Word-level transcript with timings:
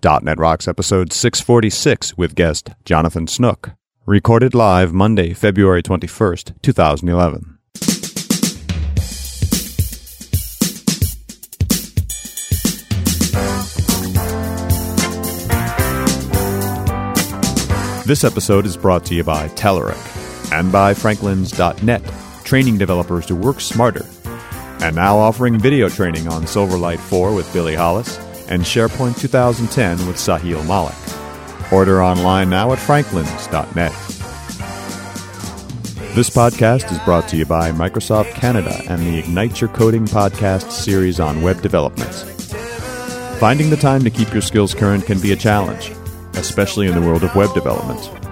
.NET 0.00 0.38
Rocks 0.38 0.68
episode 0.68 1.12
646 1.12 2.16
with 2.16 2.34
guest 2.34 2.70
Jonathan 2.84 3.26
Snook. 3.26 3.72
Recorded 4.06 4.54
live 4.54 4.92
Monday, 4.92 5.34
February 5.34 5.82
21st, 5.82 6.62
2011. 6.62 7.58
This 18.06 18.24
episode 18.24 18.64
is 18.64 18.76
brought 18.76 19.04
to 19.06 19.14
you 19.14 19.24
by 19.24 19.48
Telerik 19.48 20.52
and 20.52 20.70
by 20.70 20.94
Franklins.net, 20.94 22.02
training 22.44 22.78
developers 22.78 23.26
to 23.26 23.34
work 23.34 23.60
smarter. 23.60 24.06
And 24.80 24.94
now 24.94 25.18
offering 25.18 25.58
video 25.58 25.88
training 25.88 26.28
on 26.28 26.44
Silverlight 26.44 27.00
4 27.00 27.34
with 27.34 27.52
Billy 27.52 27.74
Hollis 27.74 28.16
and 28.48 28.62
SharePoint 28.62 29.18
2010 29.18 30.06
with 30.06 30.16
Sahil 30.16 30.66
Malik. 30.66 31.72
Order 31.72 32.02
online 32.02 32.50
now 32.50 32.72
at 32.72 32.78
franklins.net. 32.78 33.92
This 36.14 36.30
podcast 36.30 36.90
is 36.90 36.98
brought 37.00 37.28
to 37.28 37.36
you 37.36 37.46
by 37.46 37.70
Microsoft 37.70 38.32
Canada 38.34 38.82
and 38.88 39.00
the 39.02 39.18
Ignite 39.18 39.60
Your 39.60 39.70
Coding 39.70 40.06
podcast 40.06 40.72
series 40.72 41.20
on 41.20 41.42
web 41.42 41.62
development. 41.62 42.12
Finding 43.38 43.70
the 43.70 43.76
time 43.76 44.02
to 44.02 44.10
keep 44.10 44.32
your 44.32 44.42
skills 44.42 44.74
current 44.74 45.06
can 45.06 45.20
be 45.20 45.32
a 45.32 45.36
challenge, 45.36 45.92
especially 46.34 46.88
in 46.88 46.94
the 46.94 47.06
world 47.06 47.22
of 47.22 47.36
web 47.36 47.54
development. 47.54 48.27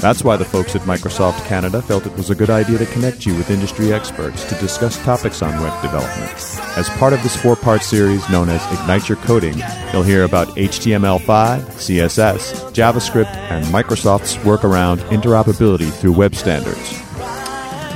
That's 0.00 0.22
why 0.22 0.36
the 0.36 0.44
folks 0.44 0.76
at 0.76 0.82
Microsoft 0.82 1.44
Canada 1.46 1.82
felt 1.82 2.06
it 2.06 2.16
was 2.16 2.30
a 2.30 2.36
good 2.36 2.50
idea 2.50 2.78
to 2.78 2.86
connect 2.86 3.26
you 3.26 3.34
with 3.34 3.50
industry 3.50 3.92
experts 3.92 4.44
to 4.44 4.54
discuss 4.60 4.96
topics 5.04 5.42
on 5.42 5.60
web 5.60 5.82
development. 5.82 6.30
As 6.76 6.88
part 6.90 7.12
of 7.12 7.20
this 7.24 7.34
four 7.34 7.56
part 7.56 7.82
series 7.82 8.28
known 8.30 8.48
as 8.48 8.64
Ignite 8.72 9.08
Your 9.08 9.18
Coding, 9.18 9.60
you'll 9.92 10.04
hear 10.04 10.22
about 10.22 10.46
HTML5, 10.48 11.62
CSS, 11.62 12.70
JavaScript, 12.72 13.34
and 13.50 13.64
Microsoft's 13.66 14.38
work 14.44 14.64
around 14.64 15.00
interoperability 15.10 15.92
through 15.92 16.12
web 16.12 16.36
standards. 16.36 16.96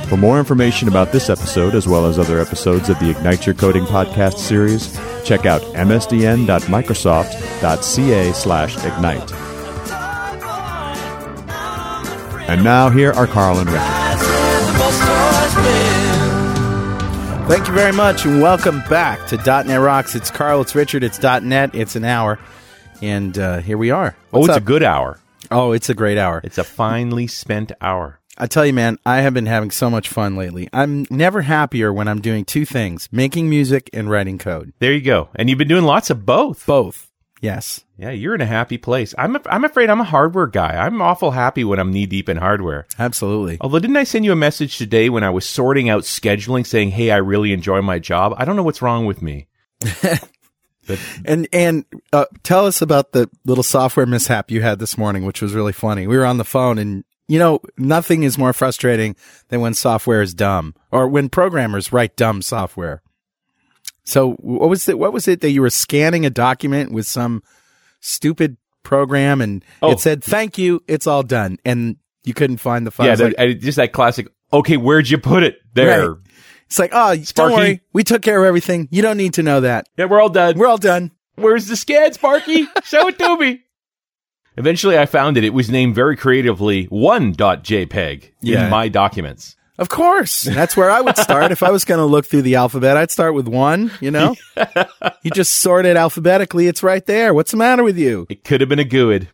For 0.09 0.17
more 0.17 0.39
information 0.39 0.89
about 0.89 1.13
this 1.13 1.29
episode, 1.29 1.73
as 1.73 1.87
well 1.87 2.05
as 2.05 2.19
other 2.19 2.37
episodes 2.39 2.89
of 2.89 2.99
the 2.99 3.11
Ignite 3.11 3.45
Your 3.45 3.55
Coding 3.55 3.85
podcast 3.85 4.39
series, 4.39 4.93
check 5.23 5.45
out 5.45 5.61
msdn.microsoft.ca 5.61 8.33
slash 8.33 8.75
ignite. 8.83 9.52
And 12.47 12.63
now 12.63 12.89
here 12.89 13.11
are 13.13 13.25
Carl 13.25 13.59
and 13.59 13.69
Richard. 13.69 14.03
Thank 17.47 17.67
you 17.67 17.73
very 17.73 17.91
much, 17.93 18.25
and 18.25 18.41
welcome 18.41 18.81
back 18.89 19.25
to 19.27 19.37
.NET 19.37 19.79
Rocks. 19.79 20.15
It's 20.15 20.29
Carl, 20.29 20.61
it's 20.61 20.75
Richard, 20.75 21.03
it's 21.03 21.21
.NET, 21.21 21.73
it's 21.73 21.95
an 21.95 22.05
hour, 22.05 22.39
and 23.01 23.37
uh, 23.37 23.59
here 23.59 23.77
we 23.77 23.91
are. 23.91 24.15
oh, 24.31 24.41
it's 24.41 24.49
up? 24.49 24.57
a 24.57 24.61
good 24.61 24.83
hour. 24.83 25.19
Oh, 25.51 25.71
it's 25.71 25.89
a 25.89 25.93
great 25.93 26.17
hour. 26.17 26.41
It's 26.43 26.57
a 26.57 26.63
finely 26.63 27.27
spent 27.27 27.71
hour. 27.81 28.19
I 28.37 28.47
tell 28.47 28.65
you, 28.65 28.73
man, 28.73 28.97
I 29.05 29.21
have 29.21 29.33
been 29.33 29.45
having 29.45 29.71
so 29.71 29.89
much 29.89 30.09
fun 30.09 30.35
lately. 30.35 30.67
I'm 30.73 31.05
never 31.09 31.41
happier 31.43 31.93
when 31.93 32.07
I'm 32.07 32.21
doing 32.21 32.45
two 32.45 32.65
things: 32.65 33.07
making 33.11 33.49
music 33.49 33.89
and 33.93 34.09
writing 34.09 34.37
code. 34.37 34.73
There 34.79 34.93
you 34.93 35.01
go. 35.01 35.29
And 35.35 35.49
you've 35.49 35.59
been 35.59 35.67
doing 35.67 35.85
lots 35.85 36.09
of 36.09 36.25
both. 36.25 36.65
Both. 36.65 37.09
Yes. 37.43 37.83
Yeah, 37.97 38.11
you're 38.11 38.35
in 38.35 38.39
a 38.39 38.45
happy 38.45 38.77
place. 38.77 39.13
I'm, 39.17 39.37
I'm 39.47 39.65
afraid 39.65 39.89
I'm 39.89 39.99
a 39.99 40.05
hardware 40.05 40.47
guy. 40.47 40.77
I'm 40.77 41.01
awful 41.01 41.31
happy 41.31 41.65
when 41.65 41.77
I'm 41.77 41.91
knee 41.91 42.05
deep 42.05 42.29
in 42.29 42.37
hardware. 42.37 42.87
Absolutely. 42.97 43.57
Although, 43.59 43.79
didn't 43.79 43.97
I 43.97 44.05
send 44.05 44.23
you 44.23 44.31
a 44.31 44.35
message 44.35 44.77
today 44.77 45.09
when 45.09 45.25
I 45.25 45.29
was 45.29 45.45
sorting 45.45 45.89
out 45.89 46.03
scheduling 46.03 46.65
saying, 46.65 46.91
hey, 46.91 47.11
I 47.11 47.17
really 47.17 47.51
enjoy 47.51 47.81
my 47.81 47.99
job? 47.99 48.33
I 48.37 48.45
don't 48.45 48.55
know 48.55 48.63
what's 48.63 48.81
wrong 48.81 49.05
with 49.05 49.21
me. 49.21 49.47
And 51.25 51.47
and 51.53 51.85
uh, 52.11 52.25
tell 52.43 52.65
us 52.65 52.81
about 52.81 53.13
the 53.13 53.29
little 53.45 53.63
software 53.63 54.05
mishap 54.05 54.51
you 54.51 54.61
had 54.61 54.79
this 54.79 54.97
morning, 54.97 55.25
which 55.25 55.41
was 55.41 55.53
really 55.53 55.71
funny. 55.71 56.07
We 56.07 56.17
were 56.17 56.25
on 56.25 56.37
the 56.37 56.43
phone, 56.43 56.77
and 56.77 57.05
you 57.27 57.39
know 57.39 57.61
nothing 57.77 58.23
is 58.23 58.37
more 58.37 58.53
frustrating 58.53 59.15
than 59.49 59.61
when 59.61 59.73
software 59.75 60.21
is 60.21 60.33
dumb 60.33 60.75
or 60.91 61.07
when 61.07 61.29
programmers 61.29 61.93
write 61.93 62.17
dumb 62.17 62.41
software. 62.41 63.01
So 64.05 64.33
what 64.33 64.69
was 64.69 64.87
it? 64.89 64.99
What 64.99 65.13
was 65.13 65.27
it 65.27 65.41
that 65.41 65.51
you 65.51 65.61
were 65.61 65.69
scanning 65.69 66.25
a 66.25 66.29
document 66.29 66.91
with 66.91 67.05
some 67.07 67.41
stupid 67.99 68.57
program, 68.83 69.39
and 69.41 69.63
Oh. 69.81 69.91
it 69.91 69.99
said 69.99 70.23
"Thank 70.23 70.57
you, 70.57 70.81
it's 70.87 71.07
all 71.07 71.23
done," 71.23 71.57
and 71.63 71.95
you 72.25 72.33
couldn't 72.33 72.57
find 72.57 72.85
the 72.85 72.91
file. 72.91 73.07
yeah, 73.07 73.15
that, 73.15 73.23
like, 73.23 73.39
I, 73.39 73.53
just 73.53 73.77
that 73.77 73.93
classic, 73.93 74.27
okay, 74.51 74.77
where'd 74.77 75.09
you 75.09 75.17
put 75.17 75.43
it? 75.43 75.57
There. 75.73 76.11
Right. 76.11 76.19
it's 76.67 76.79
like, 76.79 76.91
oh, 76.93 77.15
Sparky. 77.15 77.33
don't 77.33 77.51
worry, 77.53 77.81
we 77.93 78.03
took 78.03 78.21
care 78.21 78.39
of 78.41 78.45
everything. 78.47 78.87
You 78.91 79.01
don't 79.01 79.17
need 79.17 79.35
to 79.35 79.43
know 79.43 79.61
that. 79.61 79.87
Yeah, 79.97 80.05
we're 80.05 80.21
all 80.21 80.29
done. 80.29 80.57
We're 80.57 80.67
all 80.67 80.77
done. 80.77 81.11
Where's 81.35 81.67
the 81.67 81.75
scan, 81.75 82.13
Sparky? 82.13 82.67
Show 82.83 83.07
it 83.07 83.17
to 83.19 83.37
me. 83.37 83.61
Eventually, 84.57 84.97
I 84.99 85.05
found 85.07 85.35
it. 85.37 85.43
It 85.43 85.53
was 85.53 85.69
named 85.71 85.95
very 85.95 86.15
creatively 86.15 86.85
one.jpg 86.85 88.31
Yeah. 88.41 88.65
in 88.65 88.69
my 88.69 88.87
documents. 88.89 89.55
Of 89.77 89.89
course. 89.89 90.41
That's 90.41 90.77
where 90.77 90.91
I 90.91 91.01
would 91.01 91.17
start. 91.17 91.51
if 91.51 91.63
I 91.63 91.71
was 91.71 91.83
going 91.83 91.97
to 91.97 92.05
look 92.05 92.25
through 92.27 92.43
the 92.43 92.55
alphabet, 92.55 92.95
I'd 92.95 93.09
start 93.09 93.33
with 93.33 93.47
one, 93.47 93.91
you 93.99 94.11
know? 94.11 94.35
you 95.23 95.31
just 95.31 95.55
sort 95.55 95.85
it 95.85 95.97
alphabetically. 95.97 96.67
It's 96.67 96.83
right 96.83 97.03
there. 97.05 97.33
What's 97.33 97.51
the 97.51 97.57
matter 97.57 97.83
with 97.83 97.97
you? 97.97 98.27
It 98.29 98.43
could 98.43 98.61
have 98.61 98.69
been 98.69 98.79
a 98.79 98.85
GUID. 98.85 99.29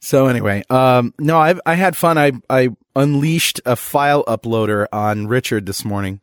So 0.00 0.26
anyway, 0.26 0.62
um, 0.70 1.12
no, 1.18 1.38
I, 1.38 1.54
I 1.66 1.74
had 1.74 1.96
fun. 1.96 2.16
I, 2.16 2.32
I 2.48 2.70
unleashed 2.94 3.60
a 3.66 3.76
file 3.76 4.24
uploader 4.24 4.86
on 4.92 5.26
Richard 5.26 5.66
this 5.66 5.84
morning, 5.84 6.20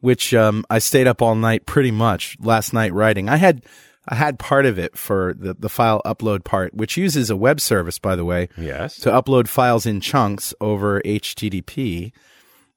which, 0.00 0.34
um, 0.34 0.64
I 0.70 0.78
stayed 0.78 1.06
up 1.06 1.22
all 1.22 1.34
night 1.34 1.66
pretty 1.66 1.90
much 1.90 2.36
last 2.40 2.72
night 2.72 2.92
writing. 2.92 3.28
I 3.28 3.36
had, 3.36 3.64
I 4.08 4.16
had 4.16 4.38
part 4.38 4.66
of 4.66 4.78
it 4.78 4.98
for 4.98 5.34
the, 5.38 5.54
the 5.54 5.68
file 5.68 6.02
upload 6.04 6.44
part, 6.44 6.74
which 6.74 6.96
uses 6.96 7.30
a 7.30 7.36
web 7.36 7.60
service, 7.60 7.98
by 7.98 8.16
the 8.16 8.24
way. 8.24 8.48
Yes. 8.56 8.96
to 9.00 9.10
upload 9.10 9.48
files 9.48 9.86
in 9.86 10.00
chunks 10.00 10.52
over 10.60 11.00
HTTP, 11.02 12.12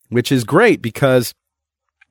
which 0.09 0.31
is 0.31 0.43
great 0.43 0.81
because, 0.81 1.33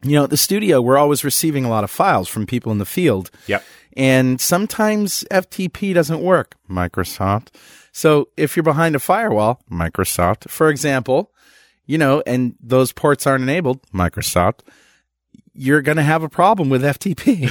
you 0.02 0.12
know, 0.12 0.24
at 0.24 0.30
the 0.30 0.36
studio, 0.36 0.80
we're 0.80 0.98
always 0.98 1.24
receiving 1.24 1.64
a 1.64 1.68
lot 1.68 1.84
of 1.84 1.90
files 1.90 2.28
from 2.28 2.46
people 2.46 2.72
in 2.72 2.78
the 2.78 2.86
field. 2.86 3.30
Yep. 3.46 3.62
And 3.96 4.40
sometimes 4.40 5.24
FTP 5.30 5.94
doesn't 5.94 6.20
work, 6.20 6.56
Microsoft. 6.68 7.48
So 7.92 8.28
if 8.36 8.56
you're 8.56 8.64
behind 8.64 8.96
a 8.96 8.98
firewall, 8.98 9.62
Microsoft, 9.70 10.50
for 10.50 10.68
example, 10.68 11.30
you 11.86 11.96
know, 11.98 12.22
and 12.26 12.56
those 12.60 12.90
ports 12.92 13.26
aren't 13.26 13.42
enabled, 13.42 13.82
Microsoft, 13.92 14.60
you're 15.52 15.82
going 15.82 15.98
to 15.98 16.02
have 16.02 16.24
a 16.24 16.28
problem 16.28 16.68
with 16.70 16.82
FTP. 16.82 17.48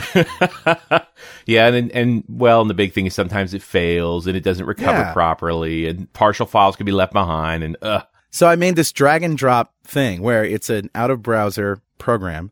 yeah, 1.45 1.67
and 1.67 1.89
and 1.91 2.23
well, 2.27 2.59
and 2.59 2.69
the 2.69 2.73
big 2.73 2.91
thing 2.91 3.05
is 3.05 3.13
sometimes 3.13 3.53
it 3.53 3.61
fails 3.61 4.27
and 4.27 4.35
it 4.35 4.43
doesn't 4.43 4.65
recover 4.65 4.99
Yeah. 4.99 5.13
properly, 5.13 5.87
and 5.87 6.11
partial 6.11 6.45
files 6.45 6.75
can 6.75 6.85
be 6.85 6.91
left 6.91 7.13
behind, 7.13 7.63
and 7.63 7.77
uh, 7.81 8.01
So 8.33 8.47
I 8.47 8.55
made 8.55 8.75
this 8.75 8.91
drag 8.91 9.21
and 9.21 9.37
drop 9.37 9.75
thing 9.83 10.23
where 10.23 10.43
it's 10.43 10.71
an 10.71 10.89
out 10.95 11.11
of 11.11 11.21
browser 11.21 11.81
program 11.99 12.51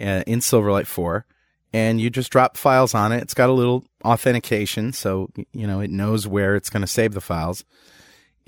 uh, 0.00 0.24
in 0.26 0.40
Silverlight 0.40 0.88
4 0.88 1.24
and 1.72 2.00
you 2.00 2.10
just 2.10 2.32
drop 2.32 2.56
files 2.56 2.92
on 2.92 3.12
it. 3.12 3.22
It's 3.22 3.32
got 3.32 3.48
a 3.48 3.52
little 3.52 3.84
authentication 4.04 4.92
so 4.92 5.30
you 5.52 5.64
know 5.64 5.78
it 5.78 5.90
knows 5.90 6.26
where 6.26 6.56
it's 6.56 6.70
going 6.70 6.80
to 6.80 6.88
save 6.88 7.14
the 7.14 7.20
files. 7.20 7.64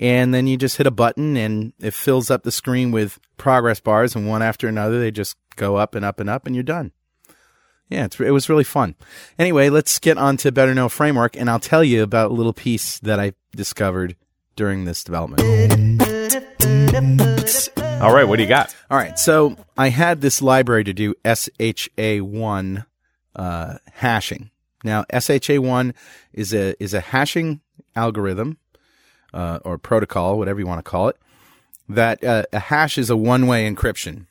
And 0.01 0.33
then 0.33 0.47
you 0.47 0.57
just 0.57 0.75
hit 0.75 0.85
a 0.85 0.91
button 0.91 1.37
and 1.37 1.71
it 1.79 1.93
fills 1.93 2.29
up 2.29 2.43
the 2.43 2.51
screen 2.51 2.91
with 2.91 3.19
progress 3.37 3.79
bars 3.79 4.13
and 4.13 4.27
one 4.27 4.41
after 4.41 4.67
another 4.67 4.99
they 4.99 5.11
just 5.11 5.37
go 5.55 5.77
up 5.77 5.95
and 5.95 6.03
up 6.03 6.19
and 6.19 6.29
up 6.29 6.45
and 6.45 6.55
you're 6.55 6.63
done. 6.63 6.91
Yeah, 7.87 8.09
it 8.19 8.31
was 8.31 8.49
really 8.49 8.65
fun. 8.65 8.95
Anyway, 9.39 9.69
let's 9.69 9.97
get 9.97 10.17
on 10.17 10.35
to 10.37 10.51
Better 10.51 10.73
Know 10.73 10.89
Framework 10.89 11.37
and 11.37 11.49
I'll 11.49 11.57
tell 11.57 11.85
you 11.85 12.03
about 12.03 12.31
a 12.31 12.33
little 12.33 12.51
piece 12.51 12.99
that 12.99 13.17
I 13.17 13.31
discovered 13.55 14.17
during 14.57 14.83
this 14.83 15.05
development. 15.05 16.04
All 18.01 18.13
right, 18.13 18.23
what 18.23 18.37
do 18.37 18.43
you 18.43 18.49
got? 18.49 18.75
All 18.89 18.97
right, 18.97 19.17
so 19.19 19.57
I 19.77 19.89
had 19.89 20.21
this 20.21 20.41
library 20.41 20.83
to 20.85 20.93
do 20.93 21.13
SHA1 21.23 22.85
uh, 23.35 23.77
hashing. 23.93 24.49
Now, 24.83 25.03
SHA1 25.13 25.93
is 26.33 26.53
a 26.53 26.81
is 26.81 26.93
a 26.93 26.99
hashing 26.99 27.61
algorithm 27.95 28.57
uh, 29.33 29.59
or 29.63 29.77
protocol, 29.77 30.37
whatever 30.37 30.59
you 30.59 30.67
want 30.67 30.83
to 30.83 30.89
call 30.89 31.09
it. 31.09 31.17
That 31.87 32.23
uh, 32.23 32.43
a 32.51 32.59
hash 32.59 32.97
is 32.97 33.09
a 33.09 33.17
one 33.17 33.47
way 33.47 33.69
encryption. 33.69 34.25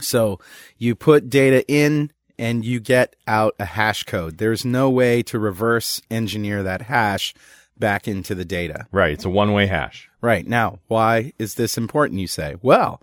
So 0.00 0.38
you 0.76 0.94
put 0.94 1.30
data 1.30 1.66
in 1.66 2.12
and 2.38 2.64
you 2.64 2.80
get 2.80 3.16
out 3.26 3.54
a 3.58 3.64
hash 3.64 4.04
code. 4.04 4.36
There's 4.38 4.64
no 4.64 4.90
way 4.90 5.22
to 5.24 5.38
reverse 5.38 6.02
engineer 6.10 6.62
that 6.62 6.82
hash 6.82 7.34
back 7.78 8.08
into 8.08 8.34
the 8.34 8.44
data. 8.44 8.86
Right, 8.92 9.12
it's 9.12 9.24
a 9.24 9.30
one-way 9.30 9.66
hash. 9.66 10.05
Right. 10.20 10.46
Now, 10.46 10.80
why 10.88 11.32
is 11.38 11.54
this 11.54 11.76
important, 11.76 12.20
you 12.20 12.26
say? 12.26 12.56
Well, 12.62 13.02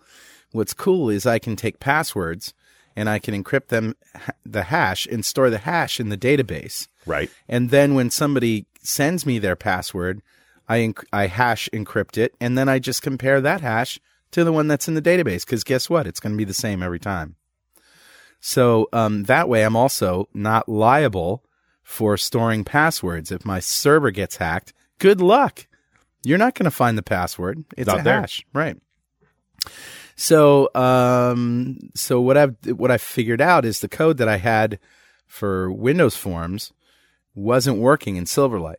what's 0.52 0.74
cool 0.74 1.10
is 1.10 1.26
I 1.26 1.40
can 1.40 1.56
take 1.56 1.80
passwords 1.80 2.54
and 2.96 3.10
I 3.10 3.20
can 3.20 3.34
encrypt 3.34 3.68
them, 3.68 3.96
the 4.46 4.64
hash, 4.64 5.06
and 5.08 5.26
store 5.26 5.50
the 5.50 5.60
hash 5.60 6.00
in 6.00 6.10
the 6.10 6.18
database. 6.18 6.88
Right. 7.06 7.30
And 7.48 7.70
then 7.70 7.96
when 7.96 8.10
somebody 8.10 8.66
sends 8.82 9.26
me 9.26 9.40
their 9.40 9.56
password, 9.56 10.22
I, 10.68 10.80
enc- 10.80 11.06
I 11.12 11.28
hash 11.28 11.70
encrypt 11.74 12.18
it, 12.18 12.36
and 12.40 12.58
then 12.58 12.70
I 12.70 12.80
just 12.80 13.02
compare 13.02 13.42
that 13.42 13.62
hash 13.62 14.00
to 14.32 14.44
the 14.44 14.54
one 14.54 14.68
that's 14.68 14.88
in 14.88 14.94
the 14.94 15.02
database. 15.02 15.46
Because 15.46 15.64
guess 15.64 15.90
what? 15.90 16.08
It's 16.08 16.20
going 16.20 16.34
to 16.34 16.38
be 16.38 16.44
the 16.44 16.54
same 16.54 16.84
every 16.84 17.00
time. 17.00 17.36
So 18.40 18.90
um, 18.94 19.24
that 19.24 19.50
way, 19.50 19.64
I'm 19.64 19.76
also 19.76 20.28
not 20.34 20.70
liable 20.70 21.44
for 21.82 22.18
storing 22.18 22.64
passwords. 22.64 23.32
If 23.32 23.46
my 23.46 23.60
server 23.60 24.12
gets 24.12 24.38
hacked, 24.38 24.74
good 25.00 25.22
luck. 25.22 25.68
You're 26.24 26.38
not 26.38 26.56
going 26.56 26.66
to 26.66 26.72
find 26.72 26.98
the 26.98 27.04
password. 27.04 27.64
It's 27.78 27.88
Not 27.88 28.00
a 28.00 28.04
there. 28.04 28.22
hash, 28.22 28.46
right? 28.54 28.78
So, 30.16 30.70
um, 30.76 31.78
so 31.96 32.22
what 32.22 32.38
I've 32.38 32.56
what 32.66 32.92
I 32.92 32.98
figured 32.98 33.42
out 33.42 33.66
is 33.66 33.80
the 33.80 33.90
code 33.90 34.18
that 34.18 34.28
I 34.28 34.38
had 34.38 34.80
for 35.26 35.72
Windows 35.72 36.16
Forms 36.16 36.72
wasn't 37.34 37.78
working 37.80 38.16
in 38.16 38.26
Silverlight, 38.26 38.76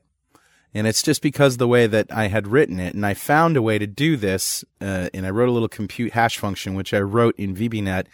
and 0.73 0.87
it's 0.87 1.03
just 1.03 1.23
because 1.23 1.57
the 1.57 1.69
way 1.69 1.87
that 1.87 2.07
I 2.13 2.29
had 2.29 2.47
written 2.47 2.79
it. 2.79 2.95
And 2.95 3.05
I 3.05 3.15
found 3.15 3.57
a 3.57 3.63
way 3.63 3.79
to 3.79 3.87
do 3.87 4.17
this, 4.17 4.65
uh, 4.81 5.09
and 5.13 5.27
I 5.27 5.31
wrote 5.31 5.49
a 5.49 5.53
little 5.53 5.69
compute 5.69 6.13
hash 6.13 6.39
function 6.39 6.75
which 6.75 6.95
I 6.95 7.01
wrote 7.01 7.35
in 7.37 7.57
VBNet 7.57 8.07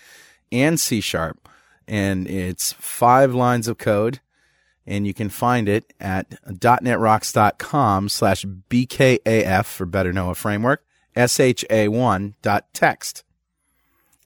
and 0.50 0.80
C 0.80 1.00
Sharp, 1.00 1.48
and 1.86 2.26
it's 2.26 2.72
five 2.72 3.34
lines 3.34 3.68
of 3.68 3.78
code. 3.78 4.20
And 4.86 5.06
you 5.06 5.14
can 5.14 5.28
find 5.28 5.68
it 5.68 5.92
at 6.00 6.30
.netrocks.com 6.46 8.08
slash 8.08 8.44
BKAF 8.44 9.64
for 9.66 9.86
Better 9.86 10.12
Know 10.12 10.30
a 10.30 10.34
Framework, 10.34 10.84
SHA1 11.16 12.34
dot 12.42 12.72
text. 12.72 13.24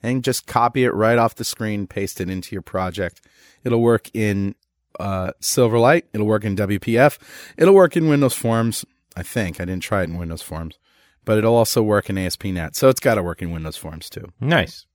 And 0.03 0.23
just 0.23 0.47
copy 0.47 0.85
it 0.85 0.95
right 0.95 1.19
off 1.19 1.35
the 1.35 1.45
screen, 1.45 1.87
paste 1.87 2.21
it 2.21 2.29
into 2.31 2.55
your 2.55 2.62
project. 2.62 3.21
It'll 3.65 3.81
work 3.81 4.11
in 4.15 4.55
uh, 5.01 5.33
Silverlight. 5.41 6.03
It'll 6.12 6.27
work 6.27 6.45
in 6.45 6.57
WPF. 6.57 7.19
It'll 7.57 7.75
work 7.75 7.97
in 7.97 8.09
Windows 8.09 8.35
Forms. 8.35 8.85
I 9.17 9.23
think. 9.23 9.61
I 9.61 9.65
didn't 9.65 9.83
try 9.83 10.03
it 10.03 10.09
in 10.11 10.19
Windows 10.19 10.43
Forms. 10.43 10.79
But 11.25 11.39
it'll 11.39 11.57
also 11.57 11.83
work 11.83 12.11
in 12.11 12.19
ASP.NET. 12.19 12.77
So 12.77 12.89
it's 12.89 13.00
got 13.00 13.15
to 13.15 13.23
work 13.23 13.41
in 13.41 13.50
Windows 13.50 13.77
Forms 13.77 14.11
too. 14.11 14.33
Nice. 14.41 14.87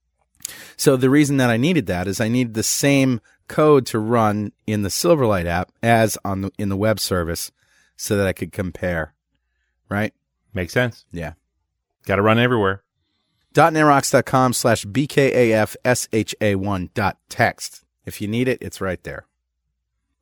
So 0.78 0.96
the 0.96 1.10
reason 1.10 1.38
that 1.38 1.50
I 1.50 1.58
needed 1.58 1.88
that 1.88 2.08
is 2.08 2.22
I 2.22 2.28
needed 2.28 2.54
the 2.54 2.64
same 2.64 3.22
code 3.50 3.86
to 3.88 4.00
run 4.00 4.54
in 4.66 4.84
the 4.84 4.90
Silverlight 4.90 5.46
app 5.46 5.72
as 5.84 6.18
on 6.24 6.42
the, 6.42 6.52
in 6.58 6.70
the 6.70 6.78
web 6.78 7.00
service 7.00 7.52
so 7.98 8.16
that 8.16 8.28
I 8.28 8.34
could 8.34 8.52
compare. 8.52 9.14
Right? 9.90 10.14
Makes 10.54 10.74
sense. 10.74 11.06
Yeah. 11.12 11.34
Got 12.06 12.16
to 12.16 12.22
run 12.22 12.40
everywhere. 12.40 12.84
.netrocks.com 13.54 14.54
slash 14.54 14.86
BKAFSHA1 14.86 15.34
dot 16.94 17.18
text. 17.28 17.84
If 18.06 18.22
you 18.22 18.28
need 18.28 18.48
it, 18.48 18.60
it's 18.62 18.80
right 18.80 19.04
there. 19.04 19.26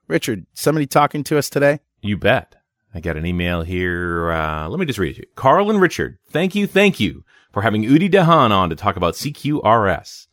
Richard, 0.07 0.45
somebody 0.53 0.87
talking 0.87 1.23
to 1.25 1.37
us 1.37 1.49
today? 1.49 1.81
You 2.01 2.17
bet. 2.17 2.55
I 2.93 2.99
got 3.01 3.17
an 3.17 3.25
email 3.25 3.61
here. 3.63 4.31
Uh, 4.31 4.69
let 4.69 4.79
me 4.79 4.85
just 4.85 4.97
read 4.97 5.11
it 5.11 5.15
to 5.15 5.21
you. 5.21 5.27
Carl 5.35 5.69
and 5.69 5.81
Richard, 5.81 6.17
thank 6.29 6.55
you, 6.55 6.65
thank 6.65 6.99
you 6.99 7.23
for 7.51 7.61
having 7.61 7.83
Udi 7.83 8.09
Dahan 8.09 8.51
on 8.51 8.69
to 8.69 8.75
talk 8.75 8.95
about 8.95 9.15
CQRS. 9.15 10.27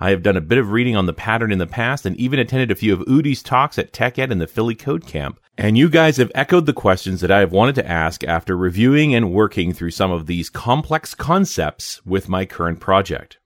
I 0.00 0.10
have 0.10 0.22
done 0.22 0.36
a 0.36 0.40
bit 0.40 0.58
of 0.58 0.70
reading 0.70 0.96
on 0.96 1.06
the 1.06 1.12
pattern 1.12 1.52
in 1.52 1.58
the 1.58 1.66
past 1.66 2.04
and 2.04 2.16
even 2.16 2.38
attended 2.38 2.70
a 2.70 2.74
few 2.74 2.92
of 2.92 3.06
Udi's 3.06 3.42
talks 3.42 3.78
at 3.78 3.92
TechEd 3.92 4.30
and 4.30 4.40
the 4.40 4.46
Philly 4.46 4.74
Code 4.74 5.06
Camp. 5.06 5.38
And 5.56 5.78
you 5.78 5.88
guys 5.88 6.16
have 6.16 6.32
echoed 6.34 6.66
the 6.66 6.72
questions 6.72 7.20
that 7.20 7.30
I 7.30 7.40
have 7.40 7.52
wanted 7.52 7.76
to 7.76 7.88
ask 7.88 8.24
after 8.24 8.56
reviewing 8.56 9.14
and 9.14 9.32
working 9.32 9.72
through 9.72 9.92
some 9.92 10.10
of 10.10 10.26
these 10.26 10.50
complex 10.50 11.14
concepts 11.14 12.04
with 12.04 12.28
my 12.28 12.44
current 12.44 12.80
project. 12.80 13.38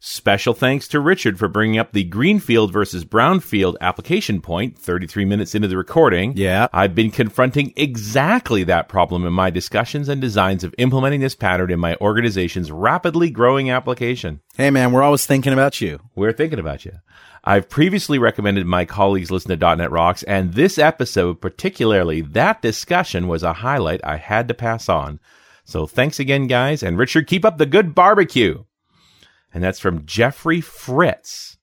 Special 0.00 0.54
thanks 0.54 0.86
to 0.88 1.00
Richard 1.00 1.40
for 1.40 1.48
bringing 1.48 1.76
up 1.76 1.90
the 1.90 2.04
Greenfield 2.04 2.72
versus 2.72 3.04
Brownfield 3.04 3.74
application 3.80 4.40
point 4.40 4.78
33 4.78 5.24
minutes 5.24 5.56
into 5.56 5.66
the 5.66 5.76
recording. 5.76 6.36
Yeah. 6.36 6.68
I've 6.72 6.94
been 6.94 7.10
confronting 7.10 7.72
exactly 7.74 8.62
that 8.62 8.88
problem 8.88 9.26
in 9.26 9.32
my 9.32 9.50
discussions 9.50 10.08
and 10.08 10.20
designs 10.20 10.62
of 10.62 10.72
implementing 10.78 11.18
this 11.18 11.34
pattern 11.34 11.72
in 11.72 11.80
my 11.80 11.96
organization's 11.96 12.70
rapidly 12.70 13.28
growing 13.28 13.72
application. 13.72 14.40
Hey 14.56 14.70
man, 14.70 14.92
we're 14.92 15.02
always 15.02 15.26
thinking 15.26 15.52
about 15.52 15.80
you. 15.80 15.98
We're 16.14 16.32
thinking 16.32 16.60
about 16.60 16.84
you. 16.84 16.92
I've 17.42 17.68
previously 17.68 18.20
recommended 18.20 18.66
my 18.66 18.84
colleagues 18.84 19.32
listen 19.32 19.58
to 19.58 19.76
.NET 19.76 19.90
Rocks, 19.90 20.22
and 20.22 20.54
this 20.54 20.78
episode, 20.78 21.40
particularly 21.40 22.20
that 22.20 22.62
discussion, 22.62 23.26
was 23.26 23.42
a 23.42 23.52
highlight 23.52 24.00
I 24.04 24.16
had 24.18 24.46
to 24.46 24.54
pass 24.54 24.88
on. 24.88 25.18
So 25.64 25.88
thanks 25.88 26.20
again, 26.20 26.46
guys, 26.46 26.84
and 26.84 26.96
Richard, 26.96 27.26
keep 27.26 27.44
up 27.44 27.58
the 27.58 27.66
good 27.66 27.96
barbecue. 27.96 28.62
And 29.52 29.62
that's 29.62 29.80
from 29.80 30.06
Jeffrey 30.06 30.60
Fritz. 30.60 31.56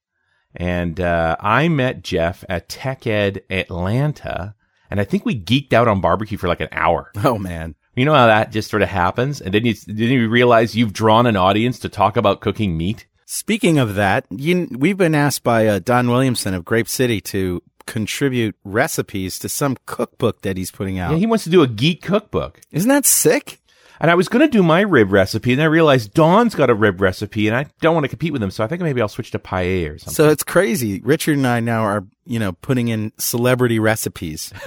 And 0.56 1.00
uh, 1.00 1.36
I 1.40 1.68
met 1.68 2.04
Jeff 2.04 2.44
at 2.48 2.70
TechEd 2.70 3.42
Atlanta, 3.50 4.56
and 4.90 5.00
I 5.00 5.04
think 5.04 5.26
we 5.26 5.40
geeked 5.40 5.74
out 5.74 5.88
on 5.88 6.02
barbecue 6.02 6.38
for 6.38 6.48
like 6.48 6.62
an 6.62 6.70
hour. 6.72 7.12
Oh 7.24 7.38
man. 7.38 7.76
You 7.96 8.06
know 8.06 8.14
how 8.14 8.28
that 8.28 8.52
just 8.52 8.70
sort 8.70 8.82
of 8.82 8.90
happens, 8.90 9.40
and 9.40 9.54
then 9.54 9.66
you 9.66 9.74
then 9.88 10.10
you 10.10 10.28
realize 10.30 10.76
you've 10.76 10.94
drawn 10.94 11.26
an 11.26 11.38
audience 11.38 11.80
to 11.80 11.90
talk 11.90 12.18
about 12.18 12.42
cooking 12.42 12.78
meat. 12.78 13.06
Speaking 13.26 13.80
of 13.80 13.96
that, 13.96 14.26
you, 14.30 14.68
we've 14.72 14.98
been 14.98 15.16
asked 15.16 15.44
by 15.44 15.66
uh, 15.68 15.80
Don 15.80 16.10
Williamson 16.10 16.54
of 16.54 16.66
Grape 16.66 16.90
City 16.90 17.22
to 17.22 17.64
contribute 17.86 18.56
recipes 18.64 19.40
to 19.40 19.50
some 19.50 19.78
cookbook 19.86 20.42
that 20.42 20.58
he's 20.58 20.72
putting 20.72 21.00
out. 21.00 21.12
Yeah, 21.12 21.18
he 21.18 21.26
wants 21.26 21.44
to 21.46 21.50
do 21.50 21.62
a 21.64 21.68
geek 21.68 22.02
cookbook. 22.02 22.62
Isn't 22.72 22.90
that 22.90 23.06
sick? 23.06 23.60
And 24.00 24.12
I 24.12 24.16
was 24.16 24.28
going 24.28 24.46
to 24.46 24.52
do 24.52 24.62
my 24.62 24.82
rib 24.82 25.12
recipe, 25.12 25.54
and 25.54 25.62
I 25.62 25.66
realized 25.66 26.14
Don's 26.14 26.56
got 26.56 26.70
a 26.70 26.74
rib 26.74 27.00
recipe, 27.00 27.48
and 27.48 27.56
I 27.56 27.68
don't 27.82 27.94
want 27.94 28.04
to 28.04 28.10
compete 28.10 28.34
with 28.34 28.44
him, 28.44 28.52
so 28.52 28.64
I 28.64 28.68
think 28.68 28.82
maybe 28.82 29.02
I'll 29.02 29.08
switch 29.08 29.32
to 29.32 29.40
paella 29.40 29.96
or 29.96 29.98
something. 29.98 30.14
So 30.14 30.30
it's 30.30 30.44
crazy. 30.44 31.00
Richard 31.02 31.38
and 31.38 31.48
I 31.48 31.60
now 31.60 31.84
are, 31.84 32.06
you 32.26 32.40
know, 32.40 32.54
putting 32.54 32.90
in 32.90 33.14
celebrity 33.18 33.80
recipes 33.80 34.52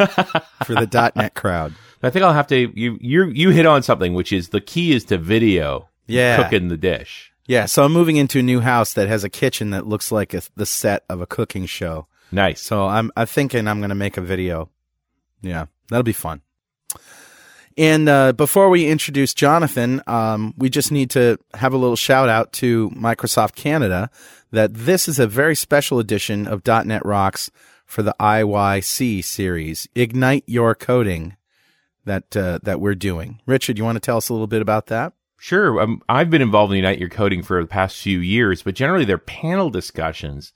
for 0.65 0.75
the 0.75 1.13
.NET 1.15 1.35
crowd. 1.35 1.75
I 2.03 2.11
think 2.11 2.25
I'll 2.25 2.33
have 2.33 2.47
to. 2.49 2.57
You 2.79 2.97
you 3.01 3.25
you 3.27 3.51
hit 3.51 3.67
on 3.67 3.83
something, 3.83 4.15
which 4.15 4.33
is 4.33 4.51
the 4.51 4.61
key 4.61 4.93
is 4.93 5.05
to 5.07 5.19
video. 5.19 5.89
Yeah. 6.07 6.43
cooking 6.43 6.69
the 6.69 6.77
dish. 6.77 7.33
Yeah, 7.47 7.67
so 7.67 7.85
I'm 7.85 7.93
moving 7.93 8.17
into 8.17 8.39
a 8.41 8.43
new 8.43 8.61
house 8.61 8.93
that 8.93 9.09
has 9.09 9.25
a 9.25 9.29
kitchen 9.29 9.71
that 9.71 9.87
looks 9.87 10.13
like 10.13 10.35
a, 10.35 10.43
the 10.55 10.67
set 10.67 11.05
of 11.09 11.21
a 11.21 11.27
cooking 11.27 11.67
show. 11.67 12.07
Nice. 12.31 12.61
So 12.61 12.87
I'm 12.87 13.11
I'm 13.17 13.27
thinking 13.27 13.67
I'm 13.67 13.81
going 13.81 13.89
to 13.89 13.95
make 13.95 14.17
a 14.17 14.21
video. 14.21 14.71
Yeah, 15.41 15.67
that'll 15.89 16.03
be 16.03 16.13
fun. 16.13 16.43
And 17.79 18.09
uh, 18.09 18.33
before 18.33 18.71
we 18.71 18.89
introduce 18.89 19.33
Jonathan, 19.33 20.03
um, 20.09 20.53
we 20.59 20.69
just 20.69 20.91
need 20.91 21.11
to 21.11 21.39
have 21.55 21.73
a 21.73 21.77
little 21.77 21.95
shout 21.95 22.29
out 22.29 22.53
to 22.55 22.91
Microsoft 22.91 23.55
Canada 23.55 24.11
that 24.51 24.75
this 24.75 25.07
is 25.07 25.21
a 25.21 25.29
very 25.29 25.55
special 25.55 26.01
edition 26.01 26.49
of 26.49 26.67
.NET 26.67 27.07
Rocks 27.07 27.53
for 27.87 28.03
the 28.03 28.17
IYC 28.19 29.25
series, 29.25 29.87
Ignite 29.95 30.43
Your 30.49 30.75
Coding, 30.75 31.37
that 32.05 32.37
uh, 32.37 32.59
that 32.65 32.81
we're 32.81 32.97
doing. 32.97 33.41
Richard, 33.47 33.79
you 33.79 33.85
want 33.85 33.95
to 33.97 34.01
tell 34.01 34.17
us 34.17 34.29
a 34.29 34.33
little 34.33 34.49
bit 34.49 34.61
about 34.61 34.87
that? 34.87 35.13
Sure. 35.39 35.81
Um, 35.81 36.03
I've 36.09 36.31
been 36.31 36.43
involved 36.43 36.73
in 36.73 36.79
Ignite 36.79 36.99
Your 36.99 37.09
Coding 37.09 37.45
for 37.45 37.63
the 37.63 37.69
past 37.69 37.97
few 37.97 38.19
years, 38.19 38.61
but 38.61 38.75
generally 38.75 39.05
they're 39.05 39.19
panel 39.19 39.71
discussions. 39.71 40.53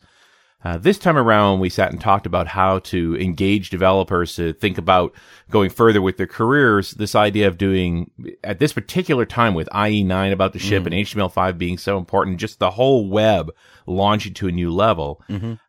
Uh, 0.64 0.78
this 0.78 0.98
time 0.98 1.16
around, 1.16 1.60
we 1.60 1.68
sat 1.68 1.90
and 1.90 2.00
talked 2.00 2.26
about 2.26 2.46
how 2.46 2.78
to 2.80 3.16
engage 3.16 3.70
developers 3.70 4.36
to 4.36 4.52
think 4.52 4.78
about 4.78 5.12
going 5.50 5.70
further 5.70 6.00
with 6.00 6.16
their 6.16 6.26
careers. 6.26 6.92
This 6.92 7.14
idea 7.14 7.48
of 7.48 7.58
doing 7.58 8.10
at 8.44 8.60
this 8.60 8.72
particular 8.72 9.26
time 9.26 9.54
with 9.54 9.68
IE9 9.70 10.32
about 10.32 10.52
to 10.52 10.58
ship 10.58 10.86
and 10.86 10.94
HTML5 10.94 11.58
being 11.58 11.78
so 11.78 11.98
important, 11.98 12.38
just 12.38 12.60
the 12.60 12.72
whole 12.72 13.08
web 13.08 13.50
launching 13.86 14.34
to 14.34 14.48
a 14.48 14.52
new 14.52 14.70
level. 14.70 15.22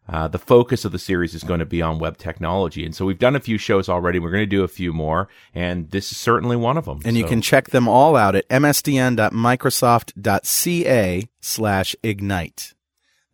Uh, 0.08 0.28
the 0.28 0.38
focus 0.38 0.86
of 0.86 0.92
the 0.92 1.00
series 1.00 1.34
is 1.34 1.44
going 1.44 1.60
to 1.60 1.66
be 1.66 1.82
on 1.82 1.98
web 1.98 2.18
technology. 2.18 2.86
And 2.86 2.94
so 2.94 3.06
we've 3.06 3.18
done 3.18 3.36
a 3.36 3.40
few 3.40 3.58
shows 3.58 3.90
already. 3.90 4.20
We're 4.20 4.30
going 4.32 4.44
to 4.44 4.46
do 4.46 4.64
a 4.64 4.68
few 4.68 4.94
more, 4.94 5.28
and 5.56 5.90
this 5.92 6.12
is 6.12 6.18
certainly 6.18 6.56
one 6.56 6.78
of 6.78 6.86
them. 6.86 7.00
And 7.06 7.18
you 7.18 7.26
can 7.26 7.42
check 7.42 7.72
them 7.72 7.88
all 7.88 8.16
out 8.16 8.36
at 8.36 8.48
msdn.microsoft.ca 8.50 11.28
slash 11.40 11.96
ignite. 12.04 12.74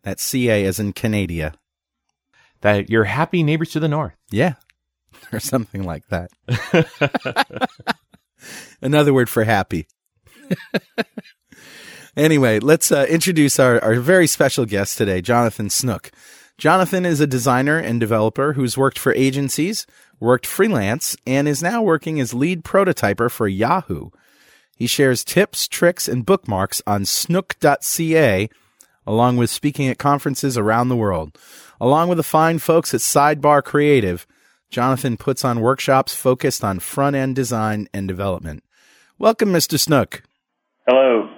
That's 0.02 0.22
CA 0.22 0.64
as 0.64 0.80
in 0.80 0.92
Canada. 0.92 1.54
that 2.62 2.90
your 2.90 3.04
happy 3.04 3.42
neighbors 3.42 3.70
to 3.70 3.80
the 3.80 3.88
north. 3.88 4.14
Yeah. 4.30 4.54
Or 5.32 5.38
something 5.40 5.84
like 5.84 6.04
that. 6.08 6.30
Another 8.82 9.12
word 9.12 9.28
for 9.28 9.44
happy. 9.44 9.86
anyway, 12.16 12.58
let's 12.58 12.90
uh, 12.90 13.06
introduce 13.08 13.60
our, 13.60 13.82
our 13.84 13.96
very 13.96 14.26
special 14.26 14.64
guest 14.64 14.96
today, 14.96 15.20
Jonathan 15.20 15.68
Snook. 15.68 16.10
Jonathan 16.58 17.06
is 17.06 17.20
a 17.20 17.26
designer 17.26 17.78
and 17.78 18.00
developer 18.00 18.54
who's 18.54 18.78
worked 18.78 18.98
for 18.98 19.14
agencies, 19.14 19.86
worked 20.18 20.46
freelance, 20.46 21.16
and 21.26 21.46
is 21.46 21.62
now 21.62 21.82
working 21.82 22.20
as 22.20 22.34
lead 22.34 22.64
prototyper 22.64 23.30
for 23.30 23.48
Yahoo. 23.48 24.10
He 24.76 24.86
shares 24.86 25.24
tips, 25.24 25.68
tricks, 25.68 26.08
and 26.08 26.24
bookmarks 26.24 26.82
on 26.86 27.04
snook.ca, 27.04 28.48
along 29.10 29.36
with 29.36 29.50
speaking 29.50 29.88
at 29.88 29.98
conferences 29.98 30.56
around 30.56 30.88
the 30.88 30.96
world. 30.96 31.36
Along 31.80 32.08
with 32.08 32.16
the 32.16 32.22
fine 32.22 32.60
folks 32.60 32.94
at 32.94 33.00
Sidebar 33.00 33.60
Creative, 33.60 34.24
Jonathan 34.70 35.16
puts 35.16 35.44
on 35.44 35.60
workshops 35.60 36.14
focused 36.14 36.62
on 36.62 36.78
front 36.78 37.16
end 37.16 37.34
design 37.34 37.88
and 37.92 38.06
development. 38.06 38.62
Welcome, 39.18 39.52
Mr. 39.52 39.80
Snook. 39.80 40.22
Hello. 40.86 41.28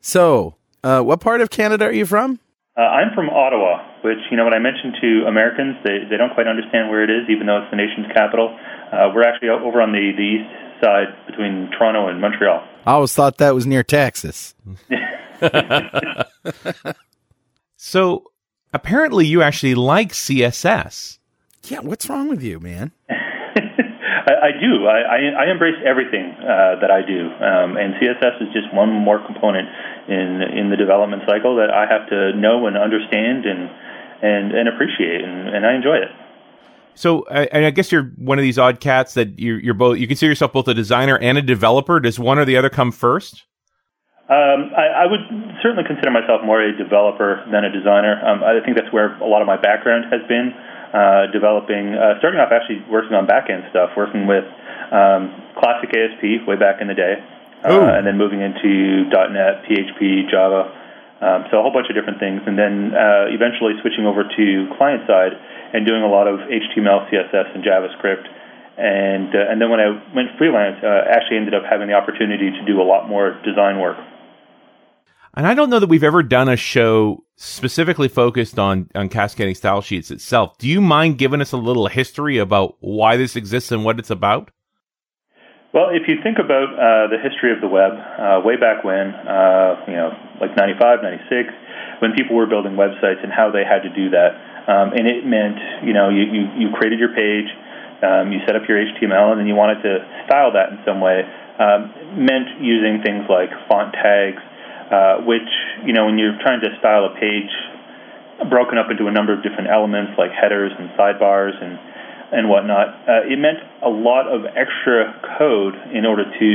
So, 0.00 0.54
uh, 0.82 1.02
what 1.02 1.20
part 1.20 1.42
of 1.42 1.50
Canada 1.50 1.84
are 1.84 1.92
you 1.92 2.06
from? 2.06 2.40
Uh, 2.74 2.80
I'm 2.80 3.14
from 3.14 3.28
Ottawa, 3.28 3.84
which, 4.02 4.18
you 4.30 4.38
know, 4.38 4.44
when 4.44 4.54
I 4.54 4.58
mention 4.58 4.94
to 5.02 5.26
Americans, 5.28 5.76
they, 5.84 5.98
they 6.08 6.16
don't 6.16 6.32
quite 6.32 6.46
understand 6.46 6.88
where 6.88 7.04
it 7.04 7.10
is, 7.10 7.28
even 7.28 7.46
though 7.46 7.58
it's 7.58 7.70
the 7.70 7.76
nation's 7.76 8.06
capital. 8.14 8.56
Uh, 8.90 9.12
we're 9.14 9.28
actually 9.28 9.50
over 9.50 9.82
on 9.82 9.92
the, 9.92 10.12
the 10.16 10.22
east 10.22 10.48
side 10.82 11.08
between 11.26 11.70
Toronto 11.76 12.08
and 12.08 12.18
Montreal. 12.18 12.66
I 12.86 12.92
always 12.92 13.12
thought 13.12 13.36
that 13.36 13.54
was 13.54 13.66
near 13.66 13.82
Texas. 13.82 14.54
So 17.82 18.24
apparently 18.74 19.24
you 19.26 19.40
actually 19.40 19.74
like 19.74 20.12
CSS. 20.12 21.16
Yeah, 21.64 21.80
what's 21.80 22.10
wrong 22.10 22.28
with 22.28 22.42
you, 22.42 22.60
man? 22.60 22.92
I, 23.08 23.16
I 23.16 24.50
do. 24.60 24.84
I, 24.84 25.00
I, 25.00 25.46
I 25.46 25.50
embrace 25.50 25.80
everything 25.84 26.36
uh, 26.44 26.76
that 26.76 26.90
I 26.92 27.00
do, 27.00 27.24
um, 27.24 27.78
and 27.78 27.94
CSS 27.94 28.42
is 28.42 28.48
just 28.52 28.72
one 28.74 28.92
more 28.92 29.24
component 29.24 29.66
in 30.08 30.42
in 30.58 30.68
the 30.68 30.76
development 30.76 31.22
cycle 31.26 31.56
that 31.56 31.70
I 31.70 31.86
have 31.90 32.06
to 32.10 32.36
know 32.36 32.66
and 32.66 32.76
understand 32.76 33.46
and 33.46 33.70
and, 34.22 34.52
and 34.52 34.68
appreciate, 34.68 35.24
and, 35.24 35.48
and 35.48 35.64
I 35.64 35.74
enjoy 35.74 35.96
it. 35.96 36.10
So, 36.94 37.24
and 37.28 37.64
I 37.64 37.70
guess 37.70 37.90
you're 37.90 38.12
one 38.16 38.38
of 38.38 38.42
these 38.42 38.58
odd 38.58 38.80
cats 38.80 39.14
that 39.14 39.40
you're, 39.40 39.58
you're 39.58 39.72
both. 39.72 39.96
You 39.96 40.06
consider 40.06 40.30
yourself 40.30 40.52
both 40.52 40.68
a 40.68 40.74
designer 40.74 41.16
and 41.16 41.38
a 41.38 41.42
developer. 41.42 41.98
Does 41.98 42.18
one 42.18 42.38
or 42.38 42.44
the 42.44 42.58
other 42.58 42.68
come 42.68 42.92
first? 42.92 43.46
Um, 44.30 44.70
I, 44.78 45.02
I 45.02 45.06
would 45.10 45.26
certainly 45.58 45.82
consider 45.82 46.14
myself 46.14 46.46
more 46.46 46.62
a 46.62 46.70
developer 46.70 47.42
than 47.50 47.66
a 47.66 47.72
designer. 47.74 48.14
Um, 48.22 48.46
I 48.46 48.62
think 48.62 48.78
that's 48.78 48.92
where 48.94 49.18
a 49.18 49.26
lot 49.26 49.42
of 49.42 49.50
my 49.50 49.58
background 49.58 50.06
has 50.14 50.22
been 50.30 50.54
uh, 50.94 51.34
developing, 51.34 51.98
uh, 51.98 52.14
starting 52.22 52.38
off 52.38 52.54
actually 52.54 52.78
working 52.86 53.18
on 53.18 53.26
back 53.26 53.50
end 53.50 53.66
stuff, 53.74 53.90
working 53.98 54.30
with 54.30 54.46
um, 54.94 55.34
classic 55.58 55.90
ASP 55.90 56.46
way 56.46 56.54
back 56.54 56.78
in 56.78 56.86
the 56.86 56.94
day, 56.94 57.18
uh, 57.66 57.98
and 57.98 58.06
then 58.06 58.16
moving 58.18 58.38
into 58.38 59.10
.NET, 59.10 59.66
PHP, 59.66 60.30
Java, 60.30 60.78
um, 61.20 61.44
so 61.50 61.58
a 61.58 61.62
whole 61.62 61.74
bunch 61.74 61.90
of 61.90 61.94
different 61.94 62.16
things, 62.16 62.40
and 62.46 62.56
then 62.56 62.96
uh, 62.96 63.28
eventually 63.28 63.76
switching 63.84 64.06
over 64.06 64.24
to 64.24 64.46
client 64.78 65.04
side 65.04 65.36
and 65.74 65.84
doing 65.84 66.00
a 66.00 66.08
lot 66.08 66.24
of 66.24 66.40
HTML, 66.48 67.10
CSS, 67.12 67.54
and 67.54 67.60
JavaScript. 67.60 68.24
And 68.80 69.28
uh, 69.34 69.52
and 69.52 69.60
then 69.60 69.68
when 69.68 69.80
I 69.80 69.92
went 70.16 70.32
freelance, 70.38 70.80
uh, 70.80 71.04
actually 71.12 71.36
ended 71.36 71.52
up 71.52 71.68
having 71.68 71.88
the 71.88 71.94
opportunity 71.94 72.50
to 72.50 72.62
do 72.64 72.80
a 72.80 72.86
lot 72.86 73.06
more 73.10 73.36
design 73.44 73.78
work. 73.78 73.98
And 75.40 75.48
I 75.48 75.54
don't 75.54 75.70
know 75.70 75.78
that 75.78 75.88
we've 75.88 76.04
ever 76.04 76.22
done 76.22 76.50
a 76.50 76.56
show 76.58 77.24
specifically 77.36 78.08
focused 78.08 78.58
on, 78.58 78.90
on 78.94 79.08
cascading 79.08 79.54
style 79.54 79.80
sheets 79.80 80.10
itself. 80.10 80.58
Do 80.58 80.68
you 80.68 80.82
mind 80.82 81.16
giving 81.16 81.40
us 81.40 81.52
a 81.52 81.56
little 81.56 81.86
history 81.86 82.36
about 82.36 82.76
why 82.80 83.16
this 83.16 83.36
exists 83.36 83.72
and 83.72 83.82
what 83.82 83.98
it's 83.98 84.10
about? 84.10 84.50
Well, 85.72 85.96
if 85.96 86.04
you 86.08 86.20
think 86.22 86.36
about 86.36 86.76
uh, 86.76 87.08
the 87.08 87.16
history 87.16 87.56
of 87.56 87.62
the 87.62 87.72
web, 87.72 87.88
uh, 87.96 88.44
way 88.44 88.60
back 88.60 88.84
when, 88.84 89.16
uh, 89.16 89.80
you 89.88 89.96
know, 89.96 90.12
like 90.44 90.52
95, 90.60 91.00
96, 91.00 91.48
when 92.04 92.12
people 92.12 92.36
were 92.36 92.44
building 92.44 92.76
websites 92.76 93.24
and 93.24 93.32
how 93.32 93.48
they 93.50 93.64
had 93.64 93.80
to 93.80 93.92
do 93.96 94.12
that. 94.12 94.36
Um, 94.68 94.92
and 94.92 95.08
it 95.08 95.24
meant, 95.24 95.56
you 95.88 95.96
know, 95.96 96.10
you, 96.12 96.28
you, 96.28 96.68
you 96.68 96.68
created 96.76 97.00
your 97.00 97.16
page, 97.16 97.48
um, 98.04 98.28
you 98.28 98.44
set 98.44 98.56
up 98.56 98.68
your 98.68 98.76
HTML, 98.76 99.32
and 99.32 99.40
then 99.40 99.46
you 99.46 99.56
wanted 99.56 99.80
to 99.88 100.04
style 100.28 100.52
that 100.52 100.68
in 100.68 100.84
some 100.84 101.00
way. 101.00 101.24
Um, 101.56 102.28
meant 102.28 102.60
using 102.60 103.00
things 103.00 103.24
like 103.24 103.48
font 103.72 103.96
tags, 103.96 104.44
uh, 104.90 105.22
which, 105.22 105.48
you 105.86 105.92
know, 105.92 106.06
when 106.06 106.18
you're 106.18 106.38
trying 106.42 106.60
to 106.60 106.70
style 106.78 107.06
a 107.06 107.14
page 107.14 107.50
broken 108.50 108.78
up 108.78 108.90
into 108.90 109.06
a 109.06 109.12
number 109.12 109.32
of 109.32 109.42
different 109.42 109.68
elements 109.68 110.12
like 110.18 110.30
headers 110.32 110.72
and 110.74 110.90
sidebars 110.98 111.54
and, 111.62 111.78
and 112.32 112.48
whatnot, 112.48 112.88
uh, 113.06 113.30
it 113.30 113.38
meant 113.38 113.58
a 113.82 113.88
lot 113.88 114.26
of 114.26 114.46
extra 114.58 115.14
code 115.38 115.74
in 115.94 116.06
order 116.06 116.24
to 116.24 116.50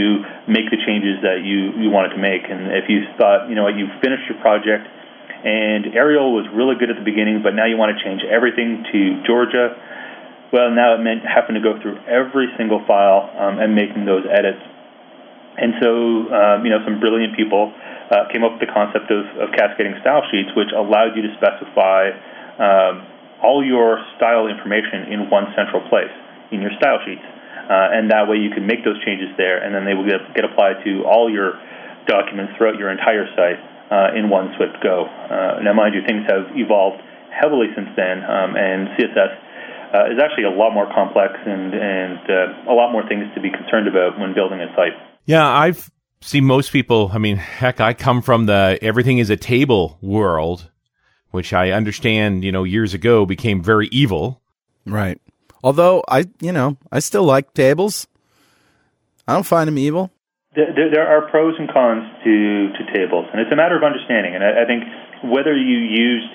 make 0.51 0.67
the 0.67 0.79
changes 0.83 1.21
that 1.21 1.45
you, 1.45 1.71
you 1.79 1.89
wanted 1.89 2.11
to 2.11 2.19
make. 2.19 2.43
And 2.49 2.75
if 2.75 2.89
you 2.89 3.07
thought, 3.17 3.47
you 3.47 3.55
know, 3.55 3.67
you 3.67 3.87
finished 4.01 4.27
your 4.27 4.39
project 4.41 4.87
and 5.45 5.93
Arial 5.93 6.33
was 6.33 6.49
really 6.49 6.73
good 6.73 6.89
at 6.89 6.97
the 6.97 7.05
beginning, 7.05 7.45
but 7.45 7.53
now 7.53 7.69
you 7.69 7.77
want 7.77 7.93
to 7.93 7.99
change 8.01 8.25
everything 8.25 8.81
to 8.91 9.21
Georgia, 9.29 9.77
well, 10.49 10.73
now 10.73 10.97
it 10.97 11.05
meant 11.05 11.21
having 11.21 11.53
to 11.53 11.61
go 11.61 11.77
through 11.77 12.01
every 12.09 12.49
single 12.57 12.81
file 12.89 13.29
um, 13.37 13.61
and 13.61 13.77
making 13.77 14.09
those 14.09 14.25
edits. 14.25 14.61
And 15.57 15.73
so, 15.79 15.89
um, 16.31 16.65
you 16.65 16.71
know, 16.71 16.83
some 16.83 16.99
brilliant 16.99 17.35
people 17.35 17.71
uh, 18.11 18.27
came 18.31 18.43
up 18.43 18.59
with 18.59 18.63
the 18.67 18.71
concept 18.71 19.09
of, 19.09 19.23
of 19.39 19.55
cascading 19.55 19.95
style 20.01 20.23
sheets, 20.31 20.51
which 20.55 20.69
allowed 20.75 21.15
you 21.15 21.23
to 21.23 21.31
specify 21.39 22.11
um, 22.59 23.07
all 23.41 23.63
your 23.63 24.03
style 24.17 24.47
information 24.47 25.11
in 25.11 25.29
one 25.29 25.51
central 25.55 25.81
place 25.89 26.11
in 26.51 26.61
your 26.61 26.71
style 26.77 26.99
sheets. 27.05 27.23
Uh, 27.65 27.97
and 27.97 28.11
that 28.11 28.29
way 28.29 28.37
you 28.37 28.53
can 28.53 28.67
make 28.67 28.85
those 28.85 29.01
changes 29.01 29.29
there, 29.37 29.57
and 29.57 29.73
then 29.73 29.85
they 29.85 29.97
will 29.97 30.05
get, 30.05 30.21
get 30.35 30.45
applied 30.45 30.83
to 30.85 31.01
all 31.09 31.31
your 31.31 31.57
documents 32.05 32.53
throughout 32.57 32.77
your 32.77 32.91
entire 32.91 33.25
site 33.33 33.57
uh, 33.89 34.13
in 34.13 34.29
one 34.29 34.53
swift 34.57 34.77
go. 34.83 35.05
Uh, 35.05 35.61
now, 35.65 35.73
mind 35.73 35.95
you, 35.95 36.05
things 36.05 36.21
have 36.29 36.53
evolved 36.53 37.01
heavily 37.33 37.67
since 37.73 37.89
then, 37.97 38.21
um, 38.21 38.53
and 38.53 38.93
CSS 38.93 39.33
uh, 39.95 40.13
is 40.13 40.19
actually 40.21 40.45
a 40.45 40.53
lot 40.53 40.73
more 40.73 40.85
complex 40.93 41.33
and, 41.45 41.73
and 41.73 42.19
uh, 42.29 42.71
a 42.71 42.75
lot 42.75 42.91
more 42.91 43.07
things 43.07 43.25
to 43.33 43.41
be 43.41 43.49
concerned 43.49 43.87
about 43.87 44.19
when 44.19 44.33
building 44.33 44.61
a 44.61 44.69
site. 44.75 45.14
Yeah, 45.25 45.47
I've 45.47 45.89
seen 46.25 46.43
most 46.43 46.71
people 46.71 47.11
i 47.13 47.19
mean 47.19 47.37
heck 47.37 47.79
i 47.79 47.93
come 47.93 48.19
from 48.19 48.47
the 48.47 48.79
everything 48.81 49.19
is 49.19 49.29
a 49.29 49.37
table 49.37 49.99
world 50.01 50.71
which 51.29 51.53
i 51.53 51.69
understand 51.69 52.43
you 52.43 52.51
know 52.51 52.63
years 52.63 52.95
ago 52.95 53.27
became 53.27 53.61
very 53.61 53.87
evil. 53.91 54.41
Right. 54.87 55.21
Although 55.63 56.03
i 56.07 56.25
you 56.41 56.51
know 56.51 56.77
i 56.91 56.99
still 56.99 57.23
like 57.23 57.53
tables. 57.53 58.07
I 59.27 59.33
don't 59.33 59.45
find 59.45 59.67
them 59.67 59.77
evil. 59.77 60.11
There, 60.55 60.89
there 60.93 61.07
are 61.07 61.29
pros 61.29 61.55
and 61.57 61.69
cons 61.71 62.05
to, 62.23 62.73
to 62.73 62.93
tables 62.93 63.27
and 63.31 63.39
it's 63.39 63.51
a 63.51 63.55
matter 63.55 63.77
of 63.77 63.83
understanding 63.83 64.33
and 64.33 64.43
i, 64.43 64.63
I 64.63 64.65
think 64.65 64.83
whether 65.29 65.55
you 65.55 65.77
used 65.77 66.31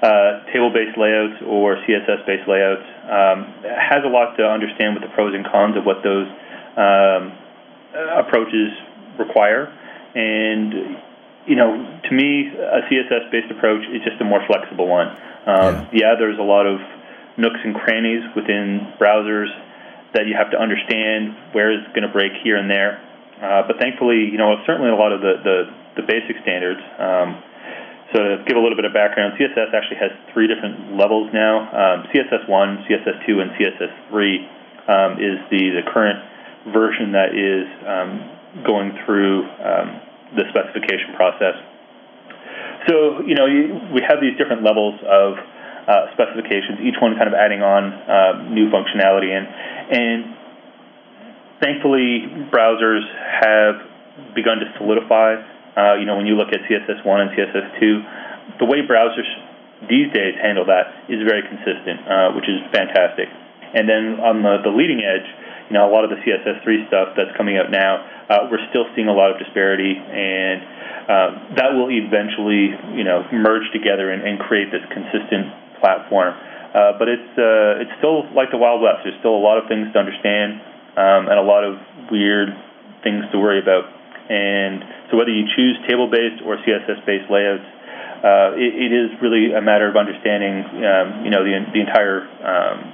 uh, 0.00 0.44
table-based 0.52 0.96
layouts 0.96 1.40
or 1.46 1.76
css-based 1.84 2.48
layouts 2.48 2.84
um, 3.08 3.52
has 3.64 4.04
a 4.04 4.08
lot 4.08 4.36
to 4.36 4.44
understand 4.44 4.96
with 4.96 5.02
the 5.02 5.12
pros 5.14 5.34
and 5.34 5.44
cons 5.44 5.76
of 5.76 5.84
what 5.84 6.02
those 6.04 6.28
um, 6.76 7.43
approaches 7.94 8.72
require. 9.18 9.72
And 10.14 10.98
you 11.46 11.56
know, 11.56 12.00
to 12.02 12.10
me, 12.14 12.48
a 12.48 12.80
CSS-based 12.88 13.50
approach 13.50 13.84
is 13.92 14.02
just 14.02 14.20
a 14.20 14.24
more 14.24 14.40
flexible 14.46 14.88
one. 14.88 15.08
Um, 15.08 15.16
yeah. 15.46 15.88
yeah, 15.92 16.14
there's 16.18 16.38
a 16.38 16.42
lot 16.46 16.66
of 16.66 16.80
nooks 17.36 17.60
and 17.64 17.74
crannies 17.74 18.24
within 18.34 18.94
browsers 18.98 19.52
that 20.14 20.26
you 20.26 20.34
have 20.38 20.50
to 20.52 20.58
understand 20.58 21.36
where 21.52 21.72
it's 21.72 21.86
going 21.88 22.06
to 22.06 22.12
break 22.12 22.32
here 22.42 22.56
and 22.56 22.70
there. 22.70 23.02
Uh, 23.42 23.66
but 23.66 23.76
thankfully, 23.78 24.30
you 24.30 24.38
know, 24.38 24.56
certainly 24.64 24.88
a 24.88 24.96
lot 24.96 25.12
of 25.12 25.20
the, 25.20 25.34
the, 25.42 25.56
the 26.00 26.02
basic 26.06 26.40
standards. 26.42 26.80
Um, 26.98 27.42
so 28.14 28.22
to 28.22 28.44
give 28.46 28.56
a 28.56 28.62
little 28.62 28.78
bit 28.78 28.86
of 28.86 28.94
background, 28.94 29.34
CSS 29.36 29.74
actually 29.74 29.98
has 29.98 30.12
three 30.32 30.46
different 30.46 30.96
levels 30.96 31.28
now. 31.34 31.66
Um, 31.66 32.06
CSS1, 32.14 32.86
CSS2, 32.86 33.28
and 33.42 33.50
CSS3 33.58 34.14
um, 34.86 35.12
is 35.18 35.36
the, 35.50 35.82
the 35.82 35.84
current 35.90 36.22
version 36.72 37.12
that 37.12 37.36
is 37.36 37.66
um, 37.84 38.64
going 38.64 38.96
through 39.04 39.44
um, 39.44 40.00
the 40.36 40.44
specification 40.50 41.14
process. 41.16 41.56
So, 42.88 43.24
you 43.24 43.34
know, 43.34 43.46
we 43.92 44.00
have 44.04 44.20
these 44.20 44.36
different 44.36 44.62
levels 44.62 45.00
of 45.04 45.40
uh, 45.88 46.12
specifications, 46.12 46.80
each 46.80 46.96
one 47.00 47.16
kind 47.16 47.28
of 47.28 47.34
adding 47.34 47.60
on 47.60 47.92
uh, 47.92 48.48
new 48.48 48.68
functionality. 48.72 49.32
And, 49.32 49.46
and 49.92 50.18
thankfully, 51.60 52.28
browsers 52.52 53.04
have 53.40 54.34
begun 54.34 54.60
to 54.60 54.66
solidify. 54.78 55.40
Uh, 55.76 55.94
you 55.96 56.06
know, 56.06 56.16
when 56.16 56.26
you 56.26 56.36
look 56.36 56.52
at 56.52 56.60
CSS1 56.68 57.16
and 57.20 57.30
CSS2, 57.36 58.58
the 58.60 58.66
way 58.66 58.84
browsers 58.84 59.28
these 59.88 60.12
days 60.12 60.34
handle 60.40 60.64
that 60.66 61.08
is 61.08 61.20
very 61.28 61.42
consistent, 61.42 62.00
uh, 62.08 62.32
which 62.32 62.48
is 62.48 62.60
fantastic. 62.72 63.28
And 63.74 63.88
then 63.88 64.20
on 64.22 64.42
the, 64.42 64.62
the 64.62 64.70
leading 64.70 65.02
edge, 65.02 65.26
a 65.82 65.90
lot 65.90 66.06
of 66.06 66.10
the 66.14 66.22
CSS3 66.22 66.86
stuff 66.86 67.18
that's 67.18 67.34
coming 67.36 67.58
out 67.58 67.70
now, 67.70 68.06
uh, 68.30 68.46
we're 68.50 68.62
still 68.70 68.86
seeing 68.94 69.10
a 69.10 69.16
lot 69.16 69.34
of 69.34 69.42
disparity, 69.42 69.98
and 69.98 70.58
uh, 71.10 71.28
that 71.58 71.74
will 71.74 71.90
eventually, 71.90 72.70
you 72.94 73.02
know, 73.02 73.26
merge 73.34 73.66
together 73.74 74.14
and, 74.14 74.22
and 74.22 74.38
create 74.38 74.70
this 74.70 74.84
consistent 74.94 75.50
platform. 75.82 76.32
Uh, 76.74 76.98
but 76.98 77.06
it's 77.06 77.32
uh, 77.38 77.82
it's 77.82 77.94
still 77.98 78.26
like 78.34 78.50
the 78.50 78.58
Wild 78.58 78.82
West. 78.82 79.06
There's 79.06 79.18
still 79.22 79.36
a 79.36 79.44
lot 79.44 79.58
of 79.62 79.70
things 79.70 79.92
to 79.94 79.98
understand 79.98 80.58
um, 80.98 81.30
and 81.30 81.38
a 81.38 81.46
lot 81.46 81.62
of 81.62 81.78
weird 82.10 82.50
things 83.02 83.22
to 83.30 83.38
worry 83.38 83.60
about. 83.60 83.86
And 84.30 84.82
so 85.10 85.18
whether 85.20 85.30
you 85.30 85.44
choose 85.54 85.76
table-based 85.86 86.42
or 86.42 86.56
CSS-based 86.64 87.28
layouts, 87.28 87.68
uh, 88.24 88.56
it, 88.56 88.72
it 88.72 88.90
is 88.90 89.12
really 89.20 89.52
a 89.52 89.60
matter 89.60 89.84
of 89.84 90.00
understanding, 90.00 90.64
um, 90.80 91.28
you 91.28 91.30
know, 91.30 91.44
the 91.44 91.52
the 91.76 91.80
entire 91.84 92.24
um, 92.40 92.93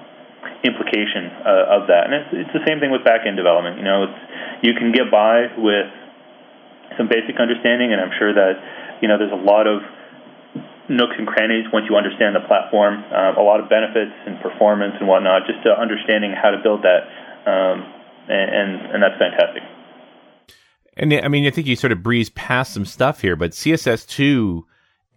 implication 0.65 1.33
uh, 1.45 1.81
of 1.81 1.89
that. 1.89 2.09
And 2.09 2.15
it's, 2.15 2.31
it's 2.33 2.55
the 2.55 2.65
same 2.67 2.81
thing 2.81 2.91
with 2.91 3.05
back 3.05 3.27
end 3.27 3.37
development. 3.37 3.79
You 3.79 3.85
know, 3.85 4.05
it's, 4.05 4.21
you 4.63 4.73
can 4.75 4.93
get 4.93 5.11
by 5.11 5.49
with 5.57 5.89
some 6.97 7.09
basic 7.09 7.41
understanding, 7.41 7.93
and 7.93 8.01
I'm 8.01 8.13
sure 8.19 8.33
that 8.35 8.55
you 9.01 9.09
know 9.09 9.17
there's 9.17 9.33
a 9.33 9.43
lot 9.43 9.67
of 9.67 9.81
nooks 10.91 11.15
and 11.17 11.27
crannies 11.27 11.65
once 11.73 11.87
you 11.89 11.97
understand 11.97 12.35
the 12.35 12.45
platform, 12.45 13.05
um, 13.15 13.37
a 13.39 13.43
lot 13.43 13.61
of 13.61 13.71
benefits 13.71 14.13
and 14.27 14.41
performance 14.41 14.95
and 14.99 15.09
whatnot, 15.09 15.47
just 15.47 15.63
to 15.63 15.71
understanding 15.71 16.35
how 16.35 16.51
to 16.51 16.59
build 16.59 16.83
that, 16.83 17.07
um, 17.47 17.87
and, 18.29 18.49
and 18.51 18.71
and 18.95 19.03
that's 19.03 19.17
fantastic. 19.19 19.63
And 20.97 21.15
I 21.15 21.29
mean, 21.29 21.47
I 21.47 21.51
think 21.51 21.67
you 21.67 21.77
sort 21.77 21.93
of 21.93 22.03
breeze 22.03 22.29
past 22.31 22.75
some 22.75 22.85
stuff 22.85 23.21
here, 23.21 23.37
but 23.37 23.53
CSS 23.53 24.07
two 24.07 24.67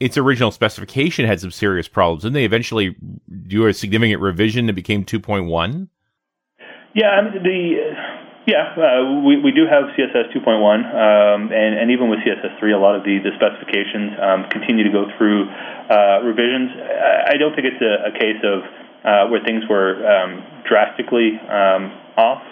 its 0.03 0.17
original 0.17 0.51
specification 0.51 1.25
had 1.25 1.39
some 1.39 1.51
serious 1.51 1.87
problems. 1.87 2.25
and 2.25 2.35
they 2.35 2.43
eventually 2.43 2.95
do 3.47 3.65
a 3.67 3.73
significant 3.73 4.21
revision 4.21 4.65
that 4.67 4.73
became 4.73 5.05
2.1? 5.05 5.87
Yeah, 6.93 7.07
I 7.07 7.21
mean, 7.23 7.41
the 7.41 7.95
yeah, 8.45 8.75
uh, 8.75 9.23
we, 9.23 9.39
we 9.39 9.55
do 9.55 9.63
have 9.63 9.95
CSS 9.95 10.35
2.1, 10.35 10.43
um, 10.43 11.47
and, 11.55 11.79
and 11.79 11.91
even 11.91 12.09
with 12.09 12.19
CSS 12.27 12.59
3, 12.59 12.73
a 12.73 12.77
lot 12.77 12.95
of 12.99 13.07
the, 13.07 13.23
the 13.23 13.31
specifications 13.39 14.19
um, 14.19 14.51
continue 14.51 14.83
to 14.83 14.91
go 14.91 15.07
through 15.17 15.47
uh, 15.47 16.19
revisions. 16.27 16.75
I 16.75 17.39
don't 17.39 17.55
think 17.55 17.71
it's 17.71 17.79
a, 17.79 18.11
a 18.11 18.19
case 18.19 18.43
of 18.43 18.59
uh, 19.07 19.31
where 19.31 19.39
things 19.47 19.63
were 19.69 19.95
um, 20.03 20.43
drastically 20.67 21.39
um, 21.47 21.95
off. 22.19 22.43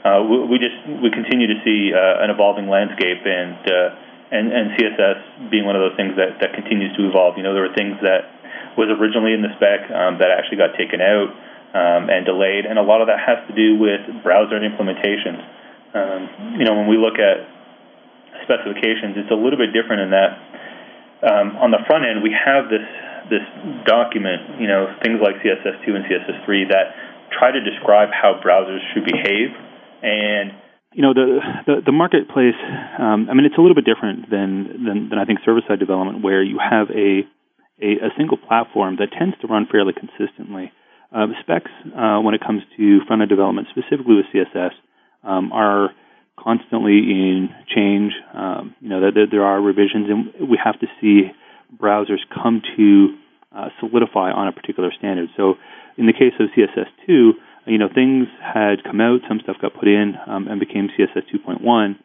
Uh, 0.00 0.24
we, 0.24 0.56
we, 0.56 0.56
just 0.56 0.80
we 0.88 1.12
continue 1.12 1.46
to 1.46 1.60
see 1.60 1.92
uh, 1.92 2.24
an 2.24 2.32
evolving 2.32 2.68
landscape, 2.68 3.20
and, 3.28 3.60
uh, 3.68 4.03
and 4.34 4.50
and 4.50 4.74
CSS 4.74 5.50
being 5.50 5.64
one 5.64 5.78
of 5.78 5.82
those 5.86 5.96
things 5.96 6.18
that, 6.18 6.42
that 6.42 6.52
continues 6.58 6.90
to 6.98 7.06
evolve. 7.06 7.38
You 7.38 7.46
know, 7.46 7.54
there 7.54 7.62
were 7.62 7.76
things 7.78 7.94
that 8.02 8.26
was 8.74 8.90
originally 8.90 9.32
in 9.32 9.42
the 9.46 9.54
spec 9.54 9.86
um, 9.94 10.18
that 10.18 10.34
actually 10.34 10.58
got 10.58 10.74
taken 10.74 10.98
out 10.98 11.30
um, 11.74 12.10
and 12.10 12.26
delayed, 12.26 12.66
and 12.66 12.78
a 12.78 12.82
lot 12.82 13.00
of 13.00 13.06
that 13.06 13.22
has 13.22 13.38
to 13.46 13.54
do 13.54 13.78
with 13.78 14.02
browser 14.26 14.58
implementations. 14.58 15.38
Um, 15.94 16.58
you 16.58 16.66
know, 16.66 16.74
when 16.74 16.90
we 16.90 16.98
look 16.98 17.22
at 17.22 17.46
specifications, 18.42 19.14
it's 19.14 19.30
a 19.30 19.38
little 19.38 19.56
bit 19.56 19.70
different 19.70 20.02
in 20.02 20.10
that 20.10 20.30
um, 21.24 21.56
on 21.56 21.70
the 21.70 21.80
front 21.86 22.04
end 22.04 22.20
we 22.20 22.34
have 22.34 22.68
this 22.68 22.84
this 23.32 23.46
document, 23.88 24.60
you 24.60 24.68
know, 24.68 24.92
things 25.00 25.16
like 25.24 25.40
CSS2 25.40 25.96
and 25.96 26.04
CSS3 26.04 26.68
that 26.68 26.92
try 27.32 27.50
to 27.50 27.60
describe 27.64 28.10
how 28.12 28.36
browsers 28.36 28.84
should 28.92 29.04
behave. 29.04 29.48
And 30.02 30.52
you 30.94 31.02
know, 31.02 31.12
the 31.12 31.40
the, 31.66 31.74
the 31.86 31.92
marketplace. 31.92 32.58
Um, 32.98 33.28
I 33.28 33.34
mean, 33.34 33.44
it's 33.44 33.58
a 33.58 33.60
little 33.60 33.74
bit 33.74 33.84
different 33.84 34.30
than, 34.30 34.86
than 34.86 35.08
than 35.10 35.18
I 35.18 35.24
think 35.24 35.40
server 35.44 35.60
side 35.66 35.78
development, 35.78 36.22
where 36.22 36.42
you 36.42 36.58
have 36.58 36.88
a, 36.90 37.26
a 37.82 38.06
a, 38.06 38.10
single 38.16 38.38
platform 38.38 38.96
that 39.02 39.10
tends 39.10 39.36
to 39.42 39.46
run 39.46 39.66
fairly 39.70 39.92
consistently. 39.92 40.72
Uh, 41.14 41.26
specs, 41.42 41.70
uh, 41.94 42.18
when 42.18 42.34
it 42.34 42.40
comes 42.40 42.62
to 42.76 42.98
front 43.06 43.22
end 43.22 43.28
development, 43.28 43.68
specifically 43.70 44.16
with 44.16 44.26
CSS, 44.34 44.72
um, 45.22 45.52
are 45.52 45.90
constantly 46.38 46.98
in 46.98 47.50
change. 47.74 48.12
Um, 48.32 48.74
you 48.80 48.88
know, 48.88 49.00
that 49.00 49.26
there 49.30 49.44
are 49.44 49.60
revisions, 49.60 50.08
and 50.08 50.48
we 50.48 50.58
have 50.62 50.78
to 50.80 50.86
see 51.00 51.30
browsers 51.76 52.22
come 52.30 52.62
to 52.76 53.14
uh, 53.54 53.68
solidify 53.80 54.30
on 54.30 54.48
a 54.48 54.52
particular 54.52 54.90
standard. 54.96 55.28
So, 55.36 55.54
in 55.96 56.06
the 56.06 56.12
case 56.12 56.34
of 56.40 56.48
CSS2, 56.56 57.30
you 57.66 57.78
know, 57.78 57.88
things 57.92 58.28
had 58.42 58.84
come 58.84 59.00
out, 59.00 59.20
some 59.28 59.40
stuff 59.40 59.56
got 59.60 59.74
put 59.74 59.88
in, 59.88 60.14
um, 60.26 60.48
and 60.48 60.60
became 60.60 60.88
CSS 60.98 61.24
2.1, 61.32 61.96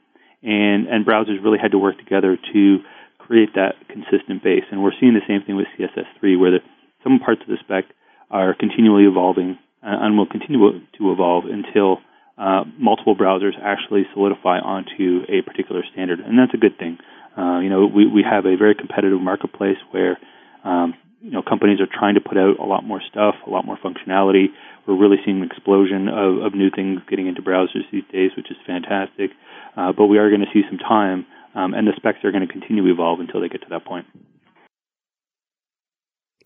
and 0.42 0.88
and 0.88 1.06
browsers 1.06 1.44
really 1.44 1.60
had 1.60 1.72
to 1.72 1.78
work 1.78 1.98
together 1.98 2.38
to 2.54 2.80
create 3.18 3.54
that 3.56 3.76
consistent 3.88 4.44
base. 4.44 4.64
And 4.72 4.82
we're 4.82 4.98
seeing 5.00 5.14
the 5.14 5.26
same 5.28 5.44
thing 5.44 5.56
with 5.56 5.68
CSS3, 5.78 6.40
where 6.40 6.52
the, 6.52 6.60
some 7.04 7.20
parts 7.20 7.42
of 7.42 7.48
the 7.48 7.58
spec 7.60 7.86
are 8.32 8.54
continually 8.54 9.06
evolving 9.06 9.58
uh, 9.84 10.02
and 10.02 10.18
will 10.18 10.26
continue 10.26 10.80
to 10.98 11.12
evolve 11.12 11.46
until 11.46 12.00
uh, 12.38 12.64
multiple 12.78 13.16
browsers 13.16 13.54
actually 13.62 14.04
solidify 14.14 14.60
onto 14.60 15.24
a 15.28 15.42
particular 15.42 15.84
standard, 15.92 16.20
and 16.20 16.40
that's 16.40 16.54
a 16.54 16.58
good 16.58 16.78
thing. 16.78 16.98
Uh, 17.38 17.60
you 17.60 17.70
know, 17.70 17.86
we, 17.86 18.08
we 18.08 18.24
have 18.24 18.46
a 18.46 18.56
very 18.56 18.76
competitive 18.76 19.22
marketplace 19.22 19.78
where 19.92 20.18
um, 20.64 20.94
you 21.22 21.32
know 21.32 21.42
companies 21.42 21.80
are 21.82 21.88
trying 21.88 22.16
to 22.16 22.22
put 22.22 22.38
out 22.38 22.60
a 22.60 22.66
lot 22.66 22.84
more 22.84 23.02
stuff, 23.10 23.36
a 23.46 23.50
lot 23.50 23.66
more 23.66 23.78
functionality. 23.78 24.48
We're 24.88 24.98
really 24.98 25.18
seeing 25.24 25.42
an 25.42 25.44
explosion 25.44 26.08
of, 26.08 26.44
of 26.44 26.54
new 26.56 26.70
things 26.70 27.02
getting 27.10 27.28
into 27.28 27.42
browsers 27.42 27.90
these 27.92 28.04
days, 28.12 28.32
which 28.36 28.50
is 28.50 28.58
fantastic. 28.66 29.32
Uh, 29.78 29.92
but 29.92 30.08
we 30.08 30.18
are 30.18 30.30
going 30.30 30.42
to 30.42 30.52
see 30.54 30.64
some 30.68 30.80
time, 30.80 31.26
um, 31.56 31.74
and 31.74 31.88
the 31.88 31.94
specs 31.96 32.20
are 32.24 32.32
going 32.32 32.46
to 32.46 32.52
continue 32.52 32.84
to 32.84 32.92
evolve 32.92 33.20
until 33.20 33.42
they 33.42 33.50
get 33.50 33.62
to 33.62 33.68
that 33.70 33.86
point. 33.86 34.06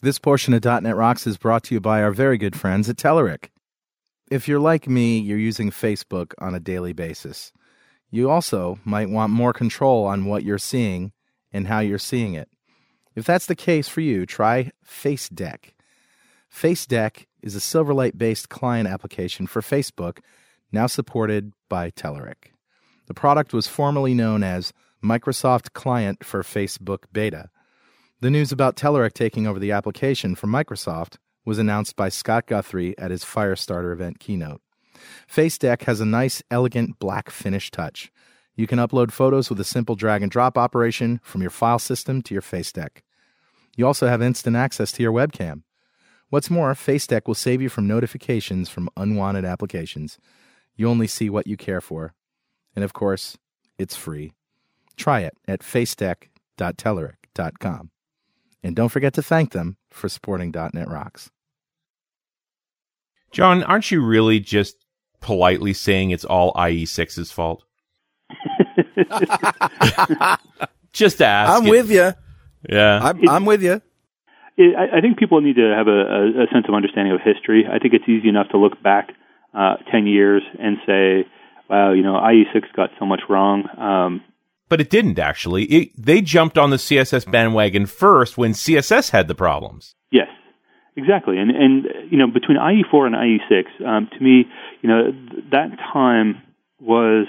This 0.02 0.20
portion 0.20 0.54
of 0.54 0.64
.NET 0.66 0.96
Rocks 0.96 1.26
is 1.26 1.38
brought 1.38 1.64
to 1.66 1.76
you 1.76 1.80
by 1.80 2.04
our 2.04 2.12
very 2.12 2.38
good 2.38 2.58
friends 2.58 2.90
at 2.90 2.98
Telerik. 2.98 3.50
If 4.30 4.48
you're 4.48 4.60
like 4.60 4.88
me, 4.88 5.20
you're 5.20 5.38
using 5.38 5.70
Facebook 5.70 6.34
on 6.40 6.54
a 6.54 6.60
daily 6.60 6.92
basis. 6.92 7.54
You 8.10 8.30
also 8.30 8.80
might 8.84 9.10
want 9.10 9.32
more 9.32 9.54
control 9.54 10.06
on 10.06 10.26
what 10.26 10.44
you're 10.44 10.58
seeing 10.58 11.14
and 11.54 11.68
how 11.68 11.80
you're 11.80 11.98
seeing 12.00 12.34
it. 12.34 12.50
If 13.16 13.26
that's 13.26 13.46
the 13.46 13.56
case 13.56 13.88
for 13.88 14.02
you, 14.02 14.26
try 14.26 14.72
FaceDeck. 14.86 15.74
FaceDeck 16.52 17.26
is 17.42 17.56
a 17.56 17.60
Silverlight 17.60 18.18
based 18.18 18.50
client 18.50 18.88
application 18.88 19.48
for 19.48 19.62
Facebook, 19.62 20.20
now 20.72 20.88
supported 20.88 21.54
by 21.70 21.92
Telerik. 21.92 22.52
The 23.08 23.14
product 23.14 23.54
was 23.54 23.68
formerly 23.68 24.14
known 24.14 24.44
as 24.44 24.74
Microsoft 25.04 25.74
Client 25.74 26.24
for 26.24 26.42
Facebook 26.44 27.04
Beta. 27.12 27.50
The 28.22 28.32
news 28.32 28.52
about 28.54 28.78
Telerik 28.78 29.14
taking 29.14 29.46
over 29.46 29.60
the 29.60 29.74
application 29.74 30.34
from 30.36 30.52
Microsoft 30.52 31.18
was 31.44 31.60
announced 31.60 31.98
by 31.98 32.08
Scott 32.08 32.46
Guthrie 32.48 32.98
at 32.98 33.12
his 33.12 33.26
Firestarter 33.26 33.92
event 33.92 34.20
keynote. 34.20 34.62
FaceDeck 35.30 35.84
has 35.84 36.00
a 36.00 36.06
nice, 36.06 36.42
elegant 36.50 37.00
black 37.00 37.30
finish 37.30 37.70
touch. 37.70 38.13
You 38.56 38.68
can 38.68 38.78
upload 38.80 39.12
photos 39.12 39.50
with 39.50 39.60
a 39.60 39.64
simple 39.64 39.96
drag 39.96 40.22
and 40.22 40.30
drop 40.32 40.56
operation 40.58 41.20
from 41.24 41.42
your 41.42 41.50
file 41.50 41.80
system 41.80 42.22
to 42.24 42.36
your 42.36 42.42
FaceDeck. 42.42 43.02
You 43.76 43.88
also 43.88 44.08
have 44.08 44.22
instant 44.22 44.56
access 44.56 44.92
to 44.94 45.02
your 45.02 45.12
webcam. 45.12 45.64
What's 46.30 46.52
more, 46.52 46.74
FaceDeck 46.74 47.28
will 47.28 47.36
save 47.36 47.62
you 47.62 47.70
from 47.70 47.88
notifications 47.88 48.70
from 48.70 48.90
unwanted 48.96 49.44
applications. 49.46 50.18
You 50.76 50.90
only 50.90 51.08
see 51.08 51.30
what 51.30 51.48
you 51.48 51.56
care 51.58 51.82
for. 51.82 52.14
And 52.76 52.84
of 52.84 52.94
course, 52.94 53.38
it's 53.78 53.96
free. 53.96 54.34
Try 54.98 55.22
it 55.22 55.38
at 55.48 55.62
facedeck.telerik.com. 55.62 57.90
And 58.64 58.76
don't 58.76 58.90
forget 58.90 59.14
to 59.16 59.24
thank 59.24 59.52
them 59.52 59.78
for 59.92 60.10
supporting 60.10 60.52
.NET 60.52 60.88
Rocks. 60.88 61.30
Jon, 63.32 63.64
aren't 63.64 63.92
you 63.92 64.04
really 64.04 64.40
just 64.40 64.76
politely 65.20 65.74
saying 65.74 66.12
it's 66.12 66.26
all 66.26 66.54
IE6's 66.54 67.32
fault? 67.32 67.64
just 70.94 71.22
ask. 71.22 71.52
I'm 71.52 71.68
with 71.70 71.92
you. 71.92 72.14
Yeah, 72.70 73.00
I'm, 73.04 73.30
I'm 73.30 73.46
with 73.46 73.62
you. 73.64 73.82
It, 74.56 74.76
I, 74.76 74.98
I 74.98 75.02
think 75.02 75.18
people 75.18 75.42
need 75.42 75.56
to 75.56 75.74
have 75.76 75.88
a, 75.88 76.44
a, 76.44 76.48
sense 76.54 76.66
of 76.68 76.76
understanding 76.76 77.14
of 77.14 77.22
history. 77.22 77.66
I 77.70 77.80
think 77.80 77.94
it's 77.94 78.08
easy 78.08 78.30
enough 78.30 78.50
to 78.50 78.58
look 78.58 78.82
back 78.82 79.10
uh, 79.54 79.76
10 79.92 80.08
years 80.08 80.44
and 80.60 80.78
say, 80.86 81.26
wow, 81.70 81.92
you 81.94 82.04
know, 82.04 82.14
IE6 82.14 82.62
got 82.76 82.92
so 83.00 83.06
much 83.06 83.22
wrong. 83.30 83.68
Um, 83.78 84.22
but 84.70 84.82
it 84.82 84.90
didn't 84.90 85.20
actually. 85.20 85.66
It, 85.66 85.92
they 85.98 86.22
jumped 86.22 86.58
on 86.58 86.70
the 86.70 86.78
CSS 86.78 87.30
bandwagon 87.30 87.86
first 87.86 88.38
when 88.38 88.54
CSS 88.54 89.12
had 89.12 89.28
the 89.28 89.36
problems. 89.36 89.96
Yes, 90.12 90.30
exactly. 90.96 91.38
And 91.38 91.52
and 91.52 91.86
you 92.10 92.18
know 92.18 92.28
between 92.28 92.58
IE4 92.58 93.08
and 93.08 93.16
IE6, 93.16 93.88
um, 93.88 94.10
to 94.12 94.24
me, 94.24 94.46
you 94.82 94.90
know 94.90 95.12
that 95.52 95.78
time 95.92 96.42
was 96.80 97.28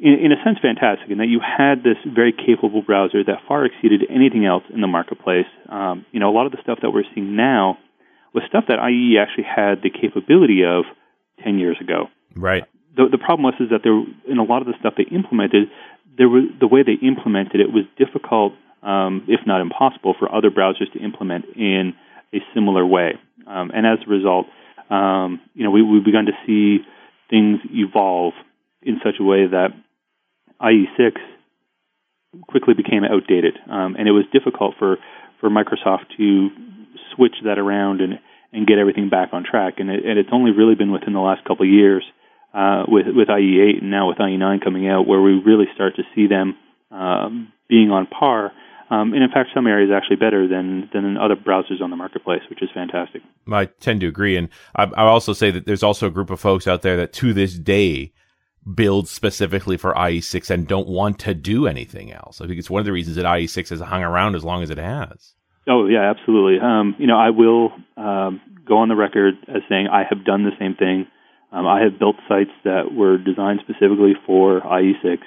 in, 0.00 0.14
in, 0.14 0.32
a 0.32 0.42
sense 0.42 0.58
fantastic 0.62 1.10
in 1.10 1.18
that 1.18 1.28
you 1.28 1.40
had 1.40 1.84
this 1.84 1.98
very 2.06 2.32
capable 2.32 2.82
browser 2.82 3.22
that 3.22 3.38
far 3.46 3.66
exceeded 3.66 4.02
anything 4.08 4.46
else 4.46 4.64
in 4.72 4.80
the 4.80 4.86
marketplace. 4.86 5.46
Um, 5.68 6.06
you 6.10 6.20
know, 6.20 6.30
a 6.30 6.34
lot 6.34 6.46
of 6.46 6.52
the 6.52 6.58
stuff 6.62 6.78
that 6.82 6.90
we're 6.90 7.04
seeing 7.14 7.36
now 7.36 7.78
was 8.32 8.42
stuff 8.48 8.64
that 8.68 8.78
IE 8.80 9.18
actually 9.18 9.44
had 9.44 9.82
the 9.82 9.90
capability 9.90 10.64
of 10.64 10.84
10 11.44 11.58
years 11.58 11.76
ago. 11.80 12.08
Right. 12.34 12.64
The, 12.96 13.08
the 13.10 13.18
problem 13.18 13.42
was 13.42 13.54
is 13.60 13.68
that 13.70 13.80
there, 13.84 14.00
in 14.30 14.38
a 14.38 14.44
lot 14.44 14.62
of 14.62 14.68
the 14.68 14.74
stuff 14.80 14.94
they 14.96 15.04
implemented, 15.14 15.68
there 16.16 16.28
was 16.28 16.44
the 16.58 16.66
way 16.66 16.82
they 16.82 16.96
implemented 17.06 17.60
it 17.60 17.72
was 17.72 17.84
difficult, 17.98 18.54
um, 18.82 19.24
if 19.28 19.40
not 19.46 19.60
impossible, 19.60 20.14
for 20.18 20.32
other 20.34 20.50
browsers 20.50 20.90
to 20.92 20.98
implement 20.98 21.44
in 21.56 21.92
a 22.32 22.38
similar 22.54 22.86
way. 22.86 23.18
Um, 23.46 23.70
and 23.74 23.86
as 23.86 23.98
a 24.06 24.10
result, 24.10 24.46
um, 24.88 25.40
you 25.54 25.64
know, 25.64 25.70
we, 25.70 25.82
we've 25.82 26.04
begun 26.04 26.26
to 26.26 26.32
see 26.46 26.84
things 27.28 27.60
evolve 27.70 28.32
in 28.82 29.00
such 29.04 29.16
a 29.20 29.24
way 29.24 29.46
that 29.46 29.70
IE6 30.60 31.16
quickly 32.48 32.74
became 32.74 33.04
outdated, 33.04 33.58
um, 33.68 33.96
and 33.98 34.06
it 34.06 34.12
was 34.12 34.24
difficult 34.32 34.74
for, 34.78 34.96
for 35.40 35.50
Microsoft 35.50 36.16
to 36.16 36.48
switch 37.14 37.34
that 37.44 37.58
around 37.58 38.00
and, 38.00 38.18
and 38.52 38.66
get 38.66 38.78
everything 38.78 39.08
back 39.08 39.30
on 39.32 39.44
track. 39.44 39.74
And, 39.78 39.90
it, 39.90 40.04
and 40.04 40.18
it's 40.18 40.28
only 40.32 40.52
really 40.52 40.74
been 40.74 40.92
within 40.92 41.12
the 41.12 41.20
last 41.20 41.44
couple 41.44 41.66
of 41.66 41.72
years 41.72 42.04
uh, 42.54 42.84
with 42.88 43.06
with 43.14 43.28
IE8 43.28 43.80
and 43.80 43.90
now 43.90 44.08
with 44.08 44.18
IE9 44.18 44.62
coming 44.62 44.88
out, 44.88 45.06
where 45.06 45.20
we 45.20 45.40
really 45.44 45.66
start 45.74 45.96
to 45.96 46.02
see 46.14 46.26
them 46.26 46.56
um, 46.90 47.52
being 47.68 47.90
on 47.90 48.06
par. 48.06 48.52
Um, 48.90 49.12
and 49.12 49.22
in 49.22 49.30
fact, 49.30 49.50
some 49.54 49.68
areas 49.68 49.90
actually 49.94 50.16
better 50.16 50.48
than 50.48 50.90
than 50.92 51.16
other 51.16 51.36
browsers 51.36 51.80
on 51.80 51.90
the 51.90 51.96
marketplace, 51.96 52.42
which 52.50 52.62
is 52.62 52.68
fantastic. 52.74 53.22
I 53.50 53.66
tend 53.66 54.00
to 54.00 54.08
agree, 54.08 54.36
and 54.36 54.48
I, 54.74 54.84
I 54.84 55.04
also 55.04 55.32
say 55.32 55.52
that 55.52 55.64
there's 55.64 55.84
also 55.84 56.08
a 56.08 56.10
group 56.10 56.30
of 56.30 56.40
folks 56.40 56.66
out 56.66 56.82
there 56.82 56.96
that 56.96 57.12
to 57.14 57.32
this 57.32 57.54
day 57.54 58.12
build 58.74 59.08
specifically 59.08 59.76
for 59.76 59.94
IE6 59.94 60.50
and 60.50 60.68
don't 60.68 60.88
want 60.88 61.18
to 61.20 61.34
do 61.34 61.66
anything 61.66 62.12
else. 62.12 62.40
I 62.40 62.46
think 62.46 62.58
it's 62.58 62.70
one 62.70 62.80
of 62.80 62.86
the 62.86 62.92
reasons 62.92 63.16
that 63.16 63.24
IE6 63.24 63.70
has 63.70 63.80
hung 63.80 64.02
around 64.02 64.34
as 64.34 64.44
long 64.44 64.62
as 64.62 64.70
it 64.70 64.78
has. 64.78 65.34
Oh 65.68 65.86
yeah, 65.86 66.10
absolutely. 66.10 66.58
Um, 66.60 66.94
you 66.98 67.06
know, 67.06 67.18
I 67.18 67.30
will 67.30 67.72
um, 67.96 68.40
go 68.66 68.78
on 68.78 68.88
the 68.88 68.96
record 68.96 69.34
as 69.48 69.62
saying 69.68 69.88
I 69.90 70.04
have 70.08 70.24
done 70.24 70.44
the 70.44 70.52
same 70.58 70.74
thing 70.74 71.06
um, 71.52 71.66
I 71.66 71.82
have 71.82 71.98
built 71.98 72.16
sites 72.28 72.50
that 72.64 72.94
were 72.94 73.18
designed 73.18 73.60
specifically 73.62 74.14
for 74.24 74.60
IE6, 74.60 75.18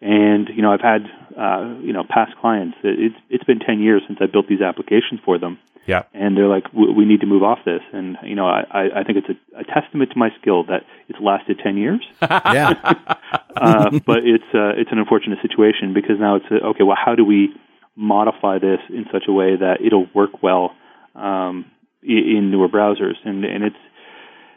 and 0.00 0.48
you 0.54 0.62
know 0.62 0.72
I've 0.72 0.80
had 0.80 1.02
uh, 1.36 1.78
you 1.82 1.92
know 1.92 2.04
past 2.08 2.32
clients. 2.40 2.76
It's 2.84 3.16
it's 3.28 3.44
been 3.44 3.58
10 3.58 3.80
years 3.80 4.02
since 4.06 4.18
I 4.22 4.26
built 4.26 4.46
these 4.48 4.60
applications 4.60 5.20
for 5.24 5.38
them. 5.38 5.58
Yeah, 5.86 6.04
and 6.14 6.36
they're 6.36 6.48
like, 6.48 6.72
we 6.72 7.04
need 7.04 7.20
to 7.20 7.26
move 7.26 7.42
off 7.42 7.58
this, 7.64 7.82
and 7.92 8.16
you 8.24 8.34
know 8.34 8.46
I 8.46 9.00
I 9.00 9.04
think 9.04 9.18
it's 9.18 9.28
a, 9.28 9.60
a 9.60 9.64
testament 9.64 10.12
to 10.12 10.18
my 10.18 10.30
skill 10.40 10.64
that 10.64 10.82
it's 11.08 11.18
lasted 11.20 11.60
10 11.62 11.76
years. 11.76 12.00
yeah, 12.22 12.72
uh, 13.56 13.90
but 14.06 14.18
it's 14.24 14.44
uh, 14.54 14.72
it's 14.76 14.90
an 14.92 14.98
unfortunate 14.98 15.38
situation 15.42 15.92
because 15.92 16.18
now 16.18 16.36
it's 16.36 16.46
a, 16.50 16.64
okay. 16.68 16.84
Well, 16.84 16.96
how 17.02 17.14
do 17.14 17.24
we 17.24 17.54
modify 17.96 18.58
this 18.58 18.80
in 18.88 19.06
such 19.12 19.24
a 19.28 19.32
way 19.32 19.56
that 19.56 19.80
it'll 19.84 20.06
work 20.14 20.42
well? 20.42 20.74
Um, 21.14 21.70
in 22.04 22.50
newer 22.50 22.68
browsers, 22.68 23.16
and 23.24 23.44
and 23.44 23.64
it's 23.64 23.76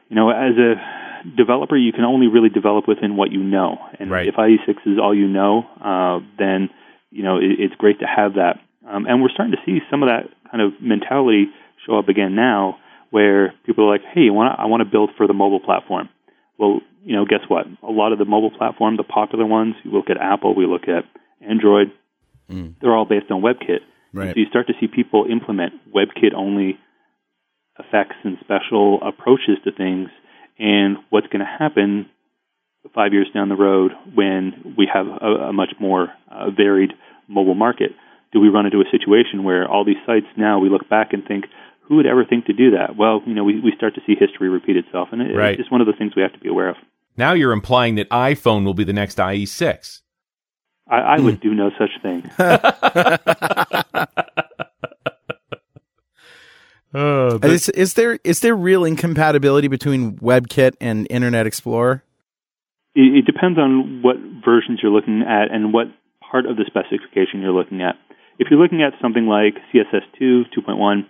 you 0.09 0.15
know 0.15 0.29
as 0.29 0.57
a 0.57 0.75
developer 1.35 1.75
you 1.75 1.91
can 1.91 2.03
only 2.03 2.27
really 2.27 2.49
develop 2.49 2.87
within 2.87 3.15
what 3.15 3.31
you 3.31 3.43
know, 3.43 3.77
and 3.99 4.11
right. 4.11 4.27
if 4.27 4.35
IE6 4.35 4.69
is 4.85 4.99
all 5.01 5.15
you 5.15 5.27
know, 5.27 5.65
uh, 5.81 6.19
then 6.37 6.69
you 7.11 7.23
know 7.23 7.37
it, 7.37 7.59
it's 7.59 7.75
great 7.75 7.99
to 7.99 8.05
have 8.05 8.35
that, 8.35 8.59
um, 8.87 9.05
and 9.05 9.21
we're 9.21 9.29
starting 9.29 9.55
to 9.55 9.61
see 9.65 9.79
some 9.89 10.03
of 10.03 10.09
that 10.09 10.29
kind 10.51 10.61
of 10.61 10.73
mentality 10.81 11.45
show 11.85 11.97
up 11.97 12.09
again 12.09 12.35
now, 12.35 12.77
where 13.09 13.53
people 13.65 13.85
are 13.85 13.91
like, 13.91 14.01
hey, 14.13 14.27
I 14.27 14.31
want 14.31 14.59
I 14.59 14.65
want 14.65 14.81
to 14.81 14.89
build 14.89 15.11
for 15.17 15.27
the 15.27 15.33
mobile 15.33 15.59
platform. 15.59 16.09
Well, 16.57 16.81
you 17.03 17.15
know, 17.15 17.25
guess 17.25 17.45
what? 17.47 17.65
A 17.83 17.91
lot 17.91 18.11
of 18.11 18.19
the 18.19 18.25
mobile 18.25 18.51
platform, 18.51 18.97
the 18.97 19.03
popular 19.03 19.45
ones, 19.45 19.75
you 19.83 19.91
look 19.91 20.09
at 20.09 20.17
Apple, 20.17 20.55
we 20.55 20.65
look 20.65 20.87
at 20.89 21.05
Android, 21.47 21.91
mm. 22.49 22.75
they're 22.81 22.95
all 22.95 23.05
based 23.05 23.31
on 23.31 23.41
WebKit. 23.41 23.79
Right. 24.13 24.33
So 24.33 24.39
you 24.39 24.45
start 24.49 24.67
to 24.67 24.73
see 24.79 24.87
people 24.87 25.25
implement 25.29 25.73
WebKit 25.93 26.33
only 26.35 26.79
effects 27.79 28.15
and 28.23 28.37
special 28.41 28.99
approaches 29.01 29.57
to 29.63 29.71
things. 29.71 30.09
And 30.59 30.97
what's 31.09 31.27
going 31.27 31.45
to 31.45 31.45
happen 31.45 32.09
five 32.95 33.13
years 33.13 33.27
down 33.33 33.49
the 33.49 33.55
road 33.55 33.91
when 34.13 34.75
we 34.77 34.89
have 34.91 35.05
a, 35.07 35.49
a 35.49 35.53
much 35.53 35.73
more 35.79 36.09
uh, 36.31 36.49
varied 36.49 36.93
mobile 37.27 37.55
market? 37.55 37.91
Do 38.33 38.39
we 38.39 38.49
run 38.49 38.65
into 38.65 38.79
a 38.79 38.89
situation 38.91 39.43
where 39.43 39.67
all 39.67 39.85
these 39.85 40.01
sites 40.05 40.27
now 40.35 40.59
we 40.59 40.69
look 40.69 40.89
back 40.89 41.13
and 41.13 41.25
think, 41.25 41.45
who 41.81 41.95
would 41.95 42.05
ever 42.05 42.25
think 42.25 42.45
to 42.45 42.53
do 42.53 42.71
that? 42.71 42.97
Well, 42.97 43.21
you 43.25 43.33
know, 43.33 43.43
we, 43.43 43.59
we 43.61 43.71
start 43.75 43.95
to 43.95 44.01
see 44.05 44.15
history 44.19 44.49
repeat 44.49 44.75
itself, 44.75 45.09
and 45.11 45.21
it, 45.21 45.35
right. 45.35 45.51
it's 45.51 45.59
just 45.59 45.71
one 45.71 45.81
of 45.81 45.87
the 45.87 45.93
things 45.93 46.13
we 46.15 46.21
have 46.21 46.33
to 46.33 46.39
be 46.39 46.49
aware 46.49 46.69
of. 46.69 46.75
Now 47.15 47.33
you're 47.33 47.53
implying 47.53 47.95
that 47.95 48.09
iPhone 48.09 48.65
will 48.65 48.73
be 48.73 48.83
the 48.83 48.93
next 48.93 49.17
IE6. 49.17 50.01
I, 50.89 50.95
I 50.95 51.19
would 51.19 51.39
do 51.41 51.53
no 51.53 51.71
such 51.77 51.89
thing. 52.01 52.29
uh, 56.93 57.39
is, 57.43 57.69
is 57.69 57.95
there 57.95 58.19
is 58.23 58.39
there 58.39 58.55
real 58.55 58.85
incompatibility 58.85 59.67
between 59.67 60.17
WebKit 60.19 60.75
and 60.79 61.07
Internet 61.09 61.45
Explorer? 61.45 62.03
It, 62.95 63.17
it 63.17 63.25
depends 63.25 63.59
on 63.59 64.01
what 64.01 64.15
versions 64.45 64.79
you're 64.81 64.91
looking 64.91 65.23
at 65.23 65.51
and 65.51 65.73
what 65.73 65.87
part 66.31 66.45
of 66.45 66.55
the 66.55 66.63
specification 66.65 67.41
you're 67.41 67.51
looking 67.51 67.81
at. 67.81 67.95
If 68.39 68.47
you're 68.49 68.59
looking 68.59 68.83
at 68.83 68.93
something 69.01 69.25
like 69.25 69.55
CSS2 69.73 70.53
2.1, 70.55 71.05